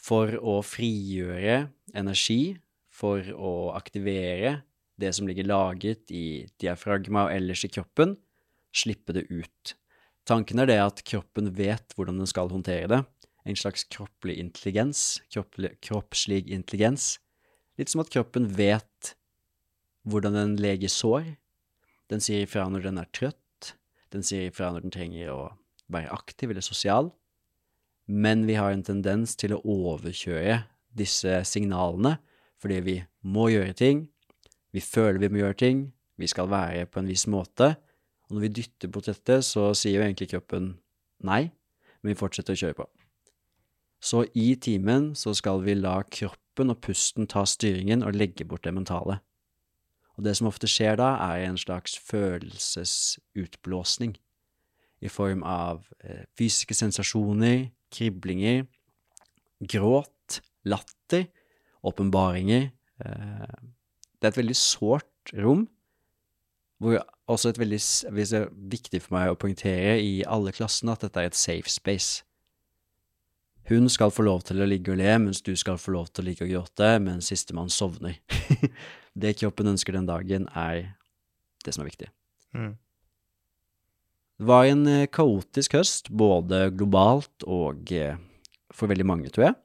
for 0.00 0.34
å 0.42 0.58
frigjøre 0.66 1.68
energi, 1.94 2.56
for 2.94 3.22
å 3.34 3.74
aktivere 3.74 4.60
det 5.00 5.10
som 5.16 5.26
ligger 5.26 5.46
lagret 5.48 6.10
i 6.14 6.44
diafragma 6.62 7.26
og 7.26 7.34
ellers 7.34 7.64
i 7.66 7.70
kroppen, 7.72 8.14
slippe 8.74 9.14
det 9.16 9.26
ut. 9.30 9.74
Tanken 10.28 10.62
er 10.62 10.68
det 10.70 10.78
at 10.80 11.02
kroppen 11.06 11.52
vet 11.56 11.94
hvordan 11.96 12.20
den 12.22 12.30
skal 12.30 12.52
håndtere 12.52 12.88
det. 12.90 13.00
En 13.44 13.58
slags 13.60 13.84
kroppslig 13.92 14.38
intelligens, 14.40 15.20
kroppslig, 15.32 15.74
kroppslig 15.84 16.40
intelligens. 16.48 17.18
Litt 17.76 17.92
som 17.92 18.00
at 18.00 18.12
kroppen 18.12 18.48
vet 18.56 19.14
hvordan 20.08 20.36
den 20.38 20.56
leger 20.60 20.92
sår. 20.92 21.34
Den 22.12 22.24
sier 22.24 22.46
ifra 22.46 22.66
når 22.72 22.88
den 22.88 23.00
er 23.00 23.10
trøtt. 23.12 23.74
Den 24.14 24.24
sier 24.24 24.48
ifra 24.48 24.70
når 24.72 24.86
den 24.86 24.94
trenger 24.94 25.32
å 25.34 25.42
være 25.92 26.12
aktiv 26.14 26.52
eller 26.52 26.64
sosial. 26.64 27.12
Men 28.06 28.44
vi 28.48 28.56
har 28.56 28.72
en 28.72 28.84
tendens 28.84 29.36
til 29.40 29.56
å 29.56 29.62
overkjøre 29.64 30.62
disse 30.94 31.40
signalene 31.48 32.18
fordi 32.62 32.78
vi 32.80 32.94
må 33.28 33.50
gjøre 33.52 33.74
ting, 33.76 34.06
vi 34.72 34.80
føler 34.80 35.20
vi 35.20 35.28
må 35.28 35.42
gjøre 35.42 35.58
ting, 35.60 35.80
vi 36.16 36.28
skal 36.30 36.48
være 36.48 36.86
på 36.88 37.02
en 37.02 37.10
viss 37.10 37.26
måte. 37.28 37.74
Og 38.28 38.36
når 38.36 38.42
vi 38.46 38.54
dytter 38.60 38.88
bort 38.92 39.08
dette, 39.10 39.36
så 39.44 39.62
sier 39.76 39.98
jo 39.98 40.04
egentlig 40.06 40.30
kroppen 40.32 40.64
nei, 41.24 41.42
men 42.00 42.08
vi 42.12 42.18
fortsetter 42.18 42.54
å 42.54 42.60
kjøre 42.60 42.78
på. 42.80 42.86
Så 44.04 44.18
i 44.36 44.56
timen 44.60 45.14
så 45.16 45.30
skal 45.36 45.62
vi 45.64 45.74
la 45.78 46.02
kroppen 46.04 46.70
og 46.72 46.80
pusten 46.84 47.26
ta 47.30 47.44
styringen 47.48 48.04
og 48.04 48.16
legge 48.16 48.44
bort 48.48 48.64
det 48.66 48.74
mentale. 48.76 49.14
Og 50.14 50.24
det 50.26 50.34
som 50.38 50.48
ofte 50.48 50.68
skjer 50.70 50.94
da, 51.00 51.08
er 51.32 51.38
en 51.48 51.58
slags 51.58 51.92
følelsesutblåsning. 52.10 54.12
i 55.04 55.08
form 55.08 55.42
av 55.44 55.84
eh, 56.00 56.24
fysiske 56.38 56.72
sensasjoner, 56.72 57.68
kriblinger, 57.92 58.64
gråt, 59.60 60.40
latter, 60.64 61.26
åpenbaringer. 61.84 62.70
Eh, 63.04 63.58
det 64.16 64.24
er 64.24 64.32
et 64.32 64.38
veldig 64.38 64.56
sårt 64.56 65.34
rom, 65.36 65.68
hvor 66.80 67.04
også 67.30 67.50
et 67.50 67.58
veldig 67.60 67.80
er 68.20 68.48
viktig 68.52 69.00
for 69.04 69.16
meg 69.16 69.32
å 69.32 69.38
poengtere 69.40 69.96
i 70.02 70.22
alle 70.28 70.52
klassene 70.52 70.92
at 70.92 71.06
dette 71.06 71.20
er 71.20 71.30
et 71.30 71.38
safe 71.38 71.70
space. 71.72 72.24
Hun 73.70 73.88
skal 73.88 74.12
få 74.12 74.26
lov 74.26 74.42
til 74.44 74.60
å 74.60 74.68
ligge 74.68 74.92
og 74.92 75.00
le, 75.00 75.12
mens 75.22 75.40
du 75.40 75.54
skal 75.56 75.78
få 75.80 75.94
lov 75.94 76.10
til 76.12 76.24
å 76.24 76.26
ligge 76.28 76.44
og 76.44 76.52
gråte, 76.52 76.90
mens 77.00 77.30
sistemann 77.32 77.72
sovner. 77.72 78.18
det 79.22 79.38
kroppen 79.40 79.72
ønsker 79.72 79.96
den 79.96 80.08
dagen, 80.08 80.50
er 80.52 80.90
det 81.64 81.72
som 81.72 81.84
er 81.84 81.88
viktig. 81.88 82.10
Mm. 82.52 82.74
Det 84.34 84.48
var 84.50 84.68
en 84.68 84.84
eh, 84.90 85.08
kaotisk 85.08 85.78
høst, 85.78 86.10
både 86.12 86.66
globalt 86.76 87.46
og 87.48 87.88
eh, 87.94 88.18
for 88.74 88.90
veldig 88.90 89.06
mange, 89.08 89.32
tror 89.32 89.48
jeg. 89.48 89.56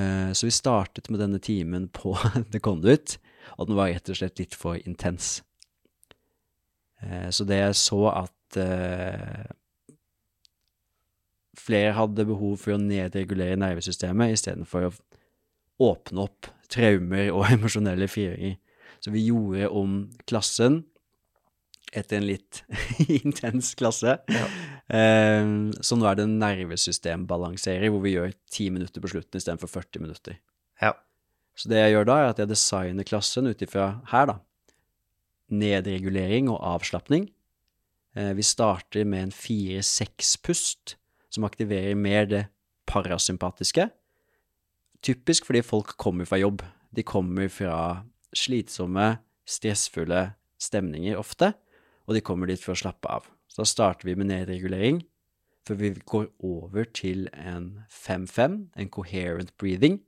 Eh, 0.00 0.32
Så 0.32 0.48
vi 0.48 0.54
startet 0.54 1.10
med 1.10 1.20
denne 1.20 1.42
timen 1.42 1.90
på 1.92 2.14
The 2.54 2.62
Conduit, 2.64 3.18
og 3.58 3.68
den 3.68 3.76
var 3.76 3.92
rett 3.92 4.08
og 4.08 4.16
slett 4.16 4.40
litt 4.40 4.56
for 4.56 4.80
intens. 4.86 5.42
Eh, 7.02 7.28
Så 7.32 7.46
det 7.48 7.58
jeg 7.62 7.78
så 7.80 8.00
at 8.12 8.56
eh, 8.60 9.46
flere 11.60 11.94
hadde 11.96 12.26
behov 12.28 12.56
for 12.62 12.74
å 12.76 12.80
nedregulere 12.82 13.58
nervesystemet 13.60 14.34
istedenfor 14.36 14.88
å 14.88 14.92
åpne 15.90 16.26
opp 16.26 16.48
traumer 16.70 17.30
og 17.34 17.46
emosjonelle 17.54 18.08
fyringer. 18.10 18.58
Så 19.00 19.12
vi 19.14 19.26
gjorde 19.30 19.68
om 19.72 20.00
klassen 20.28 20.82
etter 21.96 22.20
en 22.20 22.26
litt 22.28 22.60
intens 23.24 23.72
klasse. 23.78 24.18
Eh, 24.30 25.46
så 25.82 25.96
nå 25.98 26.06
er 26.06 26.18
det 26.20 26.26
en 26.28 26.36
nervesystembalanserer, 26.42 27.88
hvor 27.90 28.04
vi 28.04 28.12
gjør 28.16 28.34
ti 28.52 28.68
minutter 28.70 29.02
på 29.02 29.10
slutten 29.10 29.40
istedenfor 29.40 29.72
40 29.72 30.04
minutter. 30.04 30.36
Ja. 30.82 30.92
Så 31.58 31.68
det 31.72 31.80
jeg 31.82 31.96
gjør 31.96 32.06
da, 32.12 32.18
er 32.22 32.30
at 32.34 32.38
jeg 32.40 32.52
designer 32.52 33.08
klassen 33.08 33.50
ut 33.50 33.64
ifra 33.66 33.88
her, 34.12 34.30
da. 34.30 34.36
Nedregulering 35.50 36.50
og 36.50 36.60
avslapning. 36.76 37.28
Eh, 38.16 38.32
vi 38.36 38.42
starter 38.42 39.04
med 39.04 39.22
en 39.22 39.34
fire-seks-pust, 39.34 40.96
som 41.30 41.46
aktiverer 41.46 41.94
mer 41.94 42.26
det 42.26 42.44
parasympatiske. 42.86 43.88
Typisk 45.02 45.46
fordi 45.46 45.62
folk 45.62 45.96
kommer 45.98 46.24
fra 46.24 46.38
jobb. 46.40 46.62
De 46.96 47.02
kommer 47.02 47.48
fra 47.48 48.02
slitsomme, 48.34 49.18
stressfulle 49.46 50.32
stemninger 50.60 51.18
ofte, 51.18 51.54
og 52.06 52.14
de 52.14 52.20
kommer 52.20 52.50
dit 52.50 52.60
for 52.62 52.74
å 52.74 52.82
slappe 52.82 53.08
av. 53.08 53.26
Så 53.50 53.62
da 53.62 53.68
starter 53.68 54.06
vi 54.06 54.16
med 54.18 54.30
nedregulering, 54.30 55.02
før 55.66 55.78
vi 55.80 55.90
går 56.06 56.28
over 56.46 56.86
til 56.94 57.28
en 57.34 57.84
5-5, 57.90 58.70
en 58.76 58.88
coherent 58.88 59.52
breathing. 59.58 60.00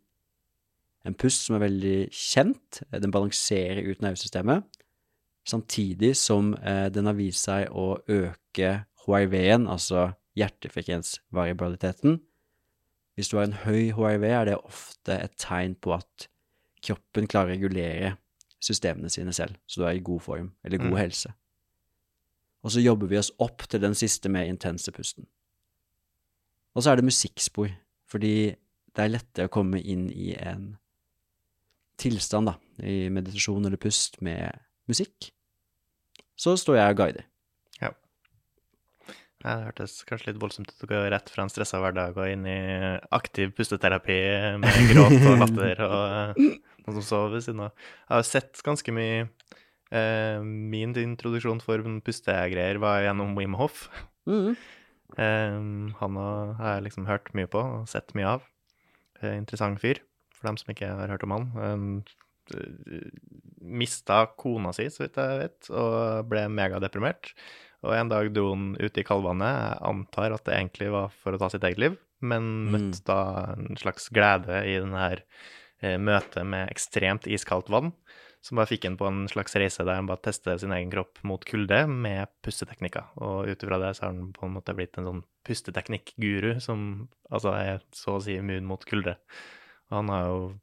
En 1.07 1.15
pust 1.19 1.47
som 1.47 1.57
er 1.57 1.65
veldig 1.65 1.97
kjent. 2.15 2.83
Den 2.93 3.15
balanserer 3.15 3.83
ut 3.89 4.03
nervesystemet, 4.03 4.67
samtidig 5.49 6.15
som 6.17 6.55
eh, 6.63 6.89
den 6.93 7.07
har 7.09 7.17
vist 7.19 7.47
seg 7.49 7.71
å 7.71 7.97
øke 8.09 8.85
HIV-en, 9.07 9.67
altså 9.67 10.13
hjertefrekvensvariabiliteten. 10.39 12.21
Hvis 13.17 13.29
du 13.29 13.37
har 13.37 13.49
en 13.49 13.59
høy 13.65 13.91
HIV, 13.93 14.25
er 14.25 14.45
det 14.49 14.57
ofte 14.63 15.19
et 15.27 15.35
tegn 15.41 15.75
på 15.75 15.93
at 15.99 16.29
kroppen 16.83 17.29
klarer 17.31 17.53
å 17.53 17.57
regulere 17.57 18.15
systemene 18.63 19.11
sine 19.11 19.35
selv, 19.35 19.59
så 19.67 19.83
du 19.83 19.87
er 19.89 19.99
i 19.99 20.05
god 20.05 20.23
form, 20.23 20.53
eller 20.65 20.79
god 20.79 20.95
Mm. 20.95 21.01
helse. 21.03 21.33
Og 22.63 22.71
så 22.71 22.81
jobber 22.81 23.07
vi 23.11 23.19
oss 23.19 23.33
opp 23.39 23.67
til 23.69 23.81
den 23.81 23.95
siste 23.95 24.29
mer 24.29 24.45
intense 24.47 24.93
pusten. 24.93 25.27
Og 26.75 26.83
så 26.83 26.91
er 26.93 26.97
det 26.97 27.05
musikkspor, 27.05 27.69
fordi 28.07 28.55
det 28.95 29.03
er 29.03 29.09
lettere 29.09 29.49
å 29.49 29.51
komme 29.53 29.81
inn 29.83 30.11
i 30.11 30.35
en 30.39 30.79
tilstand, 31.99 32.47
da, 32.47 32.55
i 32.83 33.09
meditasjon 33.09 33.67
eller 33.67 33.77
pust 33.77 34.21
med 34.23 34.59
musikk. 34.93 35.33
Så 36.39 36.57
står 36.61 36.79
jeg 36.79 36.95
og 36.95 37.03
guider. 37.03 37.29
Ja, 39.43 39.57
Det 39.57 39.67
hørtes 39.67 39.97
kanskje 40.07 40.31
litt 40.31 40.41
voldsomt 40.43 40.71
ut 40.71 40.85
å 40.87 40.91
gå 40.91 40.99
rett 41.11 41.31
fra 41.33 41.43
en 41.43 41.51
stressa 41.51 41.81
hverdag 41.83 42.15
og 42.15 42.31
inn 42.31 42.45
i 42.47 42.59
aktiv 43.11 43.51
pusteterapi 43.57 44.19
med 44.63 44.93
gråt 44.93 45.17
og 45.19 45.41
latter 45.43 45.83
og 45.89 46.39
noen 46.39 47.01
som 47.01 47.03
sover 47.03 47.37
ved 47.37 47.47
siden 47.47 47.65
av. 47.67 47.73
Jeg 48.07 48.15
har 48.15 48.29
sett 48.29 48.63
ganske 48.67 48.95
mye 48.95 49.25
eh, 49.91 50.39
Min 50.47 50.95
introduksjon 50.99 51.63
for 51.65 51.83
pustegreier 52.07 52.79
var 52.83 53.03
gjennom 53.07 53.35
Wim 53.39 53.59
Hof. 53.59 53.89
Mm. 54.31 54.55
Eh, 55.19 55.59
han 55.99 56.23
har 56.23 56.77
jeg 56.77 56.87
liksom 56.89 57.11
hørt 57.11 57.35
mye 57.35 57.51
på 57.51 57.63
og 57.63 57.91
sett 57.91 58.15
mye 58.19 58.37
av. 58.37 58.49
Eh, 59.23 59.37
interessant 59.39 59.83
fyr, 59.83 60.03
for 60.35 60.51
dem 60.51 60.59
som 60.61 60.71
ikke 60.75 60.91
har 60.91 61.11
hørt 61.13 61.27
om 61.27 61.35
han. 61.37 61.51
Um, 61.59 61.91
mista 63.63 64.25
kona 64.39 64.73
si, 64.75 64.89
så 64.91 65.05
vidt 65.05 65.19
jeg 65.21 65.43
vet, 65.43 65.71
og 65.71 66.29
ble 66.31 66.47
megadeprimert. 66.53 67.33
Og 67.83 67.95
en 67.97 68.11
dag 68.13 68.29
dro 68.35 68.53
han 68.53 68.73
ut 68.79 68.99
i 68.99 69.05
kaldvannet. 69.07 69.57
Jeg 69.59 69.79
antar 69.91 70.35
at 70.37 70.45
det 70.47 70.55
egentlig 70.55 70.91
var 70.95 71.09
for 71.23 71.35
å 71.35 71.41
ta 71.41 71.49
sitt 71.51 71.65
eget 71.67 71.81
liv, 71.83 71.97
men 72.23 72.43
Mm. 72.69 72.73
møtte 72.77 73.05
da 73.05 73.55
en 73.57 73.77
slags 73.77 74.09
glede 74.15 74.63
i 74.67 74.79
den 74.79 74.93
her 74.95 75.25
eh, 75.83 75.99
møtet 75.99 76.47
med 76.47 76.71
ekstremt 76.71 77.27
iskaldt 77.27 77.69
vann, 77.69 77.93
som 78.41 78.57
bare 78.57 78.71
fikk 78.71 78.85
han 78.85 78.97
på 78.97 79.07
en 79.09 79.27
slags 79.27 79.55
reise 79.59 79.83
der 79.85 79.97
han 79.99 80.07
bare 80.07 80.23
testet 80.23 80.61
sin 80.61 80.71
egen 80.71 80.91
kropp 80.91 81.19
mot 81.27 81.43
kulde 81.45 81.89
med 81.89 82.29
pusteteknikker. 82.43 83.05
Og 83.19 83.49
ut 83.51 83.63
ifra 83.63 83.79
det 83.83 83.97
så 83.97 84.05
har 84.07 84.13
han 84.15 84.33
på 84.33 84.47
en 84.47 84.55
måte 84.55 84.75
blitt 84.75 84.99
en 84.99 85.05
sånn 85.09 85.25
pusteteknikkguru 85.45 86.61
som 86.61 87.09
altså 87.31 87.55
er 87.59 87.83
så 87.91 88.17
å 88.19 88.23
si 88.23 88.37
immun 88.39 88.65
mot 88.67 88.85
kulde. 88.87 89.17
Og 89.91 89.97
han 89.99 90.09
har 90.09 90.27
jo 90.31 90.61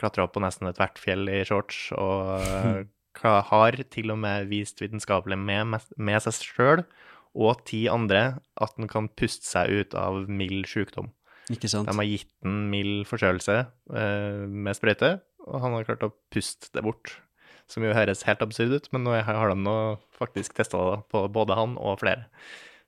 klatra 0.00 0.26
opp 0.26 0.34
på 0.36 0.42
nesten 0.44 0.68
ethvert 0.70 1.00
fjell 1.00 1.28
i 1.30 1.42
shorts, 1.48 1.90
og 1.96 2.34
eh, 2.42 2.84
har 3.22 3.78
til 3.92 4.12
og 4.14 4.20
med 4.22 4.48
vist 4.50 4.80
vitenskapelig 4.82 5.38
med, 5.38 5.78
med 5.96 6.24
seg 6.24 6.38
sjøl 6.38 6.84
og 7.32 7.64
ti 7.68 7.86
andre 7.88 8.38
at 8.60 8.76
han 8.76 8.90
kan 8.90 9.08
puste 9.16 9.46
seg 9.48 9.72
ut 9.72 9.96
av 9.96 10.24
mild 10.28 10.68
sykdom. 10.68 11.10
Ikke 11.52 11.68
sant? 11.70 11.88
De 11.88 11.96
har 11.96 12.08
gitt 12.08 12.30
den 12.44 12.66
mild 12.72 13.06
forkjølelse 13.10 13.58
eh, 13.98 14.42
med 14.46 14.78
sprøyte, 14.78 15.16
og 15.48 15.62
han 15.64 15.76
har 15.76 15.88
klart 15.88 16.06
å 16.06 16.12
puste 16.32 16.70
det 16.76 16.84
bort. 16.86 17.16
Som 17.70 17.86
jo 17.86 17.94
høres 17.96 18.24
helt 18.28 18.42
absurd 18.44 18.74
ut, 18.74 18.88
men 18.92 19.06
nå 19.06 19.16
har 19.24 19.48
de 19.48 19.56
nå 19.56 19.76
faktisk 20.18 20.58
testa 20.58 20.80
det 20.90 21.00
på 21.12 21.24
både 21.32 21.56
han 21.56 21.78
og 21.80 22.02
flere. 22.02 22.28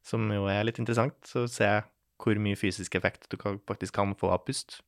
Som 0.05 0.29
jo 0.33 0.45
er 0.53 0.67
litt 0.67 0.81
interessant, 0.83 1.17
så 1.25 1.47
ser 1.49 1.71
jeg 1.71 1.85
hvor 2.21 2.41
mye 2.41 2.59
fysisk 2.59 2.95
effekt 2.99 3.27
du 3.33 3.39
faktisk 3.41 3.97
kan 3.97 4.13
få 4.19 4.31
av 4.35 4.45
pust. 4.47 4.83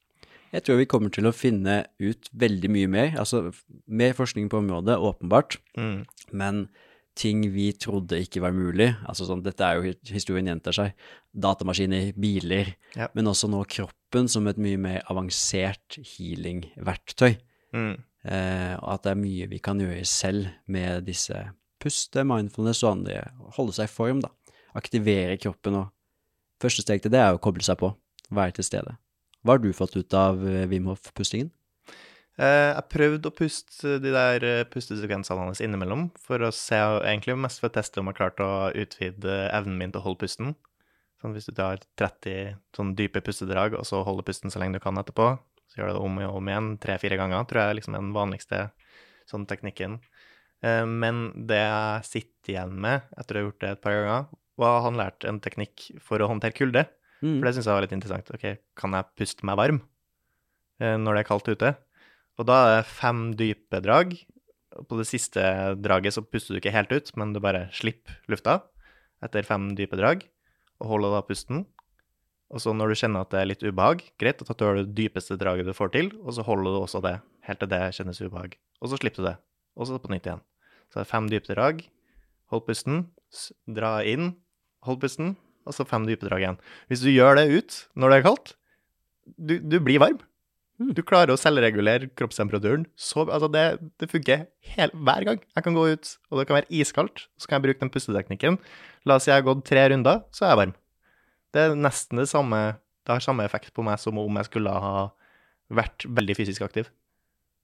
Jeg 0.53 0.63
tror 0.65 0.77
vi 0.79 0.87
kommer 0.87 1.11
til 1.13 1.27
å 1.29 1.35
finne 1.35 1.87
ut 2.01 2.29
veldig 2.33 2.71
mye 2.71 2.89
mer, 2.89 3.15
altså 3.19 3.53
mer 3.89 4.13
forskning 4.17 4.49
på 4.53 4.61
området, 4.63 4.97
åpenbart, 4.99 5.59
Mm. 5.77 6.07
men 6.33 6.69
ting 7.17 7.41
vi 7.53 7.73
trodde 7.73 8.19
ikke 8.21 8.41
var 8.45 8.53
mulig, 8.53 8.95
altså 9.09 9.27
sånn, 9.27 9.43
dette 9.43 9.61
er 9.65 9.81
jo 9.81 9.95
historien 10.13 10.47
gjentar 10.47 10.73
seg, 10.77 10.93
datamaskiner, 11.35 12.13
biler, 12.19 12.75
Ja. 12.95 13.09
men 13.15 13.25
også 13.27 13.49
nå 13.49 13.65
kroppen 13.67 14.29
som 14.29 14.47
et 14.47 14.57
mye 14.59 14.77
mer 14.79 15.03
avansert 15.11 15.97
healing-verktøy, 15.99 17.37
Mm. 17.73 18.03
eh, 18.25 18.77
og 18.83 18.89
at 18.95 19.03
det 19.03 19.11
er 19.13 19.21
mye 19.23 19.49
vi 19.49 19.59
kan 19.59 19.79
gjøre 19.79 20.05
selv 20.07 20.49
med 20.69 21.05
disse 21.07 21.51
puste, 21.81 22.25
mindfulness 22.25 22.83
og 22.85 22.93
andre, 22.99 23.31
holde 23.57 23.73
seg 23.73 23.85
i 23.85 23.93
form 23.93 24.21
da, 24.21 24.29
aktivere 24.75 25.39
kroppen, 25.39 25.75
og 25.75 25.91
første 26.61 26.83
steg 26.83 27.03
til 27.03 27.11
det 27.11 27.21
er 27.21 27.35
å 27.37 27.41
koble 27.41 27.63
seg 27.63 27.79
på, 27.79 27.95
være 28.31 28.53
til 28.55 28.65
stede. 28.65 28.97
Hva 29.47 29.55
har 29.55 29.63
du 29.63 29.71
fått 29.71 29.95
ut 29.95 30.15
av 30.19 30.41
eh, 30.43 30.65
Wim 30.67 30.89
Hof-pustingen? 30.91 31.53
Jeg 32.37 32.55
jeg 32.77 32.85
prøvde 32.93 33.31
å 33.31 33.35
puste 33.35 33.93
de 34.03 34.11
der 34.11 34.45
eh, 34.45 34.65
pustesekvensene 34.67 35.45
hans 35.47 35.63
innimellom, 35.63 36.09
for 36.19 36.43
å 36.43 36.51
se, 36.53 36.81
egentlig 36.99 37.37
mest 37.39 37.63
for 37.63 37.71
å 37.71 37.77
teste 37.77 38.03
om 38.03 38.11
jeg 38.11 38.17
har 38.17 38.19
klart 38.19 38.43
å 38.43 38.49
utvide 38.75 39.37
evnen 39.55 39.79
min 39.79 39.95
til 39.95 40.03
å 40.03 40.07
holde 40.09 40.25
pusten. 40.25 40.51
Sånn 41.23 41.37
hvis 41.37 41.47
du 41.47 41.55
tar 41.55 41.79
30 41.97 42.59
sånn 42.75 42.93
dype 42.99 43.23
pustedrag, 43.23 43.79
og 43.79 43.87
så 43.87 44.03
holder 44.05 44.27
pusten 44.27 44.51
så 44.51 44.61
lenge 44.61 44.81
du 44.81 44.83
kan 44.83 44.99
etterpå, 44.99 45.31
så 45.71 45.79
gjør 45.79 45.93
du 45.93 45.95
det 45.95 46.05
om 46.11 46.21
og 46.27 46.41
om 46.41 46.51
igjen, 46.51 46.75
tre-fire 46.83 47.21
ganger, 47.23 47.47
tror 47.47 47.63
jeg 47.63 47.79
liksom 47.79 47.95
er 47.95 48.03
den 48.03 48.13
vanligste 48.19 48.63
sånn 49.31 49.47
teknikken. 49.47 50.01
Eh, 50.67 50.83
men 50.91 51.29
det 51.47 51.63
jeg 51.63 52.11
sitter 52.11 52.57
igjen 52.57 52.77
med 52.83 53.07
etter 53.15 53.39
å 53.39 53.45
ha 53.45 53.49
gjort 53.49 53.63
det 53.63 53.73
et 53.77 53.87
par 53.87 54.01
ganger, 54.01 54.29
var 54.59 54.85
han 54.91 54.99
lært 54.99 55.25
en 55.29 55.39
teknikk 55.45 55.93
for 56.03 56.19
å 56.19 56.33
håndtere 56.35 56.59
kulde. 56.59 56.89
Mm. 57.27 57.41
For 57.41 57.49
det 57.49 57.55
syns 57.57 57.69
jeg 57.69 57.77
var 57.77 57.85
litt 57.85 57.97
interessant. 57.97 58.31
Ok, 58.37 58.47
kan 58.79 58.97
jeg 58.97 59.11
puste 59.19 59.47
meg 59.49 59.59
varm 59.59 59.83
eh, 60.79 60.97
når 61.01 61.19
det 61.19 61.25
er 61.25 61.31
kaldt 61.31 61.51
ute? 61.51 61.75
Og 62.37 62.49
da 62.49 62.57
er 62.63 62.73
det 62.79 62.91
fem 62.93 63.29
dype 63.39 63.81
drag. 63.85 64.15
På 64.87 64.99
det 65.01 65.09
siste 65.09 65.43
draget 65.81 66.17
så 66.17 66.25
puster 66.25 66.55
du 66.55 66.61
ikke 66.61 66.75
helt 66.75 66.93
ut, 66.93 67.13
men 67.17 67.33
du 67.33 67.41
bare 67.43 67.67
slipper 67.75 68.21
lufta 68.31 68.61
etter 69.25 69.47
fem 69.49 69.71
dype 69.79 69.97
drag, 69.97 70.27
og 70.83 70.91
holder 70.91 71.15
da 71.17 71.23
pusten. 71.25 71.65
Og 72.53 72.61
så 72.63 72.75
når 72.77 72.93
du 72.93 72.99
kjenner 73.01 73.25
at 73.25 73.33
det 73.33 73.41
er 73.41 73.49
litt 73.49 73.65
ubehag, 73.65 74.05
greit, 74.21 74.43
da 74.45 74.55
tar 74.55 74.77
du 74.77 74.85
det 74.85 74.97
dypeste 74.99 75.39
draget 75.41 75.67
du 75.67 75.73
får 75.75 75.95
til, 75.97 76.13
og 76.23 76.37
så 76.37 76.45
holder 76.47 76.77
du 76.77 76.79
også 76.83 77.01
det 77.03 77.17
helt 77.49 77.63
til 77.63 77.71
det 77.73 77.81
kjennes 77.97 78.21
ubehag. 78.23 78.59
Og 78.83 78.93
så 78.93 79.01
slipper 79.01 79.23
du 79.23 79.29
det, 79.31 79.37
og 79.75 79.89
så 79.89 79.99
på 80.03 80.13
nytt 80.13 80.29
igjen. 80.29 80.45
Så 80.93 81.01
det 81.01 81.07
er 81.07 81.11
fem 81.11 81.31
dype 81.33 81.57
drag, 81.57 81.81
hold 82.53 82.67
pusten, 82.69 83.07
dra 83.67 83.97
inn, 84.07 84.35
hold 84.87 85.01
pusten, 85.03 85.35
og 85.67 85.77
så 85.77 85.87
fem 85.89 86.07
dypedrag 86.09 86.45
igjen. 86.45 86.63
Hvis 86.91 87.03
du 87.05 87.11
gjør 87.13 87.41
det 87.41 87.51
ut 87.51 87.77
når 87.99 88.13
det 88.13 88.19
er 88.19 88.27
kaldt, 88.29 88.55
du, 89.37 89.59
du 89.59 89.79
blir 89.83 90.01
varm. 90.03 90.23
Mm. 90.77 90.91
Du 90.93 91.01
klarer 91.09 91.33
å 91.33 91.41
selvregulere 91.41 92.11
kroppstemperaturen. 92.19 92.85
Så, 93.01 93.25
altså 93.25 93.49
det, 93.53 93.65
det 94.01 94.11
funker 94.13 94.45
hele, 94.77 94.93
hver 95.09 95.29
gang. 95.29 95.41
Jeg 95.57 95.67
kan 95.67 95.77
gå 95.77 95.87
ut, 95.95 96.11
og 96.31 96.41
det 96.41 96.47
kan 96.49 96.59
være 96.59 96.81
iskaldt, 96.83 97.27
så 97.41 97.49
kan 97.49 97.59
jeg 97.59 97.69
bruke 97.69 97.83
den 97.85 97.93
pusteteknikken. 97.95 98.59
La 99.09 99.17
oss 99.17 99.27
si 99.27 99.33
jeg 99.33 99.41
har 99.41 99.47
gått 99.47 99.65
tre 99.69 99.87
runder, 99.93 100.23
så 100.37 100.47
er 100.47 100.53
jeg 100.53 100.63
varm. 100.63 100.77
Det 101.57 101.63
er 101.63 101.79
nesten 101.79 102.21
det 102.21 102.27
samme 102.29 102.59
Det 103.07 103.15
har 103.15 103.23
samme 103.23 103.45
effekt 103.47 103.71
på 103.73 103.85
meg 103.87 104.01
som 104.03 104.19
om 104.19 104.39
jeg 104.41 104.49
skulle 104.49 104.71
ha 104.83 105.09
vært 105.71 106.05
veldig 106.11 106.35
fysisk 106.35 106.65
aktiv. 106.67 106.89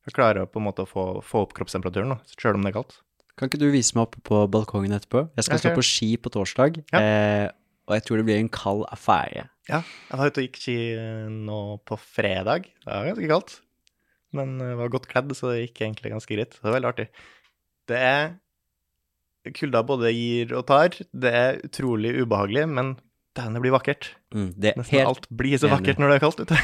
Jeg 0.06 0.14
klarer 0.14 0.46
på 0.46 0.60
en 0.60 0.68
måte 0.68 0.84
å 0.84 0.88
få, 0.88 1.06
få 1.26 1.42
opp 1.44 1.56
kroppstemperaturen, 1.56 2.14
sjøl 2.38 2.58
om 2.58 2.62
det 2.62 2.70
er 2.70 2.76
kaldt. 2.78 3.00
Kan 3.38 3.50
ikke 3.50 3.58
du 3.58 3.66
vise 3.72 3.96
meg 3.96 4.06
oppe 4.06 4.22
på 4.22 4.38
balkongen 4.54 4.94
etterpå? 4.94 5.24
Jeg 5.34 5.46
skal 5.46 5.58
okay. 5.58 5.64
stå 5.64 5.74
på 5.78 5.84
ski 5.88 6.08
på 6.20 6.32
torsdag, 6.34 6.78
Ja. 6.92 7.00
eh, 7.00 7.48
og 7.92 7.98
jeg 7.98 8.06
tror 8.08 8.20
det 8.20 8.26
blir 8.28 8.40
en 8.40 8.52
kald 8.52 8.86
affære. 8.88 9.44
Ja, 9.68 9.82
jeg 10.08 10.18
var 10.18 10.32
ute 10.32 10.40
og 10.40 10.46
gikk 10.48 10.58
ski 10.58 10.76
eh, 10.96 11.28
nå 11.30 11.58
på 11.86 11.98
fredag. 12.00 12.70
Det 12.80 12.88
var 12.88 13.10
ganske 13.12 13.28
kaldt. 13.30 13.58
Men 14.32 14.56
jeg 14.64 14.78
var 14.80 14.92
godt 14.94 15.10
kledd, 15.10 15.34
så 15.36 15.52
det 15.52 15.66
gikk 15.66 15.82
egentlig 15.84 16.14
ganske 16.14 16.32
greit. 16.32 16.56
Det 16.56 16.64
var 16.64 16.78
veldig 16.78 16.90
artig. 16.94 17.08
Det 17.90 17.98
er 18.00 18.32
Kulda 19.58 19.82
både 19.82 20.12
gir 20.14 20.52
og 20.54 20.64
tar. 20.68 20.94
Det 21.10 21.32
er 21.34 21.60
utrolig 21.66 22.14
ubehagelig, 22.22 22.64
men 22.70 22.94
dæven, 23.36 23.56
det 23.56 23.62
blir 23.64 23.74
vakkert. 23.74 24.12
Mm, 24.34 24.50
det 24.54 24.74
Nesten 24.78 24.98
helt 25.00 25.10
alt 25.10 25.28
blir 25.34 25.58
så 25.58 25.70
vakkert 25.72 25.98
når 25.98 26.12
det 26.12 26.16
er 26.16 26.22
kaldt 26.22 26.42
ute. 26.44 26.58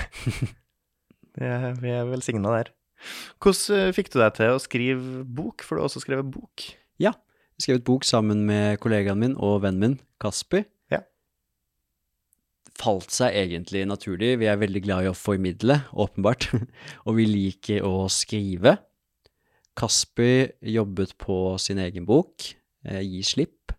det 1.38 1.48
er, 1.48 1.72
vi 1.82 1.90
er 1.92 2.06
velsigna 2.08 2.54
der. 2.54 2.70
Hvordan 3.42 3.88
eh, 3.88 3.94
fikk 3.96 4.12
du 4.14 4.20
deg 4.22 4.36
til 4.38 4.54
å 4.54 4.62
skrive 4.62 5.24
bok, 5.26 5.66
for 5.66 5.76
du 5.76 5.82
har 5.82 5.90
også 5.90 6.04
skrevet 6.06 6.30
bok? 6.30 6.68
Ja, 7.02 7.16
Jeg 7.58 7.66
skrev 7.66 7.80
et 7.80 7.86
bok 7.90 8.06
sammen 8.06 8.44
med 8.46 8.78
kollegaen 8.82 9.18
min 9.18 9.34
og 9.34 9.62
vennen 9.66 9.82
min, 9.82 9.98
Kasper. 10.22 10.66
Falt 12.78 13.10
seg 13.10 13.34
egentlig 13.34 13.82
naturlig. 13.90 14.36
Vi 14.38 14.46
er 14.46 14.60
veldig 14.60 14.82
glad 14.84 15.06
i 15.06 15.10
å 15.10 15.16
formidle, 15.16 15.80
åpenbart, 15.98 16.50
og 17.06 17.18
vi 17.18 17.26
liker 17.26 17.86
å 17.86 18.06
skrive. 18.12 18.76
Kasper 19.78 20.54
jobbet 20.62 21.16
på 21.18 21.56
sin 21.62 21.80
egen 21.82 22.06
bok, 22.06 22.52
eh, 22.86 23.02
Gi 23.02 23.22
slipp, 23.26 23.74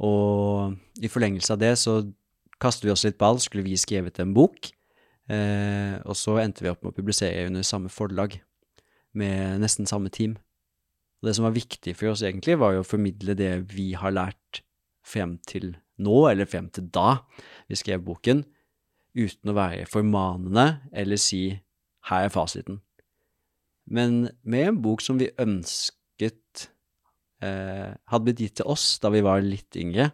og 0.00 0.76
i 1.00 1.08
forlengelse 1.12 1.52
av 1.52 1.60
det 1.60 1.74
så 1.80 2.00
kastet 2.60 2.86
vi 2.88 2.92
oss 2.92 3.04
litt 3.06 3.18
ball, 3.20 3.40
skulle 3.40 3.64
vi 3.64 3.76
skrevet 3.80 4.20
en 4.20 4.32
bok, 4.36 4.70
eh, 5.32 5.96
og 6.04 6.16
så 6.16 6.38
endte 6.40 6.64
vi 6.64 6.72
opp 6.72 6.80
med 6.84 6.92
å 6.92 6.96
publisere 6.96 7.46
under 7.48 7.64
samme 7.64 7.92
forlag, 7.92 8.38
med 9.16 9.60
nesten 9.60 9.88
samme 9.88 10.12
team. 10.12 10.36
Og 11.20 11.28
det 11.28 11.36
som 11.36 11.44
var 11.44 11.56
viktig 11.56 11.92
for 11.96 12.12
oss 12.12 12.24
egentlig, 12.24 12.56
var 12.60 12.76
jo 12.76 12.84
å 12.84 12.88
formidle 12.88 13.36
det 13.36 13.52
vi 13.74 13.92
har 13.98 14.14
lært 14.16 14.62
frem 15.04 15.36
til 15.48 15.74
nå, 16.00 16.16
eller 16.30 16.48
frem 16.48 16.68
til 16.72 16.88
da 16.92 17.20
vi 17.70 17.78
skrev 17.78 18.02
boken, 18.06 18.44
uten 19.16 19.50
å 19.50 19.56
være 19.56 19.88
formanende 19.90 20.80
eller 20.92 21.20
si 21.20 21.60
'her 22.08 22.24
er 22.24 22.32
fasiten'. 22.32 22.80
Men 23.86 24.30
med 24.44 24.68
en 24.68 24.82
bok 24.82 25.00
som 25.00 25.18
vi 25.18 25.30
ønsket 25.38 26.70
eh, 27.42 27.90
hadde 28.06 28.24
blitt 28.24 28.38
gitt 28.40 28.56
til 28.60 28.66
oss 28.70 28.98
da 28.98 29.10
vi 29.10 29.20
var 29.20 29.42
litt 29.42 29.76
yngre. 29.76 30.12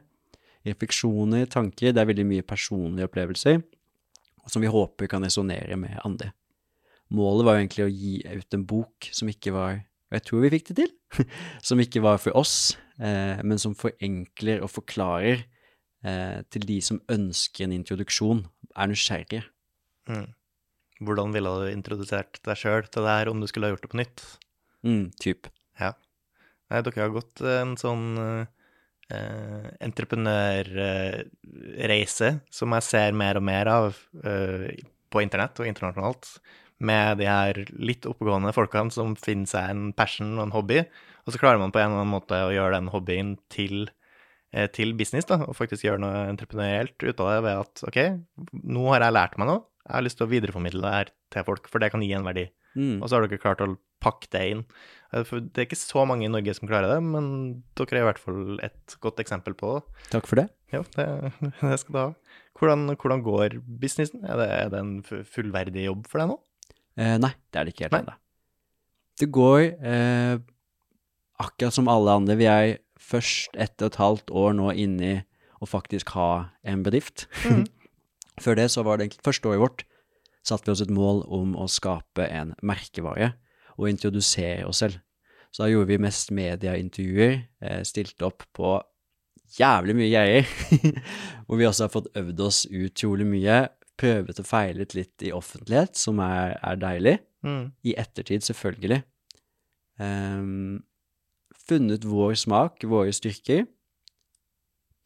Refleksjoner, 0.64 1.46
tanker, 1.46 1.92
det 1.92 2.00
er 2.00 2.08
veldig 2.08 2.26
mye 2.26 2.42
personlige 2.42 3.06
opplevelser, 3.06 3.62
som 4.46 4.62
vi 4.62 4.72
håper 4.72 5.06
kan 5.06 5.22
resonnere 5.22 5.76
med 5.76 6.00
andre. 6.04 6.32
Målet 7.10 7.44
var 7.44 7.56
egentlig 7.56 7.84
å 7.84 7.92
gi 7.92 8.22
ut 8.24 8.54
en 8.54 8.66
bok 8.66 9.10
som 9.12 9.28
ikke 9.28 9.52
var 9.52 9.84
og 10.06 10.14
jeg 10.14 10.22
tror 10.26 10.44
vi 10.44 10.52
fikk 10.54 10.68
det 10.70 10.76
til, 10.78 10.90
som 11.66 11.80
ikke 11.82 12.02
var 12.04 12.20
for 12.22 12.38
oss, 12.38 12.76
eh, 13.02 13.42
men 13.42 13.58
som 13.58 13.74
forenkler 13.74 14.62
og 14.62 14.70
forklarer 14.70 15.42
eh, 16.06 16.38
til 16.54 16.62
de 16.68 16.78
som 16.84 17.00
ønsker 17.12 17.64
en 17.66 17.76
introduksjon, 17.76 18.40
er 18.76 18.86
nysgjerrige. 18.90 19.42
Mm. 20.10 20.28
Hvordan 21.04 21.34
ville 21.34 21.50
du 21.60 21.66
introdusert 21.70 22.32
deg 22.46 22.56
sjøl 22.56 22.84
til 22.88 23.02
det 23.04 23.14
her 23.18 23.28
om 23.30 23.40
du 23.40 23.46
skulle 23.50 23.66
ha 23.68 23.72
gjort 23.74 23.84
det 23.84 23.92
på 23.92 24.00
nytt? 24.00 24.18
Mm, 24.86 25.06
typ. 25.20 25.40
Ja. 25.80 25.90
Nei, 26.70 26.82
dere 26.82 27.02
har 27.04 27.12
gått 27.14 27.40
en 27.46 27.76
sånn 27.78 28.06
eh, 28.18 28.46
entreprenørreise 29.86 32.28
som 32.50 32.72
jeg 32.76 32.84
ser 32.86 33.12
mer 33.18 33.36
og 33.38 33.44
mer 33.46 33.66
av 33.70 33.96
eh, 34.24 34.70
på 35.12 35.22
internett 35.22 35.60
og 35.62 35.66
internasjonalt, 35.68 36.24
med 36.76 37.18
de 37.20 37.26
her 37.28 37.54
litt 37.80 38.06
oppegående 38.08 38.52
folkene 38.52 38.90
som 38.92 39.16
finner 39.16 39.46
seg 39.48 39.70
en 39.72 39.92
passion 39.96 40.36
og 40.36 40.42
en 40.44 40.56
hobby, 40.56 40.78
og 41.24 41.32
så 41.32 41.38
klarer 41.40 41.58
man 41.62 41.72
på 41.72 41.78
en 41.80 41.90
eller 41.90 42.00
annen 42.02 42.16
måte 42.16 42.36
å 42.44 42.54
gjøre 42.54 42.76
den 42.76 42.92
hobbyen 42.92 43.30
til, 43.52 43.76
eh, 43.86 43.92
til 44.76 44.92
business, 44.98 45.26
da, 45.28 45.40
og 45.44 45.56
faktisk 45.58 45.84
gjøre 45.86 46.00
noe 46.02 46.26
entreprenørielt 46.30 46.96
ut 47.04 47.22
av 47.24 47.32
det 47.32 47.40
ved 47.46 47.62
at 47.62 47.82
ok, 47.90 47.98
nå 48.76 48.84
har 48.92 49.04
jeg 49.06 49.16
lært 49.16 49.36
meg 49.40 49.50
noe, 49.50 49.64
jeg 49.86 49.94
har 49.98 50.06
lyst 50.06 50.18
til 50.18 50.26
å 50.26 50.32
videreformidle 50.32 50.82
det 50.82 50.94
her 50.96 51.10
til 51.36 51.46
folk, 51.46 51.68
for 51.70 51.82
det 51.82 51.92
kan 51.92 52.02
gi 52.02 52.12
en 52.16 52.26
verdi. 52.26 52.46
Mm. 52.76 52.96
Og 53.00 53.08
så 53.08 53.16
har 53.16 53.24
dere 53.26 53.40
klart 53.40 53.62
å 53.64 53.70
pakke 54.04 54.28
det 54.34 54.42
inn. 54.52 54.62
Eh, 55.14 55.22
For 55.24 55.40
det 55.40 55.62
er 55.62 55.68
ikke 55.68 55.78
så 55.80 56.02
mange 56.08 56.26
i 56.26 56.32
Norge 56.32 56.52
som 56.58 56.68
klarer 56.68 56.90
det, 56.92 56.98
men 57.06 57.28
dere 57.78 58.00
er 58.00 58.02
i 58.02 58.08
hvert 58.10 58.20
fall 58.20 58.58
et 58.66 58.96
godt 59.00 59.22
eksempel 59.22 59.54
på 59.56 59.76
det. 59.78 60.02
Takk 60.12 60.28
for 60.28 60.42
det. 60.42 60.48
Ja, 60.74 60.82
det, 60.98 61.06
det 61.62 61.78
skal 61.80 61.94
du 61.96 62.00
ha. 62.02 62.08
Hvordan, 62.58 62.84
hvordan 62.96 63.22
går 63.24 63.56
businessen? 63.80 64.24
Er 64.28 64.40
det, 64.42 64.48
er 64.58 64.74
det 64.74 64.82
en 64.82 65.24
fullverdig 65.32 65.86
jobb 65.86 66.04
for 66.10 66.20
deg 66.22 66.32
nå? 66.34 66.38
Eh, 66.96 67.16
nei, 67.22 67.32
det 67.52 67.60
er 67.60 67.68
det 67.68 67.74
ikke 67.76 67.86
helt 67.88 67.98
ennå. 68.02 68.16
Det 69.16 69.30
går 69.32 69.62
eh, 69.80 70.34
akkurat 71.40 71.76
som 71.76 71.88
alle 71.92 72.18
andre. 72.20 72.36
Vi 72.36 72.48
er 72.50 72.74
først 73.06 73.54
etter 73.54 73.90
et 73.90 73.98
halvt 74.00 74.32
år 74.34 74.56
nå 74.58 74.70
inne 74.74 75.10
i 75.10 75.16
å 75.62 75.68
faktisk 75.68 76.12
ha 76.16 76.30
en 76.66 76.82
bedrift. 76.86 77.28
Mm. 77.46 77.64
Før 78.44 78.58
det 78.58 78.68
så 78.74 78.82
var 78.84 78.98
det 78.98 79.06
egentlig 79.06 79.24
første 79.24 79.48
året 79.48 79.62
vårt 79.62 79.86
satte 80.46 80.68
vi 80.68 80.74
oss 80.74 80.84
et 80.84 80.94
mål 80.94 81.24
om 81.32 81.54
å 81.58 81.66
skape 81.70 82.26
en 82.30 82.54
merkevare 82.66 83.32
og 83.76 83.90
introdusere 83.90 84.66
oss 84.68 84.82
selv. 84.84 85.00
Så 85.50 85.64
da 85.64 85.70
gjorde 85.70 85.90
vi 85.90 86.02
mest 86.02 86.32
medieintervjuer, 86.36 87.38
eh, 87.64 87.80
stilte 87.88 88.28
opp 88.28 88.44
på 88.56 88.76
jævlig 89.56 89.96
mye 89.96 90.10
greier, 90.12 90.50
hvor 91.46 91.60
vi 91.60 91.68
også 91.68 91.86
har 91.86 91.94
fått 91.94 92.10
øvd 92.18 92.42
oss 92.44 92.64
utrolig 92.68 93.26
mye, 93.28 93.64
prøvet 93.96 94.42
og 94.42 94.48
feilet 94.48 94.92
litt 94.96 95.24
i 95.24 95.32
offentlighet, 95.32 95.96
som 95.96 96.20
er, 96.20 96.58
er 96.60 96.80
deilig. 96.82 97.16
Mm. 97.46 97.70
I 97.86 97.94
ettertid, 97.96 98.44
selvfølgelig. 98.44 99.00
Ehm, 100.02 100.82
funnet 101.66 102.04
vår 102.06 102.36
smak, 102.38 102.84
våre 102.86 103.12
styrker. 103.14 103.66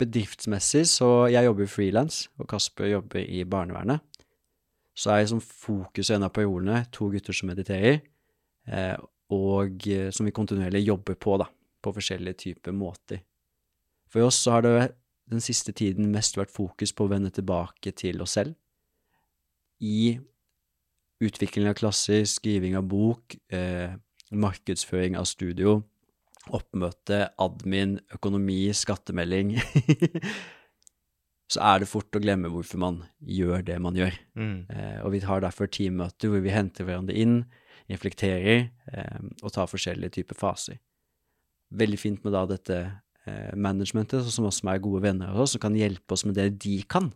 Bedriftsmessig, 0.01 0.87
så 0.89 1.29
jeg 1.33 1.45
jobber 1.45 1.69
frilans, 1.69 2.25
og 2.41 2.49
Kasper 2.49 2.93
jobber 2.93 3.25
i 3.25 3.45
barnevernet. 3.45 4.01
Så 4.97 5.13
er 5.13 5.23
liksom 5.23 5.41
fokuset 5.45 6.17
en 6.17 6.27
av 6.29 6.33
periodene 6.37 6.83
to 6.93 7.09
gutter 7.13 7.37
som 7.37 7.51
mediterer, 7.53 8.01
eh, 8.69 8.97
og 9.31 9.87
eh, 9.89 10.09
som 10.13 10.27
vi 10.27 10.35
kontinuerlig 10.35 10.83
jobber 10.87 11.17
på, 11.21 11.37
da, 11.41 11.47
på 11.81 11.93
forskjellige 11.97 12.41
typer 12.45 12.77
måter. 12.77 13.23
For 14.11 14.27
oss 14.27 14.41
så 14.43 14.57
har 14.57 14.67
det 14.67 14.75
den 15.31 15.43
siste 15.45 15.73
tiden 15.77 16.11
mest 16.11 16.37
vært 16.37 16.53
fokus 16.53 16.93
på 16.97 17.07
å 17.07 17.13
vende 17.13 17.31
tilbake 17.31 17.93
til 17.97 18.21
oss 18.25 18.35
selv. 18.39 18.57
I 19.81 20.19
utvikling 21.23 21.69
av 21.71 21.77
klasser, 21.79 22.25
skriving 22.29 22.75
av 22.77 22.89
bok, 22.91 23.37
eh, 23.53 23.95
markedsføring 24.33 25.17
av 25.17 25.29
studio, 25.29 25.81
oppmøte, 26.49 27.27
admin, 27.39 27.99
økonomi, 28.17 28.71
skattemelding 28.75 29.59
Så 31.51 31.59
er 31.67 31.83
det 31.83 31.91
fort 31.91 32.15
å 32.15 32.23
glemme 32.23 32.51
hvorfor 32.53 32.79
man 32.79 33.01
gjør 33.19 33.65
det 33.67 33.77
man 33.83 33.97
gjør. 33.99 34.15
Mm. 34.39 34.59
Eh, 34.71 34.99
og 35.03 35.11
vi 35.17 35.21
har 35.25 35.43
derfor 35.43 35.67
teammøter 35.67 36.31
hvor 36.31 36.45
vi 36.45 36.53
henter 36.55 36.87
hverandre 36.87 37.17
inn, 37.19 37.41
reflekterer 37.91 38.69
eh, 38.71 39.25
og 39.43 39.51
tar 39.57 39.71
forskjellige 39.71 40.21
typer 40.21 40.39
faser. 40.39 40.79
Veldig 41.75 41.99
fint 41.99 42.23
med 42.23 42.37
da 42.37 42.45
dette 42.53 42.79
eh, 42.87 43.51
managementet, 43.59 44.31
som 44.31 44.47
også 44.47 44.71
er 44.71 44.85
gode 44.85 45.03
venner 45.09 45.35
av 45.35 45.43
oss, 45.43 45.57
som 45.57 45.65
kan 45.65 45.75
hjelpe 45.75 46.15
oss 46.15 46.23
med 46.29 46.39
det 46.39 46.53
de 46.63 46.77
kan, 46.87 47.11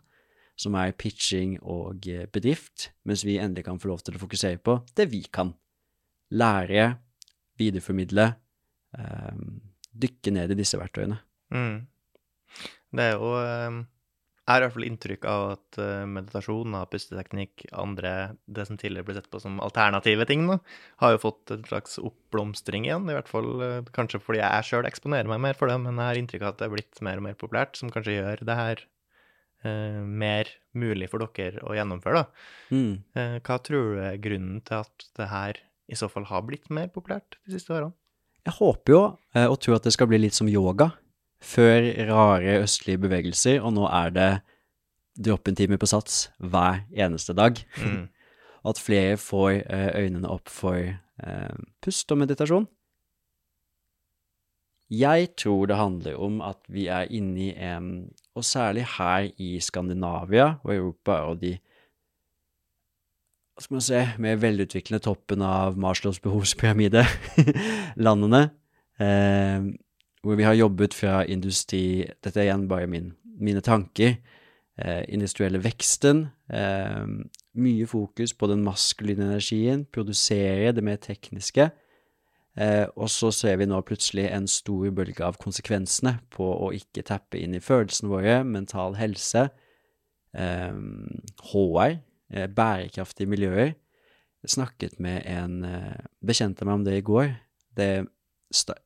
som 0.59 0.75
er 0.83 0.97
pitching 0.99 1.57
og 1.63 2.07
eh, 2.11 2.27
bedrift, 2.35 2.91
mens 3.07 3.23
vi 3.27 3.39
endelig 3.39 3.69
kan 3.69 3.79
få 3.79 3.93
lov 3.93 4.03
til 4.03 4.19
å 4.19 4.23
fokusere 4.25 4.59
på 4.67 4.81
det 4.99 5.13
vi 5.15 5.23
kan. 5.31 5.55
Lære, 6.35 6.97
videreformidle, 7.61 8.33
dykke 9.95 10.33
ned 10.35 10.55
i 10.55 10.59
disse 10.59 10.79
verktøyene. 10.81 11.19
Mm. 11.55 11.85
Det 12.95 13.05
er 13.11 13.19
jo 13.19 13.35
eh, 13.41 13.83
Jeg 14.45 14.53
har 14.53 14.61
i 14.61 14.67
hvert 14.67 14.75
fall 14.77 14.87
inntrykk 14.87 15.27
av 15.31 15.43
at 15.55 15.79
eh, 15.81 16.07
meditasjon 16.11 16.77
og 16.77 16.89
pusteteknikk, 16.93 17.67
andre, 17.73 18.13
det 18.45 18.67
som 18.69 18.79
tidligere 18.81 19.09
ble 19.09 19.17
sett 19.17 19.31
på 19.33 19.41
som 19.43 19.61
alternative 19.65 20.27
ting, 20.29 20.45
da, 20.51 20.59
har 21.03 21.15
jo 21.15 21.23
fått 21.23 21.55
en 21.55 21.65
slags 21.69 21.97
oppblomstring 22.03 22.89
igjen. 22.89 23.09
I 23.09 23.17
hvert 23.17 23.31
fall 23.31 23.53
eh, 23.65 23.93
kanskje 23.97 24.21
fordi 24.23 24.43
jeg 24.43 24.69
sjøl 24.69 24.91
eksponerer 24.91 25.31
meg 25.33 25.41
mer 25.47 25.59
for 25.59 25.73
det, 25.73 25.79
men 25.87 25.97
jeg 25.97 26.11
har 26.11 26.21
inntrykk 26.21 26.45
av 26.45 26.53
at 26.53 26.61
det 26.61 26.69
er 26.69 26.75
blitt 26.77 27.05
mer 27.07 27.23
og 27.23 27.29
mer 27.31 27.39
populært, 27.41 27.81
som 27.81 27.93
kanskje 27.95 28.19
gjør 28.19 28.45
det 28.45 28.59
her 28.61 28.85
eh, 29.65 30.01
mer 30.05 30.53
mulig 30.77 31.09
for 31.13 31.25
dere 31.25 31.65
å 31.65 31.77
gjennomføre, 31.79 32.25
da. 32.25 32.49
Mm. 32.75 32.95
Eh, 33.17 33.37
hva 33.41 33.61
tror 33.65 33.95
du 33.95 34.07
er 34.11 34.23
grunnen 34.23 34.61
til 34.67 34.85
at 34.85 35.09
det 35.17 35.33
her 35.33 35.65
i 35.89 35.97
så 35.99 36.09
fall 36.13 36.29
har 36.29 36.45
blitt 36.45 36.69
mer 36.73 36.93
populært 36.93 37.41
de 37.45 37.57
siste 37.57 37.73
årene? 37.73 37.97
Jeg 38.45 38.57
håper 38.59 38.93
jo, 38.93 39.03
eh, 39.35 39.47
og 39.49 39.61
tror 39.61 39.79
at 39.79 39.87
det 39.87 39.95
skal 39.95 40.11
bli 40.11 40.21
litt 40.21 40.37
som 40.37 40.51
yoga. 40.51 40.91
Før 41.45 41.87
rare 42.09 42.61
østlige 42.65 43.01
bevegelser, 43.05 43.61
og 43.61 43.75
nå 43.77 43.87
er 43.89 44.13
det 44.13 44.31
drop-in-timer 45.25 45.79
på 45.81 45.89
Sats 45.89 46.29
hver 46.39 46.85
eneste 46.93 47.37
dag. 47.37 47.61
Mm. 47.79 48.09
At 48.69 48.81
flere 48.81 49.17
får 49.21 49.51
eh, 49.61 49.91
øynene 50.05 50.31
opp 50.33 50.49
for 50.49 50.79
eh, 50.81 51.59
pust 51.85 52.13
og 52.13 52.21
meditasjon. 52.23 52.69
Jeg 54.93 55.31
tror 55.41 55.67
det 55.67 55.77
handler 55.77 56.17
om 56.21 56.41
at 56.45 56.61
vi 56.69 56.87
er 56.93 57.09
inne 57.11 57.41
i 57.41 57.53
en, 57.57 58.11
og 58.37 58.45
særlig 58.45 58.85
her 58.99 59.31
i 59.41 59.57
Skandinavia 59.61 60.59
og 60.63 60.75
Europa 60.75 61.23
og 61.31 61.41
de 61.41 61.57
hva 63.55 63.63
skal 63.63 63.77
man 63.77 63.85
se, 63.87 64.01
mer 64.19 64.39
velutviklende 64.43 65.03
toppen 65.05 65.43
av 65.47 65.77
Maslows 65.79 66.19
behovspyramide, 66.23 67.05
landene, 68.07 68.49
eh, 68.99 69.69
hvor 70.25 70.39
vi 70.41 70.47
har 70.47 70.57
jobbet 70.59 70.97
fra 70.97 71.21
industri 71.31 72.03
Dette 72.25 72.41
er 72.41 72.49
igjen 72.49 72.67
bare 72.67 72.89
min, 72.91 73.13
mine 73.39 73.63
tanker. 73.63 74.17
Eh, 74.75 75.05
industrielle 75.15 75.61
veksten. 75.63 76.25
Eh, 76.51 77.05
mye 77.55 77.87
fokus 77.87 78.33
på 78.35 78.49
den 78.51 78.65
maskuline 78.67 79.29
energien, 79.29 79.85
produsere 79.87 80.73
det 80.75 80.83
mer 80.83 80.99
tekniske. 80.99 81.69
Eh, 82.59 82.87
og 82.97 83.11
så 83.11 83.31
ser 83.35 83.61
vi 83.61 83.69
nå 83.71 83.81
plutselig 83.87 84.29
en 84.31 84.49
stor 84.51 84.91
bølge 84.95 85.23
av 85.27 85.39
konsekvensene 85.43 86.17
på 86.35 86.47
å 86.47 86.73
ikke 86.75 87.07
tappe 87.07 87.39
inn 87.39 87.55
i 87.55 87.63
følelsene 87.63 88.11
våre, 88.11 88.41
mental 88.47 88.99
helse, 88.99 89.49
eh, 90.35 90.75
HR, 91.53 92.01
bærekraftige 92.35 93.31
miljøer. 93.31 93.75
Jeg 94.45 94.53
snakket 94.53 94.99
med 95.01 95.25
en 95.25 95.65
eh, 95.65 96.07
bekjent 96.21 96.61
av 96.61 96.69
meg 96.69 96.81
om 96.81 96.83
det 96.85 96.99
i 96.99 97.05
går. 97.05 97.31
Det 97.73 97.85
er 97.97 98.09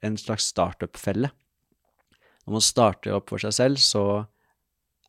en 0.06 0.18
slags 0.20 0.46
startup-felle. 0.52 1.32
Når 2.46 2.54
man 2.54 2.64
starter 2.64 3.16
opp 3.16 3.32
for 3.32 3.42
seg 3.42 3.56
selv, 3.56 3.80
så 3.82 4.04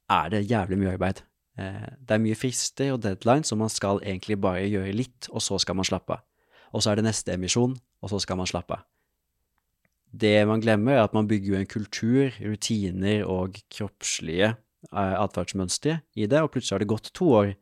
er 0.10 0.32
det 0.34 0.48
jævlig 0.50 0.80
mye 0.82 0.96
arbeid. 0.96 1.22
Eh, 1.60 1.86
det 2.02 2.16
er 2.16 2.24
mye 2.24 2.40
frister 2.40 2.96
og 2.96 3.04
deadlines, 3.06 3.54
og 3.54 3.62
man 3.62 3.70
skal 3.70 4.02
egentlig 4.02 4.40
bare 4.42 4.66
gjøre 4.66 4.96
litt, 4.98 5.30
og 5.30 5.46
så 5.46 5.62
skal 5.62 5.78
man 5.78 5.88
slappe 5.88 6.18
av. 6.18 6.26
Og 6.74 6.82
så 6.82 6.92
er 6.92 7.00
det 7.00 7.06
neste 7.06 7.38
emisjon, 7.38 7.78
og 8.02 8.12
så 8.12 8.20
skal 8.26 8.42
man 8.42 8.50
slappe 8.50 8.80
av. 8.80 8.88
Det 10.10 10.42
man 10.50 10.62
glemmer, 10.66 10.98
er 10.98 11.06
at 11.06 11.14
man 11.14 11.30
bygger 11.30 11.60
en 11.60 11.70
kultur, 11.70 12.34
rutiner 12.42 13.22
og 13.30 13.62
kroppslige 13.70 14.56
eh, 14.56 15.16
atferdsmønstre 15.22 16.00
i 16.18 16.26
det, 16.26 16.42
og 16.42 16.56
plutselig 16.56 16.80
har 16.80 16.88
det 16.88 16.94
gått 16.98 17.14
to 17.14 17.30
år 17.38 17.54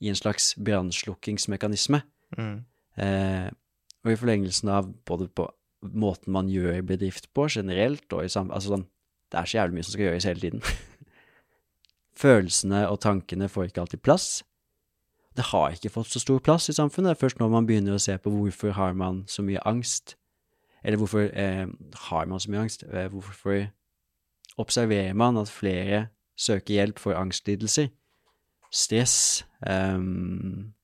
i 0.00 0.10
en 0.10 0.18
slags 0.18 0.54
brannslukkingsmekanisme. 0.64 2.02
Mm. 2.38 2.64
Eh, 2.98 3.50
og 4.04 4.12
i 4.12 4.18
forlengelsen 4.20 4.70
av 4.72 4.90
både 5.06 5.28
på 5.28 5.48
måten 5.84 6.32
man 6.32 6.48
gjør 6.48 6.82
bedrift 6.86 7.30
på 7.36 7.46
generelt, 7.50 8.06
og 8.12 8.24
i 8.24 8.32
sam 8.32 8.50
altså 8.54 8.74
sånn, 8.74 8.88
det 9.32 9.40
er 9.40 9.48
så 9.48 9.58
jævlig 9.58 9.78
mye 9.78 9.86
som 9.86 9.96
skal 9.96 10.06
gjøres 10.08 10.26
hele 10.28 10.42
tiden. 10.44 10.64
Følelsene 12.24 12.84
og 12.88 13.00
tankene 13.02 13.48
får 13.50 13.70
ikke 13.70 13.84
alltid 13.84 14.04
plass. 14.04 14.28
Det 15.34 15.48
har 15.50 15.74
ikke 15.74 15.90
fått 15.90 16.12
så 16.12 16.22
stor 16.22 16.38
plass 16.44 16.68
i 16.70 16.76
samfunnet. 16.76 17.10
Det 17.10 17.16
er 17.16 17.22
først 17.24 17.40
når 17.40 17.50
man 17.50 17.66
begynner 17.66 17.96
å 17.96 18.02
se 18.02 18.14
på 18.22 18.30
hvorfor 18.30 18.76
har 18.76 18.94
man 18.94 19.24
så 19.30 19.42
mye 19.42 19.62
angst, 19.66 20.14
eller 20.84 21.00
hvorfor 21.00 21.26
eh, 21.26 21.66
har 22.08 22.30
man 22.30 22.40
så 22.40 22.52
mye 22.52 22.66
angst, 22.66 22.84
eh, 22.86 23.08
hvorfor 23.10 23.66
observerer 24.60 25.16
man 25.18 25.40
at 25.40 25.50
flere 25.50 26.06
søker 26.38 26.76
hjelp 26.76 27.00
for 27.02 27.18
angstlidelser, 27.18 27.90
stress, 28.74 29.44
um, 29.66 30.74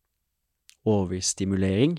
overstimulering. 0.86 1.98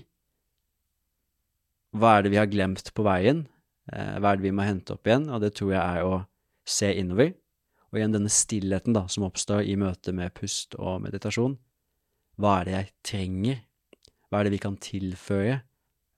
Hva 1.92 2.16
er 2.16 2.24
det 2.24 2.32
vi 2.32 2.40
har 2.40 2.50
glemt 2.50 2.92
på 2.96 3.04
veien? 3.06 3.44
Uh, 3.92 4.16
hva 4.18 4.32
er 4.32 4.40
det 4.40 4.46
vi 4.46 4.54
må 4.56 4.64
hente 4.66 4.96
opp 4.96 5.08
igjen? 5.08 5.28
Og 5.28 5.42
det 5.44 5.52
tror 5.58 5.74
jeg 5.74 5.82
er 5.82 6.08
å 6.08 6.22
se 6.68 6.88
innover. 6.96 7.34
Og 7.92 8.00
igjen 8.00 8.14
denne 8.14 8.32
stillheten 8.32 8.96
da, 8.96 9.04
som 9.12 9.26
oppstår 9.28 9.66
i 9.68 9.76
møte 9.76 10.14
med 10.16 10.32
pust 10.38 10.78
og 10.80 11.02
meditasjon. 11.04 11.58
Hva 12.40 12.60
er 12.60 12.68
det 12.68 12.76
jeg 12.78 12.92
trenger? 13.12 13.58
Hva 14.30 14.40
er 14.40 14.48
det 14.48 14.54
vi 14.54 14.62
kan 14.64 14.78
tilføre? 14.80 15.60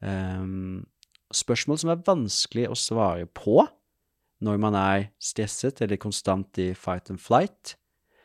Um, 0.05 0.85
spørsmål 1.35 1.81
som 1.83 1.91
er 1.91 2.05
vanskelig 2.07 2.69
å 2.71 2.79
svare 2.79 3.27
på 3.27 3.65
når 4.45 4.61
man 4.61 4.77
er 4.79 5.09
stresset 5.23 5.81
eller 5.83 5.99
konstant 5.99 6.59
i 6.63 6.73
fight 6.79 7.11
and 7.11 7.19
flight. 7.23 7.75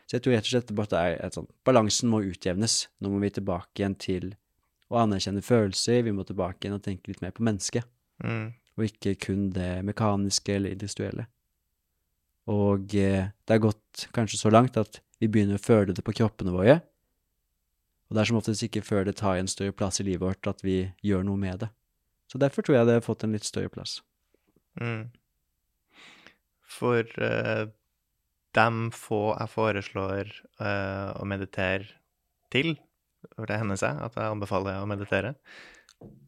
Så 0.10 0.18
jeg 0.18 0.26
tror 0.26 0.34
rett 0.34 0.48
og 0.48 0.54
slett 0.56 0.72
det 0.90 1.00
er 1.00 1.16
et 1.22 1.36
sånt 1.38 1.52
Balansen 1.68 2.10
må 2.10 2.24
utjevnes. 2.26 2.88
Nå 3.00 3.12
må 3.14 3.20
vi 3.22 3.30
tilbake 3.30 3.78
igjen 3.84 3.94
til 4.02 4.32
å 4.90 4.98
anerkjenne 5.04 5.44
følelser. 5.46 6.02
Vi 6.08 6.14
må 6.18 6.26
tilbake 6.26 6.66
igjen 6.66 6.80
og 6.80 6.86
tenke 6.86 7.12
litt 7.12 7.22
mer 7.22 7.36
på 7.36 7.46
mennesket, 7.46 7.86
Mm. 8.20 8.54
og 8.76 8.84
ikke 8.84 9.14
kun 9.16 9.50
det 9.56 9.86
mekaniske 9.86 10.56
eller 10.56 10.74
industrielle. 10.74 11.28
Og 12.50 12.96
eh, 12.98 13.30
det 13.46 13.54
er 13.54 13.62
gått 13.62 14.10
kanskje 14.12 14.40
så 14.42 14.52
langt 14.52 14.76
at 14.82 15.00
vi 15.22 15.30
begynner 15.30 15.60
å 15.60 15.64
føle 15.64 15.94
det 15.94 16.04
på 16.04 16.16
kroppene 16.18 16.52
våre. 16.52 16.82
Og 18.10 18.16
det 18.18 18.24
er 18.24 18.26
som 18.32 18.40
oftest 18.42 18.66
ikke 18.66 18.82
før 18.84 19.06
det 19.06 19.16
tar 19.22 19.38
en 19.38 19.48
større 19.48 19.72
plass 19.72 20.02
i 20.02 20.08
livet 20.08 20.26
vårt 20.26 20.48
at 20.50 20.64
vi 20.66 20.92
gjør 21.06 21.24
noe 21.24 21.38
med 21.38 21.60
det. 21.62 21.70
Så 22.28 22.42
derfor 22.42 22.66
tror 22.66 22.80
jeg 22.80 22.88
det 22.90 22.98
har 22.98 23.06
fått 23.06 23.24
en 23.24 23.36
litt 23.38 23.46
større 23.46 23.70
plass. 23.70 24.02
Mm. 24.82 25.12
For 26.70 27.06
eh, 27.22 27.68
dem 28.58 28.90
få 28.96 29.34
jeg 29.36 29.52
foreslår 29.54 30.32
uh, 30.62 31.12
å 31.20 31.28
meditere 31.30 31.86
til, 32.54 32.76
for 33.36 33.50
det 33.50 33.60
hender 33.62 33.80
seg 33.80 34.00
at 34.02 34.16
jeg 34.18 34.34
anbefaler 34.34 34.80
å 34.82 34.90
meditere, 34.90 35.36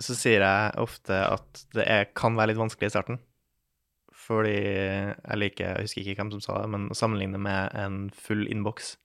så 0.03 0.15
sier 0.17 0.43
jeg 0.43 0.79
ofte 0.83 1.17
at 1.25 1.65
det 1.75 1.85
er, 1.87 2.09
kan 2.17 2.35
være 2.37 2.51
litt 2.51 2.61
vanskelig 2.61 2.89
i 2.89 2.93
starten. 2.93 3.21
Fordi 4.21 4.57
jeg 4.57 5.39
liker, 5.39 5.71
jeg 5.71 5.87
husker 5.87 6.03
ikke 6.03 6.21
hvem 6.21 6.33
som 6.35 6.43
sa 6.43 6.57
det, 6.61 6.71
men 6.73 6.89
å 6.91 6.97
sammenligne 6.97 7.39
med 7.41 7.71
en 7.79 8.03
full 8.13 8.43
innboks. 8.51 8.95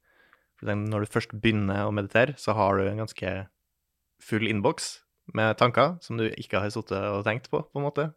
Når 0.66 1.04
du 1.04 1.12
først 1.12 1.34
begynner 1.36 1.86
å 1.86 1.94
meditere, 1.94 2.34
så 2.40 2.56
har 2.58 2.76
du 2.76 2.86
en 2.88 3.04
ganske 3.04 3.32
full 4.22 4.46
innboks 4.48 4.96
med 5.36 5.56
tanker 5.60 5.96
som 6.04 6.18
du 6.20 6.28
ikke 6.28 6.60
har 6.62 6.72
sittet 6.72 6.98
og 7.10 7.24
tenkt 7.26 7.48
på, 7.52 7.62
på 7.64 7.80
en 7.80 7.86
måte, 7.86 8.10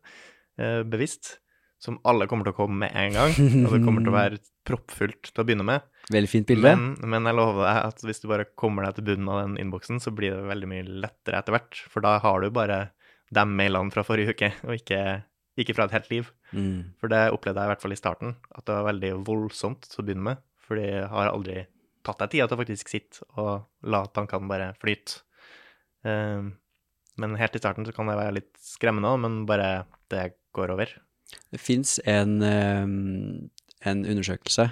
eh, 0.61 0.81
bevisst. 0.87 1.37
Som 1.79 1.95
alle 2.07 2.27
kommer 2.27 2.43
til 2.47 2.51
å 2.51 2.57
komme 2.57 2.81
med 2.81 2.95
en 2.97 3.13
gang, 3.15 3.33
og 3.63 3.71
det 3.71 3.81
kommer 3.85 4.03
til 4.03 4.11
å 4.11 4.17
være 4.17 4.39
proppfullt 4.67 5.29
til 5.31 5.41
å 5.41 5.45
begynne 5.47 5.65
med. 5.67 5.85
Veldig 6.11 6.31
fint 6.31 6.49
bilde. 6.49 6.73
Men, 6.75 6.97
men 7.13 7.29
jeg 7.29 7.37
lover 7.39 7.63
deg 7.63 7.79
at 7.85 8.03
hvis 8.03 8.19
du 8.19 8.27
bare 8.31 8.49
kommer 8.59 8.83
deg 8.83 8.97
til 8.97 9.07
bunnen 9.07 9.31
av 9.31 9.39
den 9.45 9.55
innboksen, 9.61 10.01
så 10.03 10.11
blir 10.15 10.35
det 10.35 10.49
veldig 10.49 10.69
mye 10.69 10.87
lettere 11.05 11.39
etter 11.39 11.55
hvert. 11.55 11.79
For 11.87 12.03
da 12.03 12.17
har 12.23 12.43
du 12.43 12.51
bare 12.53 12.81
de 13.31 13.45
mailene 13.47 13.93
fra 13.93 14.03
forrige 14.03 14.35
uke, 14.35 14.51
og 14.67 14.75
ikke, 14.75 15.01
ikke 15.61 15.77
fra 15.77 15.87
et 15.87 15.95
helt 15.95 16.11
liv. 16.11 16.31
Mm. 16.51 16.95
For 16.99 17.11
det 17.13 17.23
opplevde 17.31 17.63
jeg 17.63 17.69
i 17.69 17.73
hvert 17.73 17.85
fall 17.85 17.95
i 17.95 18.01
starten, 18.01 18.37
at 18.51 18.65
det 18.67 18.75
var 18.75 18.89
veldig 18.91 19.15
voldsomt 19.27 19.87
til 19.87 20.03
å 20.03 20.07
begynne 20.07 20.27
med. 20.31 20.45
Fordi 20.67 20.85
jeg 20.85 21.09
har 21.15 21.31
aldri 21.31 21.59
tatt 22.05 22.23
deg 22.23 22.33
tida 22.33 22.47
til 22.47 22.57
å 22.57 22.61
faktisk 22.61 22.91
sitte 22.91 23.25
og 23.41 23.89
la 23.91 24.03
tankene 24.13 24.49
bare 24.49 24.71
flyte. 24.81 25.21
Um, 26.03 26.57
men 27.19 27.35
helt 27.39 27.55
i 27.57 27.61
starten 27.61 27.87
så 27.87 27.93
kan 27.95 28.07
det 28.09 28.17
være 28.19 28.37
litt 28.37 28.53
skremmende 28.63 29.11
òg, 29.11 29.21
men 29.25 29.43
bare 29.49 29.69
det 30.11 30.31
går 30.55 30.73
over. 30.75 30.93
Det 31.49 31.61
fins 31.61 31.97
en, 32.09 32.41
eh, 32.45 32.85
en 33.89 34.05
undersøkelse 34.05 34.69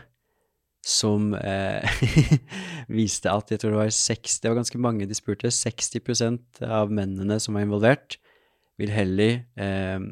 som 0.88 1.34
eh, 1.36 2.04
viste 3.00 3.32
at 3.32 3.52
jeg 3.52 3.62
tror 3.62 3.74
det 3.76 3.82
var 3.82 3.92
60, 3.92 4.38
det 4.44 4.52
var 4.52 4.60
ganske 4.62 4.80
mange 4.82 5.08
de 5.10 5.18
spurte, 5.18 5.52
60% 5.52 6.62
av 6.64 6.94
mennene 6.94 7.40
som 7.44 7.58
var 7.58 7.66
involvert, 7.68 8.20
vil 8.80 8.94
heller 8.94 9.42
eh, 9.60 10.06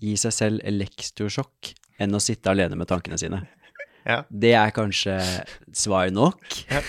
gi 0.00 0.16
seg 0.20 0.36
selv 0.36 0.66
elektrosjokk 0.68 1.72
enn 2.00 2.16
å 2.16 2.22
sitte 2.22 2.52
alene 2.52 2.78
med 2.78 2.90
tankene 2.90 3.20
sine. 3.20 3.44
Ja. 4.08 4.22
Det 4.32 4.54
er 4.56 4.70
kanskje 4.72 5.12
svar 5.76 6.08
nok. 6.08 6.40
Ja. 6.72 6.80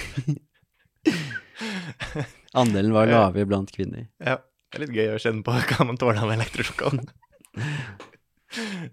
Andelen 2.62 2.96
var 2.96 3.12
lavere 3.12 3.44
blant 3.50 3.74
kvinner. 3.76 4.06
Ja, 4.24 4.38
det 4.40 4.80
er 4.80 4.84
litt 4.86 4.96
gøy 4.96 5.12
å 5.18 5.20
kjenne 5.20 5.44
på 5.44 5.52
hva 5.52 5.88
man 5.90 6.00
tåler 6.00 6.24
av 6.24 6.32
elektrosjokk. 6.38 7.04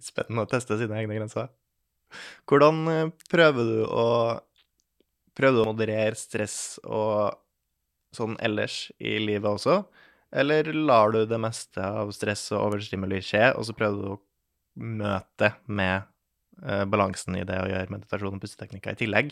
Spennende 0.08 0.44
å 0.44 0.50
teste 0.50 0.78
sine 0.80 1.00
egne 1.00 1.18
grenser. 1.18 1.50
Hvordan 2.48 2.82
eh, 2.92 3.08
prøver 3.30 3.72
du 3.72 3.80
å 3.86 4.06
Prøver 5.38 5.54
du 5.54 5.62
å 5.62 5.68
moderere 5.68 6.18
stress 6.18 6.80
og 6.82 7.36
sånn 8.10 8.32
ellers 8.42 8.88
i 8.98 9.20
livet 9.22 9.46
også? 9.46 9.84
Eller 10.34 10.66
lar 10.74 11.12
du 11.14 11.20
det 11.30 11.38
meste 11.38 11.78
av 11.78 12.10
stress 12.10 12.48
og 12.56 12.64
overstimuli 12.64 13.20
skje, 13.22 13.52
og 13.54 13.68
så 13.68 13.76
prøver 13.78 14.00
du 14.02 14.08
å 14.16 14.18
møte 14.82 15.52
med 15.70 16.08
uh, 16.64 16.82
balansen 16.90 17.38
i 17.38 17.44
det 17.46 17.54
å 17.54 17.68
gjøre 17.70 17.94
meditasjon 17.94 18.34
og 18.34 18.42
pusteteknikker 18.42 18.96
i 18.96 19.00
tillegg? 19.04 19.30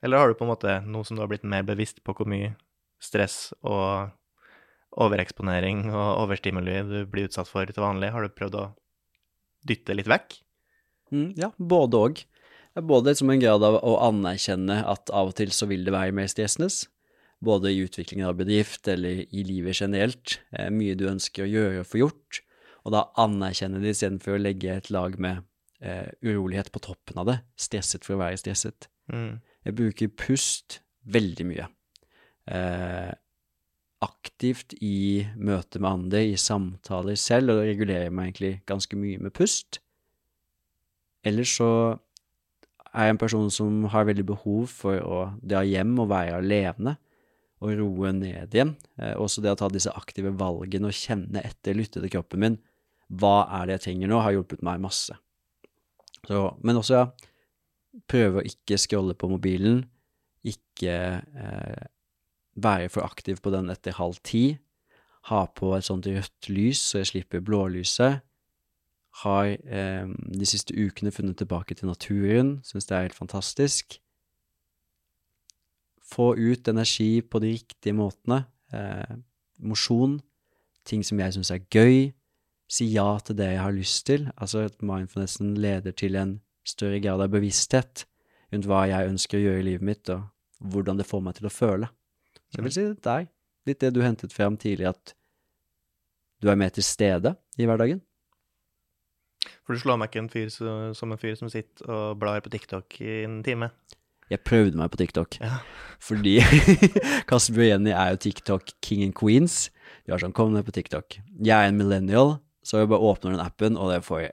Eller 0.00 0.22
har 0.22 0.32
du 0.32 0.38
på 0.38 0.48
en 0.48 0.54
måte, 0.54 0.78
noe 0.88 1.04
som 1.04 1.20
du 1.20 1.20
har 1.20 1.28
blitt 1.28 1.44
mer 1.44 1.66
bevisst 1.68 2.00
på 2.00 2.16
hvor 2.16 2.28
mye 2.32 2.54
stress 3.04 3.52
og 3.60 4.16
overeksponering 5.04 5.90
og 5.90 6.22
overstimuli 6.24 6.80
du 6.88 6.98
blir 7.10 7.28
utsatt 7.28 7.50
for 7.50 7.68
til 7.68 7.84
vanlig, 7.84 8.14
har 8.14 8.24
du 8.24 8.32
prøvd 8.32 8.58
å 8.60 8.66
dytte 9.66 9.96
litt 9.96 10.10
vekk? 10.10 10.38
Mm, 11.14 11.28
ja, 11.38 11.50
både. 11.58 12.24
Er 12.74 12.86
både 12.86 13.14
som 13.14 13.30
en 13.30 13.42
grad 13.42 13.62
av 13.66 13.78
å 13.86 13.94
anerkjenne 14.08 14.80
at 14.90 15.12
av 15.14 15.30
og 15.30 15.38
til 15.38 15.52
så 15.54 15.68
vil 15.70 15.86
det 15.86 15.94
være 15.94 16.14
mer 16.16 16.30
stressende, 16.30 16.70
både 17.44 17.70
i 17.70 17.82
utviklingen 17.84 18.28
av 18.30 18.38
bedrift 18.38 18.88
eller 18.90 19.24
i 19.24 19.44
livet 19.46 19.78
generelt, 19.80 20.38
eh, 20.56 20.70
mye 20.72 20.96
du 20.98 21.06
ønsker 21.10 21.44
å 21.44 21.50
gjøre 21.50 21.82
og 21.82 21.90
få 21.90 22.00
gjort, 22.02 22.40
og 22.84 22.94
da 22.96 23.06
anerkjenne 23.20 23.80
det 23.82 23.94
istedenfor 23.94 24.36
å 24.36 24.42
legge 24.42 24.74
et 24.74 24.90
lag 24.92 25.16
med 25.20 25.44
eh, 25.80 26.08
urolighet 26.24 26.72
på 26.72 26.82
toppen 26.84 27.20
av 27.20 27.28
det. 27.30 27.38
Stresset 27.56 28.04
for 28.04 28.16
å 28.16 28.22
være 28.24 28.40
stresset. 28.40 28.88
Mm. 29.12 29.40
Jeg 29.64 29.76
bruker 29.78 30.16
pust 30.20 30.80
veldig 31.04 31.46
mye. 31.48 31.68
Eh, 32.50 33.12
aktivt 34.04 34.76
i 34.84 35.24
møte 35.36 35.80
med 35.80 35.90
andre, 35.90 36.22
i 36.32 36.36
samtaler 36.40 37.18
selv, 37.20 37.54
og 37.54 37.64
regulerer 37.64 38.12
meg 38.14 38.30
egentlig 38.32 38.52
ganske 38.68 38.98
mye 38.98 39.22
med 39.22 39.34
pust. 39.36 39.80
Ellers 41.24 41.56
så 41.56 41.70
er 42.94 43.08
jeg 43.08 43.14
en 43.14 43.22
person 43.22 43.48
som 43.50 43.86
har 43.90 44.06
veldig 44.06 44.26
behov 44.28 44.68
for 44.70 45.00
å 45.02 45.24
dra 45.42 45.64
hjem 45.66 45.96
og 46.04 46.10
være 46.12 46.38
alene, 46.38 46.96
og 47.64 47.78
roe 47.78 48.12
ned 48.12 48.54
igjen. 48.54 48.74
Eh, 49.00 49.14
også 49.16 49.42
det 49.42 49.54
å 49.54 49.58
ta 49.58 49.70
disse 49.72 49.92
aktive 49.96 50.34
valgene 50.36 50.90
og 50.90 50.96
kjenne 50.96 51.40
etter, 51.42 51.76
lytte 51.76 52.02
til 52.02 52.12
kroppen 52.12 52.42
min. 52.42 52.58
Hva 53.08 53.46
er 53.58 53.66
det 53.66 53.78
jeg 53.78 53.84
trenger 53.86 54.10
nå, 54.10 54.20
har 54.20 54.34
hjulpet 54.36 54.64
meg 54.66 54.82
masse. 54.84 55.16
Så, 56.24 56.44
men 56.64 56.80
også 56.80 56.98
ja, 56.98 57.06
prøve 58.10 58.40
å 58.40 58.46
ikke 58.48 58.78
scrolle 58.80 59.16
på 59.16 59.30
mobilen, 59.32 59.82
ikke 60.44 60.96
eh, 61.24 61.84
være 62.54 62.88
for 62.88 63.06
aktiv 63.06 63.40
på 63.42 63.52
den 63.54 63.70
etter 63.72 63.96
halv 63.98 64.20
ti, 64.24 64.58
ha 65.30 65.44
på 65.56 65.72
et 65.76 65.86
sånt 65.86 66.06
rødt 66.06 66.48
lys 66.52 66.82
så 66.90 67.00
jeg 67.00 67.12
slipper 67.14 67.44
blålyset, 67.44 68.20
har 69.22 69.46
eh, 69.46 70.08
de 70.10 70.46
siste 70.48 70.74
ukene 70.74 71.12
funnet 71.14 71.38
tilbake 71.38 71.76
til 71.78 71.88
naturen, 71.88 72.58
syns 72.66 72.88
det 72.88 72.96
er 72.96 73.06
helt 73.06 73.18
fantastisk. 73.18 73.98
Få 76.04 76.34
ut 76.34 76.68
energi 76.68 77.22
på 77.22 77.38
de 77.38 77.52
riktige 77.54 77.94
måtene. 77.94 78.44
Eh, 78.74 79.16
mosjon, 79.62 80.18
ting 80.84 81.04
som 81.06 81.20
jeg 81.22 81.36
syns 81.36 81.52
er 81.54 81.62
gøy. 81.70 82.10
Si 82.68 82.88
ja 82.90 83.06
til 83.22 83.38
det 83.38 83.52
jeg 83.52 83.62
har 83.62 83.76
lyst 83.76 84.06
til. 84.06 84.26
Altså 84.36 84.66
at 84.66 84.82
mindfulnessen 84.82 85.54
leder 85.62 85.94
til 85.94 86.18
en 86.18 86.40
større 86.66 87.00
grad 87.00 87.22
av 87.22 87.30
bevissthet 87.30 88.06
rundt 88.52 88.66
hva 88.66 88.84
jeg 88.90 89.10
ønsker 89.10 89.38
å 89.38 89.44
gjøre 89.46 89.62
i 89.62 89.68
livet 89.70 89.86
mitt, 89.86 90.10
og 90.10 90.26
hvordan 90.72 90.98
det 90.98 91.06
får 91.06 91.22
meg 91.22 91.38
til 91.38 91.48
å 91.48 91.54
føle. 91.54 91.88
Så 92.54 92.60
jeg 92.60 92.64
vil 92.68 92.74
si 92.76 92.84
det 92.86 93.02
deg. 93.02 93.28
Litt 93.66 93.80
det 93.82 93.92
du 93.96 94.02
hentet 94.04 94.32
frem 94.34 94.56
tidlig, 94.60 94.86
at 94.92 95.14
du 96.44 96.50
er 96.52 96.58
mer 96.60 96.70
til 96.74 96.84
stede 96.84 97.32
i 97.58 97.66
hverdagen. 97.66 98.02
For 99.64 99.74
du 99.76 99.80
slår 99.80 99.98
meg 100.00 100.10
ikke 100.12 100.22
en 100.22 100.30
fyr 100.32 100.50
som, 100.52 100.92
som 100.96 101.12
en 101.14 101.20
fyr 101.20 101.34
som 101.40 101.50
sitter 101.52 101.88
og 101.90 102.18
blar 102.20 102.40
på 102.44 102.52
TikTok 102.52 102.98
i 103.04 103.22
en 103.24 103.40
time. 103.44 103.70
Jeg 104.32 104.40
prøvde 104.44 104.78
meg 104.80 104.88
på 104.92 104.96
TikTok, 105.02 105.36
Ja. 105.42 105.58
fordi 106.00 106.38
Kasper 107.28 107.60
og 107.60 107.66
Jenny 107.68 107.92
er 107.92 108.14
jo 108.14 108.20
TikTok 108.24 108.70
king 108.84 109.02
and 109.04 109.12
queens. 109.16 109.70
De 110.06 110.12
har 110.14 110.20
sånn, 110.22 110.32
kom 110.36 110.54
ned 110.54 110.64
på 110.64 110.72
TikTok. 110.72 111.18
Jeg 111.44 111.52
er 111.56 111.68
en 111.72 111.76
millennial, 111.80 112.38
så 112.64 112.80
jeg 112.80 112.88
bare 112.92 113.04
åpner 113.04 113.34
den 113.36 113.44
appen, 113.44 113.76
og 113.76 113.92
det 113.92 114.00
får 114.06 114.22
jeg 114.24 114.32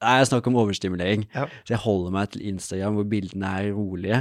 Nei, 0.00 0.14
jeg 0.16 0.30
snakker 0.30 0.48
om 0.48 0.56
overstimulering. 0.62 1.26
Ja. 1.34 1.44
Så 1.64 1.74
jeg 1.74 1.82
holder 1.82 2.12
meg 2.14 2.30
til 2.32 2.46
Instagram, 2.48 2.94
hvor 2.96 3.04
bildene 3.10 3.50
er 3.60 3.72
rolige. 3.76 4.20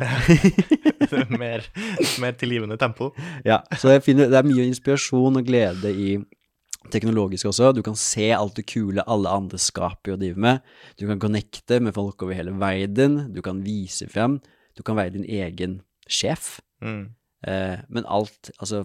mer, 1.43 1.63
mer 2.19 2.35
tilgivende 2.35 2.75
tempo. 2.77 3.13
Ja, 3.47 3.61
så 3.79 3.93
jeg 3.95 4.03
finner, 4.03 4.27
det 4.27 4.41
er 4.41 4.49
mye 4.49 4.67
inspirasjon 4.67 5.39
og 5.39 5.47
glede 5.47 5.93
i 5.95 6.17
teknologisk 6.91 7.47
også. 7.47 7.71
Du 7.75 7.81
kan 7.85 7.95
se 7.99 8.27
alt 8.35 8.57
det 8.59 8.67
kule 8.67 9.05
alle 9.07 9.31
andre 9.31 9.59
skaper 9.61 10.17
og 10.17 10.19
driver 10.19 10.43
med. 10.49 10.59
Du 10.99 11.07
kan 11.07 11.19
connecte 11.19 11.79
med 11.79 11.95
folk 11.95 12.23
over 12.23 12.35
hele 12.35 12.55
verden. 12.59 13.21
Du 13.35 13.41
kan 13.45 13.63
vise 13.63 14.09
frem. 14.11 14.39
Du 14.77 14.83
kan 14.83 14.99
være 14.99 15.15
din 15.15 15.25
egen 15.25 15.79
sjef. 16.09 16.57
Mm. 16.81 17.15
Eh, 17.47 17.77
men 17.89 18.07
alt, 18.07 18.51
altså 18.59 18.83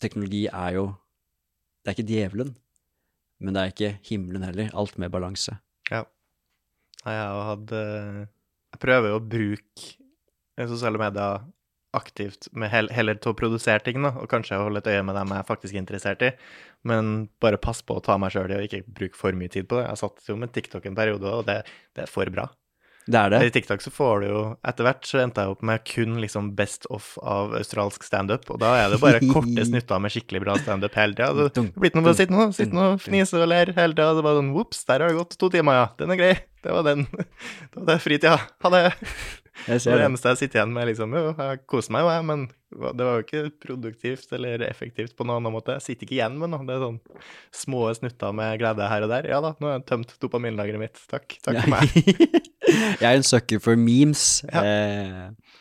Teknologi 0.00 0.46
er 0.46 0.70
jo 0.76 0.92
Det 1.84 1.88
er 1.88 1.94
ikke 1.96 2.08
djevelen, 2.08 2.56
men 3.40 3.54
det 3.54 3.60
er 3.62 3.70
ikke 3.70 3.98
himmelen 4.08 4.42
heller. 4.42 4.70
Alt 4.74 4.98
med 4.98 5.10
balanse. 5.10 5.54
Ja. 5.90 6.02
Jeg 7.06 7.26
har 7.30 7.50
hatt 7.52 7.74
eh, 7.76 8.24
Jeg 8.74 8.82
prøver 8.82 9.12
jo 9.12 9.20
å 9.20 9.26
bruke 9.34 9.92
eh, 10.58 10.66
sosiale 10.66 11.00
medier 11.00 11.44
aktivt, 11.96 12.50
med 12.52 12.68
hel, 12.68 12.90
heller 12.92 13.16
til 13.16 13.32
å 13.32 13.38
produsere 13.38 13.80
ting, 13.80 14.02
da, 14.04 14.10
og 14.20 14.28
kanskje 14.28 14.58
holde 14.60 14.82
et 14.82 14.90
øye 14.92 15.04
med 15.06 15.16
dem 15.16 15.32
jeg 15.32 15.40
er 15.40 15.48
faktisk 15.48 15.78
interessert 15.80 16.24
i, 16.26 16.28
men 16.84 17.30
bare 17.40 17.56
pass 17.62 17.80
på 17.80 17.96
å 17.96 18.02
ta 18.04 18.18
meg 18.20 18.34
sjøl 18.34 18.52
i 18.52 18.58
og 18.58 18.66
ikke 18.66 18.82
bruke 18.98 19.16
for 19.16 19.38
mye 19.38 19.48
tid 19.52 19.68
på 19.70 19.78
det. 19.80 19.86
Jeg 19.88 20.02
satt 20.02 20.28
jo 20.28 20.36
med 20.36 20.52
TikTok 20.52 20.84
en 20.90 20.98
periode, 20.98 21.32
og 21.38 21.46
det, 21.48 21.62
det 21.96 22.04
er 22.04 22.12
for 22.12 22.28
bra. 22.34 22.50
Det 23.06 23.18
er 23.20 23.30
det. 23.30 23.40
I 23.46 23.52
TikTok 23.54 23.84
så 23.84 23.90
får 23.94 24.24
du 24.24 24.26
jo 24.26 24.38
Etter 24.66 24.82
hvert 24.82 25.04
så 25.06 25.20
endte 25.22 25.44
jeg 25.44 25.52
opp 25.52 25.60
med 25.68 25.84
kun 25.86 26.16
liksom 26.18 26.48
best 26.58 26.88
off 26.90 27.12
av 27.22 27.54
australsk 27.54 28.02
standup, 28.02 28.48
og 28.50 28.58
da 28.58 28.72
er 28.80 28.90
det 28.90 28.98
bare 29.02 29.20
korte 29.22 29.66
snutter 29.68 30.02
med 30.02 30.14
skikkelig 30.14 30.42
bra 30.42 30.56
standup 30.58 30.98
hele 30.98 31.14
tida. 31.14 31.30
Det 31.54 31.62
er 31.62 31.70
blitt 31.78 31.94
noe 31.94 32.02
med 32.08 32.16
å 32.16 32.18
sitte 32.18 32.34
nå, 32.34 32.48
sitte 32.56 32.74
nå, 32.74 32.88
fnise 33.02 33.38
og 33.38 33.46
lære 33.52 33.76
hele 33.78 33.94
tida. 33.94 34.10
Det 34.18 34.26
bare 34.26 34.40
sånn 34.42 34.52
ops, 34.58 34.82
der 34.90 35.06
har 35.06 35.14
det 35.14 35.20
gått 35.20 35.38
to 35.38 35.52
timer, 35.54 35.78
ja. 35.78 35.86
Den 36.02 36.16
er 36.16 36.20
grei. 36.20 36.34
Det 36.66 36.72
var 36.74 36.82
den. 36.86 37.06
Det 37.70 37.76
var 37.78 37.86
det 37.92 37.98
fritida. 38.02 38.36
Ha 38.64 38.70
det. 38.74 38.84
Jeg 39.66 39.80
ser 39.80 39.94
er 39.94 39.96
det 39.96 40.02
det. 40.02 40.06
eneste 40.10 40.30
jeg 40.32 40.38
sitter 40.42 40.58
igjen 40.60 40.72
med, 40.76 40.84
liksom. 40.90 41.14
Jo, 41.16 41.30
jeg 41.38 41.60
koser 41.70 41.94
meg 41.94 42.02
jo, 42.04 42.08
jeg, 42.12 42.24
men 42.28 42.42
det 42.98 43.06
var 43.06 43.14
jo 43.16 43.22
ikke 43.24 43.42
produktivt 43.62 44.34
eller 44.36 44.64
effektivt 44.66 45.14
på 45.16 45.24
noen 45.24 45.38
annen 45.40 45.54
måte. 45.54 45.78
Jeg 45.78 45.84
sitter 45.86 46.04
ikke 46.08 46.16
igjen 46.18 46.36
med 46.42 46.50
noe. 46.52 46.66
Det 46.68 46.74
er 46.76 46.82
sånn 46.82 46.98
små 47.56 47.86
snutter 47.96 48.34
med 48.36 48.58
glede 48.60 48.88
her 48.90 49.06
og 49.06 49.12
der. 49.14 49.28
Ja 49.32 49.38
da, 49.44 49.54
nå 49.62 49.70
har 49.70 49.78
jeg 49.78 49.86
tømt 49.88 50.12
dopaminlageret 50.26 50.82
mitt. 50.82 51.00
Takk. 51.08 51.38
Takk 51.46 51.62
for 51.62 51.72
meg. 51.72 51.96
jeg 53.00 53.06
er 53.08 53.14
en 53.22 53.24
sucker 53.30 53.62
for 53.64 53.80
memes, 53.80 54.26
Ja. 54.50 54.66
eh, 54.66 55.56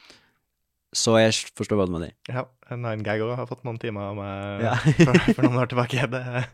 så 0.95 1.15
jeg 1.19 1.33
forstår 1.59 1.79
hva 1.79 1.87
du 1.89 1.95
mener. 1.95 2.11
Ja, 2.31 2.45
Nine 2.71 3.03
Gag 3.03 3.19
òg 3.23 3.33
har 3.35 3.47
fått 3.49 3.63
noen 3.67 3.79
timer 3.81 4.11
av 4.11 4.19
meg 4.19 4.63
Ja. 4.67 4.75
for, 5.07 5.17
for 5.35 5.43
noen 5.47 5.59
år 5.63 5.71
tilbake. 5.71 6.05
Det 6.11 6.21
er 6.21 6.51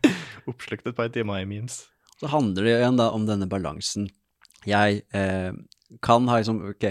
oppslukt 0.50 0.86
et 0.90 0.96
par 0.98 1.10
timer 1.14 1.42
i 1.42 1.46
memes. 1.50 1.82
Så 2.22 2.30
handler 2.30 2.66
det 2.70 2.78
igjen 2.80 2.98
da 3.02 3.10
om 3.14 3.26
denne 3.26 3.46
balansen. 3.50 4.08
Jeg 4.68 5.02
eh, 5.16 5.50
kan 6.04 6.28
ha 6.30 6.38
liksom, 6.40 6.62
ok, 6.72 6.88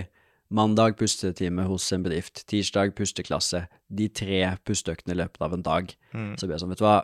mandag 0.51 0.97
pustetime 0.99 1.65
hos 1.69 1.87
en 1.95 2.03
bedrift, 2.05 2.43
tirsdag 2.51 2.93
pusteklasse, 2.97 3.65
de 3.87 4.07
tre 4.11 4.43
pusteøktene 4.67 5.15
i 5.15 5.21
løpet 5.21 5.45
av 5.45 5.55
en 5.55 5.65
dag. 5.65 5.91
Mm. 6.11 6.33
Så 6.35 6.47
blir 6.47 6.57
jeg 6.57 6.63
sånn, 6.63 6.73
vet 6.73 6.83
du 6.83 6.87
hva, 6.87 6.97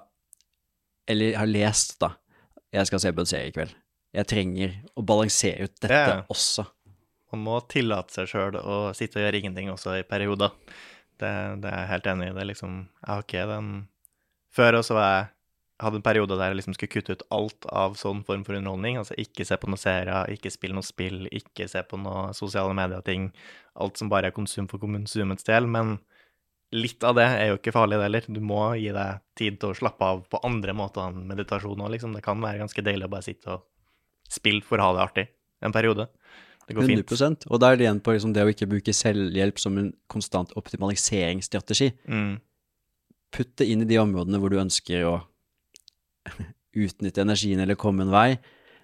eller 1.07 1.32
jeg 1.32 1.39
har 1.39 1.51
lest 1.51 1.95
da, 2.03 2.13
jeg 2.76 2.89
skal 2.89 3.03
se 3.03 3.13
serie 3.32 3.51
i 3.51 3.55
kveld. 3.55 3.76
Jeg 4.18 4.28
trenger 4.28 4.76
å 4.97 5.03
balansere 5.05 5.68
ut 5.68 5.76
dette 5.84 6.03
ja. 6.11 6.20
også. 6.32 6.65
Man 7.34 7.43
må 7.43 7.57
tillate 7.70 8.15
seg 8.15 8.30
sjøl 8.32 8.59
å 8.59 8.78
sitte 8.95 9.20
og 9.20 9.26
gjøre 9.26 9.41
ingenting 9.41 9.72
også 9.72 9.97
i 9.99 10.05
perioder. 10.07 10.53
Det, 11.20 11.32
det 11.63 11.70
er 11.72 11.82
jeg 11.82 11.91
helt 11.91 12.07
enig 12.11 12.30
i. 12.30 12.36
Det 12.36 12.43
er 12.43 12.49
liksom 12.51 12.74
Jeg 12.86 13.09
har 13.09 13.24
ikke 13.24 13.45
den 13.49 13.70
Før 14.53 14.80
også 14.80 14.95
var 14.97 15.07
jeg 15.09 15.26
hadde 15.82 16.00
en 16.00 16.06
periode 16.06 16.38
der 16.40 16.52
jeg 16.52 16.58
liksom 16.60 16.76
skulle 16.76 16.94
kutte 16.96 17.16
ut 17.18 17.24
alt 17.34 17.68
av 17.70 17.98
sånn 18.00 18.24
form 18.26 18.44
for 18.48 18.58
underholdning. 18.58 18.98
Altså 19.02 19.18
ikke 19.22 19.46
se 19.46 19.58
på 19.62 19.70
noen 19.70 19.82
serie, 19.82 20.24
ikke 20.34 20.52
spille 20.54 20.78
noe 20.78 20.86
spill, 20.86 21.28
ikke 21.30 21.68
se 21.70 21.84
på 21.86 22.00
noe 22.02 22.32
sosiale 22.38 22.74
medier-ting. 22.78 23.30
Alt 23.78 24.02
som 24.02 24.10
bare 24.12 24.32
er 24.32 24.36
konsum 24.36 24.70
for 24.72 24.82
konsumets 24.82 25.46
del. 25.48 25.70
Men 25.70 26.00
litt 26.74 27.06
av 27.06 27.18
det 27.20 27.28
er 27.30 27.52
jo 27.52 27.60
ikke 27.60 27.76
farlig, 27.76 28.00
det 28.02 28.10
heller. 28.10 28.30
Du 28.40 28.42
må 28.42 28.64
gi 28.82 28.90
deg 28.96 29.22
tid 29.38 29.62
til 29.62 29.74
å 29.74 29.78
slappe 29.78 30.10
av 30.16 30.26
på 30.32 30.42
andre 30.48 30.76
måter 30.78 31.06
enn 31.06 31.28
meditasjon 31.30 31.86
òg, 31.86 31.94
liksom. 31.94 32.18
Det 32.18 32.26
kan 32.26 32.42
være 32.42 32.64
ganske 32.66 32.86
deilig 32.90 33.08
å 33.08 33.14
bare 33.14 33.28
sitte 33.30 33.60
og 33.60 33.68
spille 34.34 34.66
for 34.66 34.82
å 34.82 34.90
ha 34.90 34.98
det 34.98 35.06
artig 35.06 35.30
en 35.64 35.76
periode. 35.76 36.10
Det 36.68 36.76
går 36.76 36.90
100% 36.90 37.48
Og 37.48 37.62
da 37.64 37.70
er 37.72 37.78
det 37.80 37.86
igjen 37.86 38.02
på 38.04 38.12
liksom 38.12 38.34
det 38.36 38.44
å 38.44 38.50
ikke 38.52 38.68
bruke 38.68 38.92
selvhjelp 38.92 39.62
som 39.62 39.78
en 39.80 39.94
konstant 40.12 40.52
optimaliseringsstrategi. 40.60 41.94
Mm. 42.12 42.42
Putt 43.32 43.54
det 43.62 43.70
inn 43.72 43.86
i 43.86 43.88
de 43.88 44.02
områdene 44.02 44.42
hvor 44.42 44.52
du 44.52 44.60
ønsker 44.60 45.06
å 45.08 45.14
utnytte 46.78 47.24
energien 47.24 47.62
eller 47.64 47.80
komme 47.80 48.06
en 48.06 48.14
vei, 48.14 48.38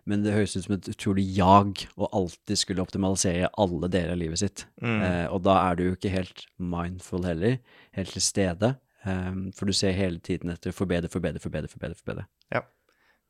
men 0.10 0.24
det 0.26 0.34
høres 0.36 0.58
ut 0.58 0.66
som 0.66 0.76
et 0.76 0.90
utrolig 0.92 1.24
jag 1.38 1.86
å 1.96 2.10
alltid 2.12 2.60
skulle 2.60 2.84
optimalisere 2.84 3.52
alle 3.62 3.88
deler 3.88 4.16
av 4.16 4.20
livet 4.20 4.42
sitt. 4.42 4.66
Mm. 4.84 5.00
Eh, 5.00 5.28
og 5.32 5.44
da 5.46 5.60
er 5.70 5.80
du 5.80 5.86
jo 5.86 5.96
ikke 5.96 6.12
helt 6.12 6.46
mindful 6.60 7.24
heller, 7.28 7.60
helt 7.96 8.12
til 8.12 8.26
stede, 8.26 8.74
eh, 9.08 9.32
for 9.56 9.70
du 9.70 9.76
ser 9.78 9.96
hele 9.96 10.20
tiden 10.20 10.52
etter 10.52 10.76
forbedre, 10.76 11.12
forbedre, 11.12 11.40
forbedre, 11.44 11.72
forbedre. 11.72 12.02
forbedre. 12.02 12.28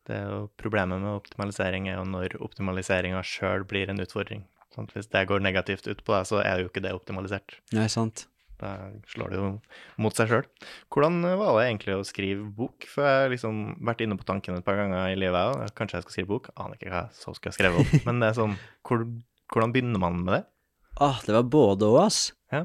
Det 0.07 0.17
er 0.17 0.25
jo 0.27 0.39
Problemet 0.59 1.01
med 1.01 1.15
optimalisering 1.15 1.87
er 1.87 1.99
jo 2.01 2.07
når 2.07 2.35
optimaliseringa 2.43 3.21
sjøl 3.27 3.63
blir 3.67 3.91
en 3.91 4.03
utfordring. 4.03 4.43
Sånn, 4.75 4.89
Hvis 4.91 5.09
det 5.13 5.27
går 5.29 5.43
negativt 5.43 5.87
ut 5.87 6.03
på 6.03 6.15
deg, 6.15 6.27
så 6.27 6.41
er 6.41 6.63
jo 6.63 6.69
ikke 6.69 6.83
det 6.83 6.93
optimalisert. 6.95 7.59
Nei, 7.75 7.87
sant. 7.87 8.25
Da 8.61 8.73
slår 9.09 9.33
det 9.33 9.39
jo 9.39 9.47
mot 10.03 10.15
seg 10.15 10.29
sjøl. 10.29 10.45
Hvordan 10.93 11.21
var 11.39 11.57
det 11.57 11.65
egentlig 11.67 11.97
å 11.97 12.05
skrive 12.07 12.45
bok? 12.57 12.85
For 12.89 13.05
jeg 13.07 13.23
har 13.23 13.33
liksom 13.33 13.61
vært 13.85 14.03
inne 14.05 14.17
på 14.19 14.27
tanken 14.27 14.59
et 14.59 14.65
par 14.67 14.77
ganger 14.79 15.11
i 15.11 15.17
livet, 15.17 15.39
jeg 15.39 15.55
òg. 15.57 15.73
Kanskje 15.79 15.99
jeg 15.99 16.05
skal 16.05 16.15
skrive 16.17 16.31
bok? 16.35 16.51
Aner 16.55 16.77
ikke 16.77 16.91
hva 16.91 17.05
jeg 17.05 17.17
så 17.19 17.35
skal 17.37 17.55
skrive 17.55 17.81
om. 17.81 17.95
Men 18.07 18.21
det 18.23 18.29
er 18.29 18.39
sånn, 18.39 18.55
hvor, 18.87 19.05
hvordan 19.53 19.75
begynner 19.75 20.03
man 20.03 20.21
med 20.21 20.37
det? 20.37 20.43
Ah, 21.01 21.19
det 21.25 21.33
var 21.35 21.49
både 21.49 21.89
og, 21.89 21.99
ass. 22.05 22.27
Ja. 22.53 22.63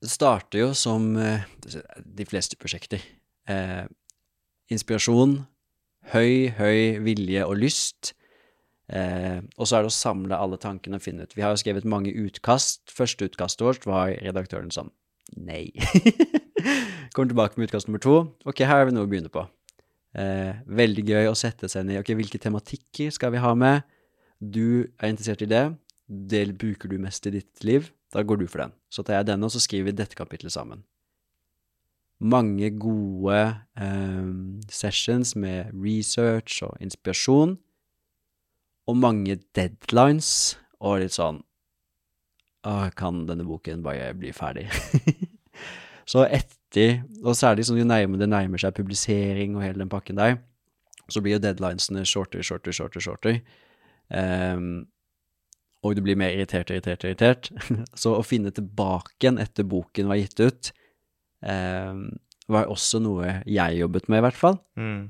Det 0.00 0.12
starter 0.12 0.62
jo 0.62 0.70
som 0.76 1.12
eh, 1.20 1.48
de 2.04 2.28
fleste 2.28 2.56
prosjekter. 2.60 3.02
Eh, 3.50 3.84
inspirasjon, 4.72 5.40
høy, 6.12 6.50
høy 6.56 7.00
vilje 7.04 7.44
og 7.48 7.58
lyst. 7.60 8.14
Eh, 8.90 9.38
og 9.54 9.68
så 9.68 9.78
er 9.78 9.84
det 9.84 9.92
å 9.92 9.94
samle 9.94 10.38
alle 10.38 10.58
tankene 10.58 10.98
og 10.98 11.04
finne 11.04 11.26
ut. 11.26 11.36
Vi 11.36 11.44
har 11.44 11.54
jo 11.54 11.60
skrevet 11.62 11.86
mange 11.88 12.10
utkast. 12.10 12.82
Første 12.90 13.28
utkastet 13.30 13.62
vårt 13.66 13.86
var 13.86 14.16
redaktøren 14.18 14.72
sånn 14.74 14.90
Nei. 15.38 15.70
Kommer 17.14 17.30
tilbake 17.30 17.54
med 17.58 17.68
utkast 17.68 17.86
nummer 17.86 18.02
to. 18.02 18.16
Ok, 18.48 18.64
her 18.64 18.80
har 18.80 18.88
vi 18.88 18.96
noe 18.96 19.06
å 19.06 19.10
begynne 19.10 19.30
på. 19.30 19.44
Eh, 20.18 20.58
veldig 20.66 21.04
gøy 21.06 21.30
å 21.30 21.36
sette 21.38 21.70
seg 21.70 21.86
ned. 21.86 22.00
Ok, 22.02 22.10
hvilke 22.18 22.40
tematikker 22.42 23.12
skal 23.14 23.30
vi 23.36 23.42
ha 23.42 23.52
med? 23.54 23.86
Du 24.42 24.90
er 24.98 25.12
interessert 25.12 25.44
i 25.44 25.50
det, 25.50 25.68
det 26.10 26.48
bruker 26.58 26.90
du 26.90 26.98
mest 26.98 27.26
i 27.28 27.34
ditt 27.36 27.62
liv, 27.62 27.92
da 28.10 28.24
går 28.26 28.40
du 28.40 28.46
for 28.50 28.64
den. 28.64 28.72
Så 28.90 29.04
tar 29.06 29.20
jeg 29.20 29.30
denne, 29.30 29.46
og 29.46 29.54
så 29.54 29.62
skriver 29.62 29.90
vi 29.90 29.98
dette 30.00 30.18
kapitlet 30.18 30.54
sammen. 30.54 30.82
Mange 32.20 32.72
gode 32.74 33.38
eh, 33.78 34.30
sessions 34.72 35.36
med 35.38 35.70
research 35.76 36.64
og 36.66 36.74
inspirasjon, 36.82 37.54
og 38.90 38.98
mange 38.98 39.38
deadlines, 39.56 40.58
og 40.80 41.00
litt 41.04 41.16
sånn 41.16 41.44
Åh, 42.68 42.90
kan 42.92 43.22
denne 43.24 43.46
boken 43.48 43.80
bare 43.80 44.10
bli 44.12 44.34
ferdig? 44.36 44.66
så 46.12 46.26
etter, 46.26 46.98
og 47.22 47.32
særlig 47.38 47.64
sånn 47.64 47.78
jo 47.80 47.86
nærmere 47.88 48.20
det 48.20 48.28
nærmer 48.28 48.60
seg 48.60 48.74
publisering 48.76 49.54
og 49.56 49.64
hele 49.64 49.80
den 49.80 49.92
pakken 49.92 50.20
der, 50.20 50.36
så 51.08 51.22
blir 51.24 51.38
jo 51.38 51.42
deadlinesene 51.46 52.04
shorter, 52.04 52.44
shorter, 52.44 52.74
shorter, 52.76 53.00
shorter. 53.00 53.38
Um, 54.12 54.90
og 55.80 55.96
du 55.96 56.02
blir 56.04 56.18
mer 56.20 56.34
irritert, 56.34 56.70
irritert, 56.70 57.06
irritert. 57.06 57.48
Så 58.00 58.12
å 58.16 58.26
finne 58.26 58.52
tilbake 58.54 59.16
igjen 59.18 59.40
etter 59.40 59.66
boken 59.68 60.10
var 60.10 60.20
gitt 60.20 60.42
ut, 60.42 60.72
um, 61.40 62.10
var 62.50 62.68
også 62.68 63.00
noe 63.02 63.38
jeg 63.48 63.80
jobbet 63.80 64.10
med, 64.10 64.20
i 64.20 64.26
hvert 64.26 64.38
fall. 64.38 64.60
Mm. 64.76 65.08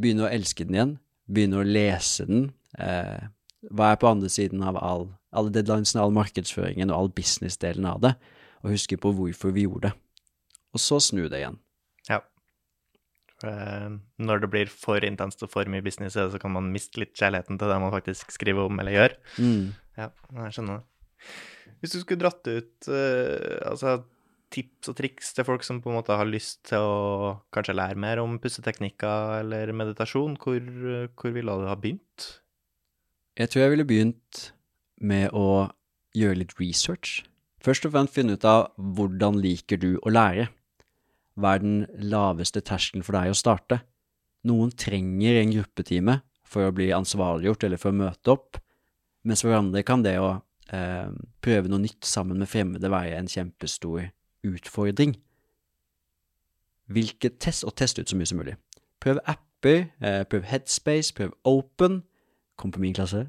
Begynne 0.00 0.26
å 0.26 0.30
elske 0.30 0.66
den 0.68 0.78
igjen. 0.78 0.94
Begynne 1.26 1.62
å 1.62 1.66
lese 1.66 2.28
den. 2.28 2.50
Uh, 2.80 3.28
hva 3.74 3.92
er 3.92 4.00
på 4.00 4.08
andre 4.10 4.30
siden 4.30 4.62
av 4.66 4.78
all, 4.78 5.08
alle 5.36 5.52
deadlinesene, 5.54 6.02
all 6.02 6.14
markedsføringen 6.14 6.92
og 6.92 6.98
all 6.98 7.12
business-delen 7.16 7.88
av 7.88 8.02
det, 8.04 8.14
og 8.62 8.74
huske 8.74 8.98
på 9.00 9.12
hvorfor 9.16 9.54
vi 9.56 9.66
gjorde 9.66 9.90
det. 9.90 9.94
Og 10.76 10.82
så 10.82 11.00
snu 11.02 11.24
det 11.26 11.40
igjen. 11.40 11.58
Ja. 12.10 12.20
Eh, 13.44 13.88
når 14.22 14.42
det 14.42 14.50
blir 14.52 14.72
for 14.72 15.04
intenst 15.04 15.42
og 15.44 15.52
for 15.52 15.68
mye 15.72 15.84
business, 15.84 16.16
så 16.16 16.40
kan 16.42 16.52
man 16.54 16.72
miste 16.74 17.00
litt 17.02 17.16
kjærligheten 17.16 17.60
til 17.60 17.72
det 17.72 17.78
man 17.82 17.94
faktisk 17.94 18.34
skriver 18.34 18.68
om 18.68 18.82
eller 18.82 18.96
gjør. 18.96 19.16
Mm. 19.40 19.62
Ja, 19.96 20.10
jeg 20.42 20.56
skjønner 20.56 20.82
det. 20.82 21.30
Hvis 21.80 21.96
du 21.96 22.00
skulle 22.00 22.22
dratt 22.22 22.46
ut 22.46 22.88
uh, 22.88 23.60
altså, 23.68 23.98
tips 24.52 24.92
og 24.92 24.96
triks 24.96 25.34
til 25.36 25.46
folk 25.48 25.64
som 25.66 25.82
på 25.84 25.90
en 25.90 25.98
måte 25.98 26.16
har 26.16 26.28
lyst 26.28 26.62
til 26.70 26.80
å 26.80 27.36
kanskje 27.52 27.76
lære 27.76 28.00
mer 28.00 28.20
om 28.22 28.38
pusseteknikker 28.40 29.40
eller 29.42 29.72
meditasjon, 29.76 30.38
hvor, 30.40 30.60
hvor 31.16 31.34
ville 31.34 31.56
du 31.60 31.66
ha 31.68 31.76
begynt? 31.80 32.28
Jeg 33.36 33.50
tror 33.52 33.62
jeg 33.62 33.72
ville 33.74 33.84
begynt 33.88 34.38
med 34.96 35.34
å 35.36 35.68
gjøre 36.16 36.40
litt 36.40 36.54
research. 36.56 37.26
Først 37.60 37.84
og 37.84 37.92
fremst 37.92 38.14
finne 38.16 38.36
ut 38.38 38.46
av 38.48 38.70
hvordan 38.78 39.36
liker 39.42 39.80
du 39.82 39.98
å 40.00 40.12
lære. 40.12 40.46
Hva 41.36 41.56
er 41.56 41.64
den 41.64 41.82
laveste 42.00 42.62
terskelen 42.64 43.04
for 43.04 43.18
deg 43.18 43.34
å 43.34 43.36
starte? 43.36 43.82
Noen 44.48 44.72
trenger 44.72 45.42
en 45.42 45.52
gruppetime 45.52 46.20
for 46.48 46.64
å 46.64 46.72
bli 46.72 46.88
ansvarliggjort 46.96 47.66
eller 47.66 47.82
for 47.82 47.92
å 47.92 47.98
møte 47.98 48.32
opp, 48.32 48.60
mens 49.26 49.42
for 49.44 49.52
andre 49.52 49.82
kan 49.84 50.04
det 50.06 50.14
å 50.22 50.38
eh, 50.72 51.12
prøve 51.44 51.68
noe 51.68 51.82
nytt 51.82 52.06
sammen 52.08 52.40
med 52.40 52.48
fremmede 52.48 52.88
være 52.88 53.18
en 53.18 53.28
kjempestor 53.28 54.12
utfordring. 54.46 55.16
Hvilket 56.88 57.40
test, 57.42 57.66
og 57.66 57.74
test 57.76 57.98
ut 57.98 58.08
så 58.08 58.16
mye 58.16 58.30
som 58.30 58.40
mulig. 58.40 58.56
Prøv 59.02 59.20
apper, 59.28 59.90
eh, 60.00 60.22
prøv 60.30 60.46
Headspace, 60.48 61.12
prøv 61.18 61.34
Open, 61.44 62.04
Kom 62.56 62.72
på 62.72 62.80
min 62.80 62.94
klasse. 62.96 63.26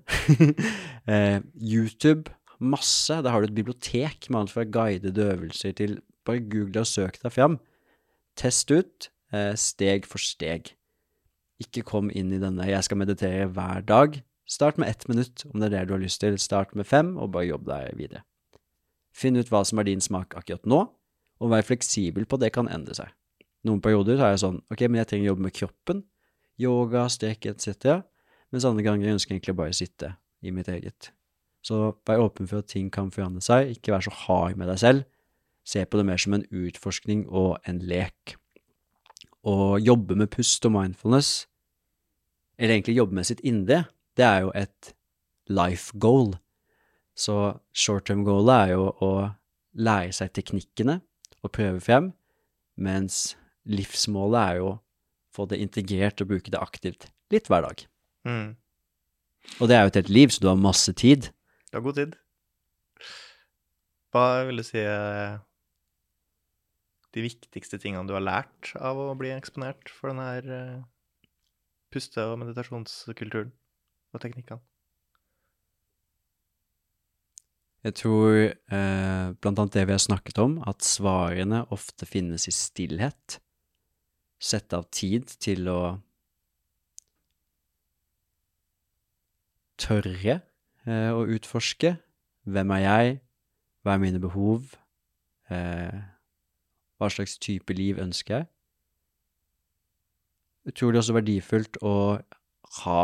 eh, 1.12 1.40
YouTube, 1.60 2.32
masse. 2.60 3.14
Der 3.14 3.30
har 3.30 3.42
du 3.42 3.50
et 3.50 3.56
bibliotek 3.56 4.30
med 4.30 4.40
alt 4.40 4.54
fra 4.56 4.64
guidede 4.64 5.32
øvelser 5.34 5.72
til 5.72 6.00
Bare 6.28 6.44
google 6.44 6.84
og 6.84 6.88
søk 6.88 7.22
deg 7.24 7.32
fram. 7.32 7.60
Test 8.36 8.72
ut, 8.72 9.10
eh, 9.34 9.54
steg 9.56 10.06
for 10.06 10.20
steg. 10.20 10.74
Ikke 11.64 11.86
kom 11.88 12.12
inn 12.14 12.34
i 12.34 12.40
denne 12.40 12.68
'jeg 12.68 12.84
skal 12.84 12.98
meditere 12.98 13.48
hver 13.48 13.82
dag'. 13.82 14.22
Start 14.46 14.78
med 14.78 14.90
ett 14.90 15.08
minutt, 15.08 15.46
om 15.54 15.60
det 15.60 15.74
er 15.74 15.80
det 15.80 15.88
du 15.88 15.94
har 15.94 16.04
lyst 16.04 16.20
til. 16.20 16.38
Start 16.38 16.76
med 16.76 16.86
fem, 16.86 17.18
og 17.18 17.32
bare 17.32 17.48
jobb 17.48 17.66
deg 17.66 17.98
videre. 17.98 18.22
Finn 19.14 19.38
ut 19.38 19.50
hva 19.50 19.66
som 19.66 19.80
er 19.80 19.84
din 19.84 20.02
smak 20.02 20.36
akkurat 20.36 20.66
nå, 20.66 20.90
og 21.40 21.50
vær 21.50 21.62
fleksibel 21.62 22.26
på 22.26 22.36
at 22.36 22.42
det 22.42 22.54
kan 22.54 22.68
endre 22.68 22.94
seg. 22.94 23.08
Noen 23.64 23.82
perioder 23.82 24.20
er 24.20 24.30
jeg 24.30 24.40
sånn 24.40 24.62
ok, 24.72 24.82
men 24.82 24.96
jeg 24.96 25.08
trenger 25.08 25.26
å 25.26 25.32
jobbe 25.32 25.42
med 25.42 25.54
kroppen, 25.54 26.04
yoga, 26.58 27.08
strekk 27.10 27.46
etc 27.46 28.04
mens 28.54 28.66
andre 28.68 28.86
ganger 28.86 29.14
ønsker 29.14 29.34
jeg 29.34 29.42
egentlig 29.42 29.58
bare 29.60 29.74
å 29.74 29.78
sitte 29.78 30.14
i 30.46 30.54
mitt 30.56 30.70
eget. 30.72 31.12
Så 31.66 31.98
vær 32.08 32.24
åpen 32.24 32.48
for 32.48 32.62
at 32.62 32.70
ting 32.72 32.90
kan 32.94 33.12
forandre 33.12 33.44
seg, 33.44 33.74
ikke 33.76 33.96
vær 33.96 34.06
så 34.06 34.14
hard 34.24 34.60
med 34.60 34.70
deg 34.72 34.82
selv. 34.82 35.08
Se 35.68 35.84
på 35.84 36.00
det 36.00 36.06
mer 36.08 36.22
som 36.22 36.38
en 36.38 36.46
utforskning 36.56 37.26
og 37.28 37.58
en 37.68 37.82
lek. 37.84 38.38
Å 39.48 39.76
jobbe 39.80 40.16
med 40.20 40.32
pust 40.32 40.64
og 40.68 40.76
mindfulness, 40.76 41.48
eller 42.58 42.78
egentlig 42.78 42.98
jobbe 42.98 43.18
med 43.20 43.28
sitt 43.28 43.44
indre, 43.46 43.84
det 44.18 44.26
er 44.26 44.46
jo 44.46 44.54
et 44.58 44.94
life 45.52 45.96
goal. 46.00 46.34
Så 47.18 47.58
short 47.76 48.08
term 48.08 48.24
goalet 48.26 48.70
er 48.70 48.74
jo 48.76 48.88
å 49.04 49.12
lære 49.78 50.16
seg 50.16 50.34
teknikkene 50.38 51.00
og 51.44 51.54
prøve 51.54 51.82
frem, 51.84 52.12
mens 52.78 53.36
livsmålet 53.68 54.40
er 54.42 54.62
jo 54.62 54.72
å 54.72 54.80
få 55.36 55.46
det 55.52 55.60
integrert 55.62 56.22
og 56.24 56.32
bruke 56.32 56.54
det 56.54 56.62
aktivt 56.62 57.10
litt 57.34 57.50
hver 57.52 57.68
dag. 57.68 57.84
Mm. 58.28 58.56
Og 59.58 59.70
det 59.70 59.78
er 59.78 59.86
jo 59.86 59.92
et 59.94 60.00
helt 60.02 60.14
liv, 60.14 60.32
så 60.34 60.44
du 60.44 60.50
har 60.52 60.60
masse 60.60 60.94
tid. 61.00 61.30
Du 61.72 61.80
har 61.80 61.86
god 61.86 62.00
tid. 62.00 62.16
Hva 64.12 64.26
vil 64.48 64.60
du 64.60 64.66
si 64.66 64.80
er 64.82 65.40
de 67.16 67.24
viktigste 67.24 67.80
tingene 67.82 68.08
du 68.08 68.16
har 68.16 68.24
lært 68.24 68.74
av 68.76 69.00
å 69.00 69.16
bli 69.18 69.32
eksponert 69.34 69.90
for 69.94 70.12
denne 70.12 70.28
her 70.28 70.50
eh, 70.54 71.30
puste- 71.94 72.26
og 72.28 72.40
meditasjonskulturen 72.44 73.54
og 74.14 74.24
teknikkene? 74.24 74.62
Jeg 77.86 77.96
tror 78.02 78.36
eh, 78.52 79.26
blant 79.40 79.60
annet 79.62 79.78
det 79.78 79.86
vi 79.88 79.96
har 79.96 80.04
snakket 80.04 80.40
om, 80.44 80.58
at 80.68 80.84
svarene 80.84 81.64
ofte 81.74 82.08
finnes 82.10 82.48
i 82.50 82.54
stillhet. 82.56 83.38
Sette 84.44 84.82
av 84.82 84.90
tid 84.94 85.30
til 85.42 85.70
å 85.72 85.80
tørre 89.80 90.42
eh, 90.88 91.10
å 91.14 91.26
utforske. 91.30 91.96
Hvem 92.48 92.74
er 92.78 92.84
jeg? 92.84 93.16
Hva 93.84 93.96
er 93.96 94.04
mine 94.04 94.22
behov? 94.24 94.74
Eh, 95.54 95.98
hva 96.98 97.10
slags 97.14 97.38
type 97.40 97.74
liv 97.78 98.00
ønsker 98.02 98.40
jeg? 98.40 98.50
Utrolig 100.68 101.00
også 101.00 101.16
verdifullt 101.16 101.80
å 101.86 101.96
ha 102.84 103.04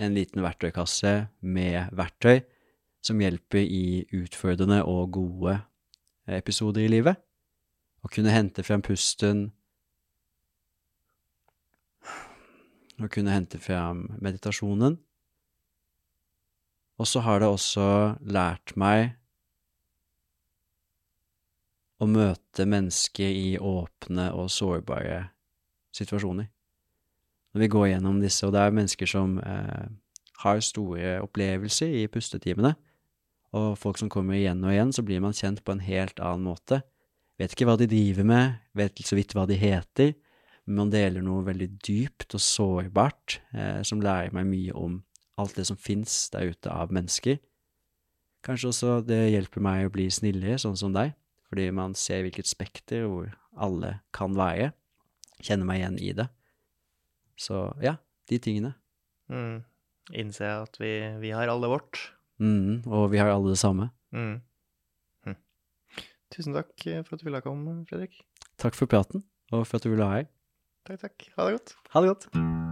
en 0.00 0.16
liten 0.16 0.42
verktøykasse 0.42 1.12
med 1.44 1.92
verktøy 1.94 2.40
som 3.04 3.20
hjelper 3.20 3.60
i 3.60 4.04
utfordrende 4.16 4.80
og 4.88 5.12
gode 5.18 5.58
episoder 6.26 6.86
i 6.86 6.92
livet. 6.92 7.20
Å 8.04 8.08
kunne 8.12 8.32
hente 8.32 8.64
frem 8.64 8.82
pusten, 8.84 9.46
å 13.00 13.10
kunne 13.10 13.34
hente 13.34 13.60
frem 13.60 14.06
meditasjonen. 14.22 14.96
Og 16.98 17.08
så 17.10 17.22
har 17.26 17.42
det 17.42 17.50
også 17.50 17.86
lært 18.22 18.74
meg 18.78 19.16
å 22.02 22.06
møte 22.10 22.66
mennesker 22.68 23.30
i 23.30 23.54
åpne 23.58 24.30
og 24.36 24.50
sårbare 24.52 25.28
situasjoner. 25.94 26.50
Når 27.54 27.62
vi 27.62 27.70
går 27.70 27.88
gjennom 27.92 28.18
disse, 28.22 28.46
og 28.46 28.54
det 28.54 28.62
er 28.62 28.74
mennesker 28.74 29.10
som 29.10 29.36
eh, 29.38 29.86
har 30.42 30.62
store 30.62 31.20
opplevelser 31.22 31.94
i 32.02 32.08
pustetimene, 32.10 32.74
og 33.54 33.76
folk 33.78 34.00
som 34.00 34.10
kommer 34.10 34.34
igjen 34.34 34.64
og 34.66 34.74
igjen, 34.74 34.90
så 34.90 35.04
blir 35.06 35.22
man 35.22 35.36
kjent 35.36 35.62
på 35.62 35.74
en 35.76 35.84
helt 35.86 36.18
annen 36.18 36.48
måte. 36.48 36.80
Vet 37.38 37.54
ikke 37.54 37.68
hva 37.68 37.76
de 37.78 37.86
driver 37.90 38.26
med, 38.26 38.58
vet 38.74 38.98
så 39.06 39.18
vidt 39.18 39.34
hva 39.34 39.46
de 39.46 39.58
heter, 39.58 40.14
men 40.66 40.80
man 40.82 40.90
deler 40.90 41.22
noe 41.22 41.44
veldig 41.46 41.68
dypt 41.84 42.34
og 42.34 42.42
sårbart 42.42 43.38
eh, 43.54 43.80
som 43.86 44.02
lærer 44.02 44.34
meg 44.34 44.48
mye 44.50 44.74
om 44.78 44.98
alt 45.40 45.56
det 45.58 45.66
som 45.68 45.78
fins 45.80 46.28
der 46.34 46.52
ute 46.52 46.70
av 46.70 46.92
mennesker. 46.94 47.40
Kanskje 48.44 48.70
også 48.70 48.94
det 49.06 49.20
hjelper 49.32 49.64
meg 49.64 49.86
å 49.86 49.92
bli 49.92 50.06
snillere, 50.12 50.58
sånn 50.60 50.76
som 50.78 50.94
deg, 50.94 51.14
fordi 51.48 51.70
man 51.74 51.96
ser 51.98 52.24
hvilket 52.26 52.48
spekter 52.48 53.06
hvor 53.08 53.30
alle 53.56 53.98
kan 54.16 54.36
være. 54.36 54.72
Kjenner 55.40 55.68
meg 55.68 55.80
igjen 55.80 56.00
i 56.00 56.10
det. 56.16 56.28
Så 57.40 57.66
ja, 57.82 57.96
de 58.30 58.38
tingene. 58.38 58.74
Mm. 59.32 59.62
Innse 60.14 60.50
at 60.60 60.76
vi, 60.80 60.92
vi, 61.22 61.32
har 61.34 61.48
alle 61.50 61.70
vårt. 61.72 62.10
Mm, 62.42 62.84
og 62.84 63.08
vi 63.14 63.22
har 63.22 63.32
alle 63.32 63.54
det 63.54 63.60
samme. 63.62 63.88
Mm. 64.14 64.36
Hm. 65.24 65.38
Tusen 66.34 66.56
takk 66.56 66.74
for 66.84 67.16
at 67.16 67.22
du 67.22 67.28
ville 67.30 67.44
komme, 67.44 67.80
Fredrik. 67.88 68.20
Takk 68.60 68.76
for 68.78 68.90
praten, 68.90 69.24
og 69.52 69.66
for 69.66 69.80
at 69.80 69.88
du 69.88 69.94
ville 69.94 70.06
ha 70.06 70.20
her. 70.20 70.30
Takk, 70.84 71.00
takk. 71.08 71.32
Ha 71.38 71.48
det 71.48 71.58
godt. 71.58 71.76
Ha 71.96 72.04
det 72.04 72.14
godt. 72.14 72.63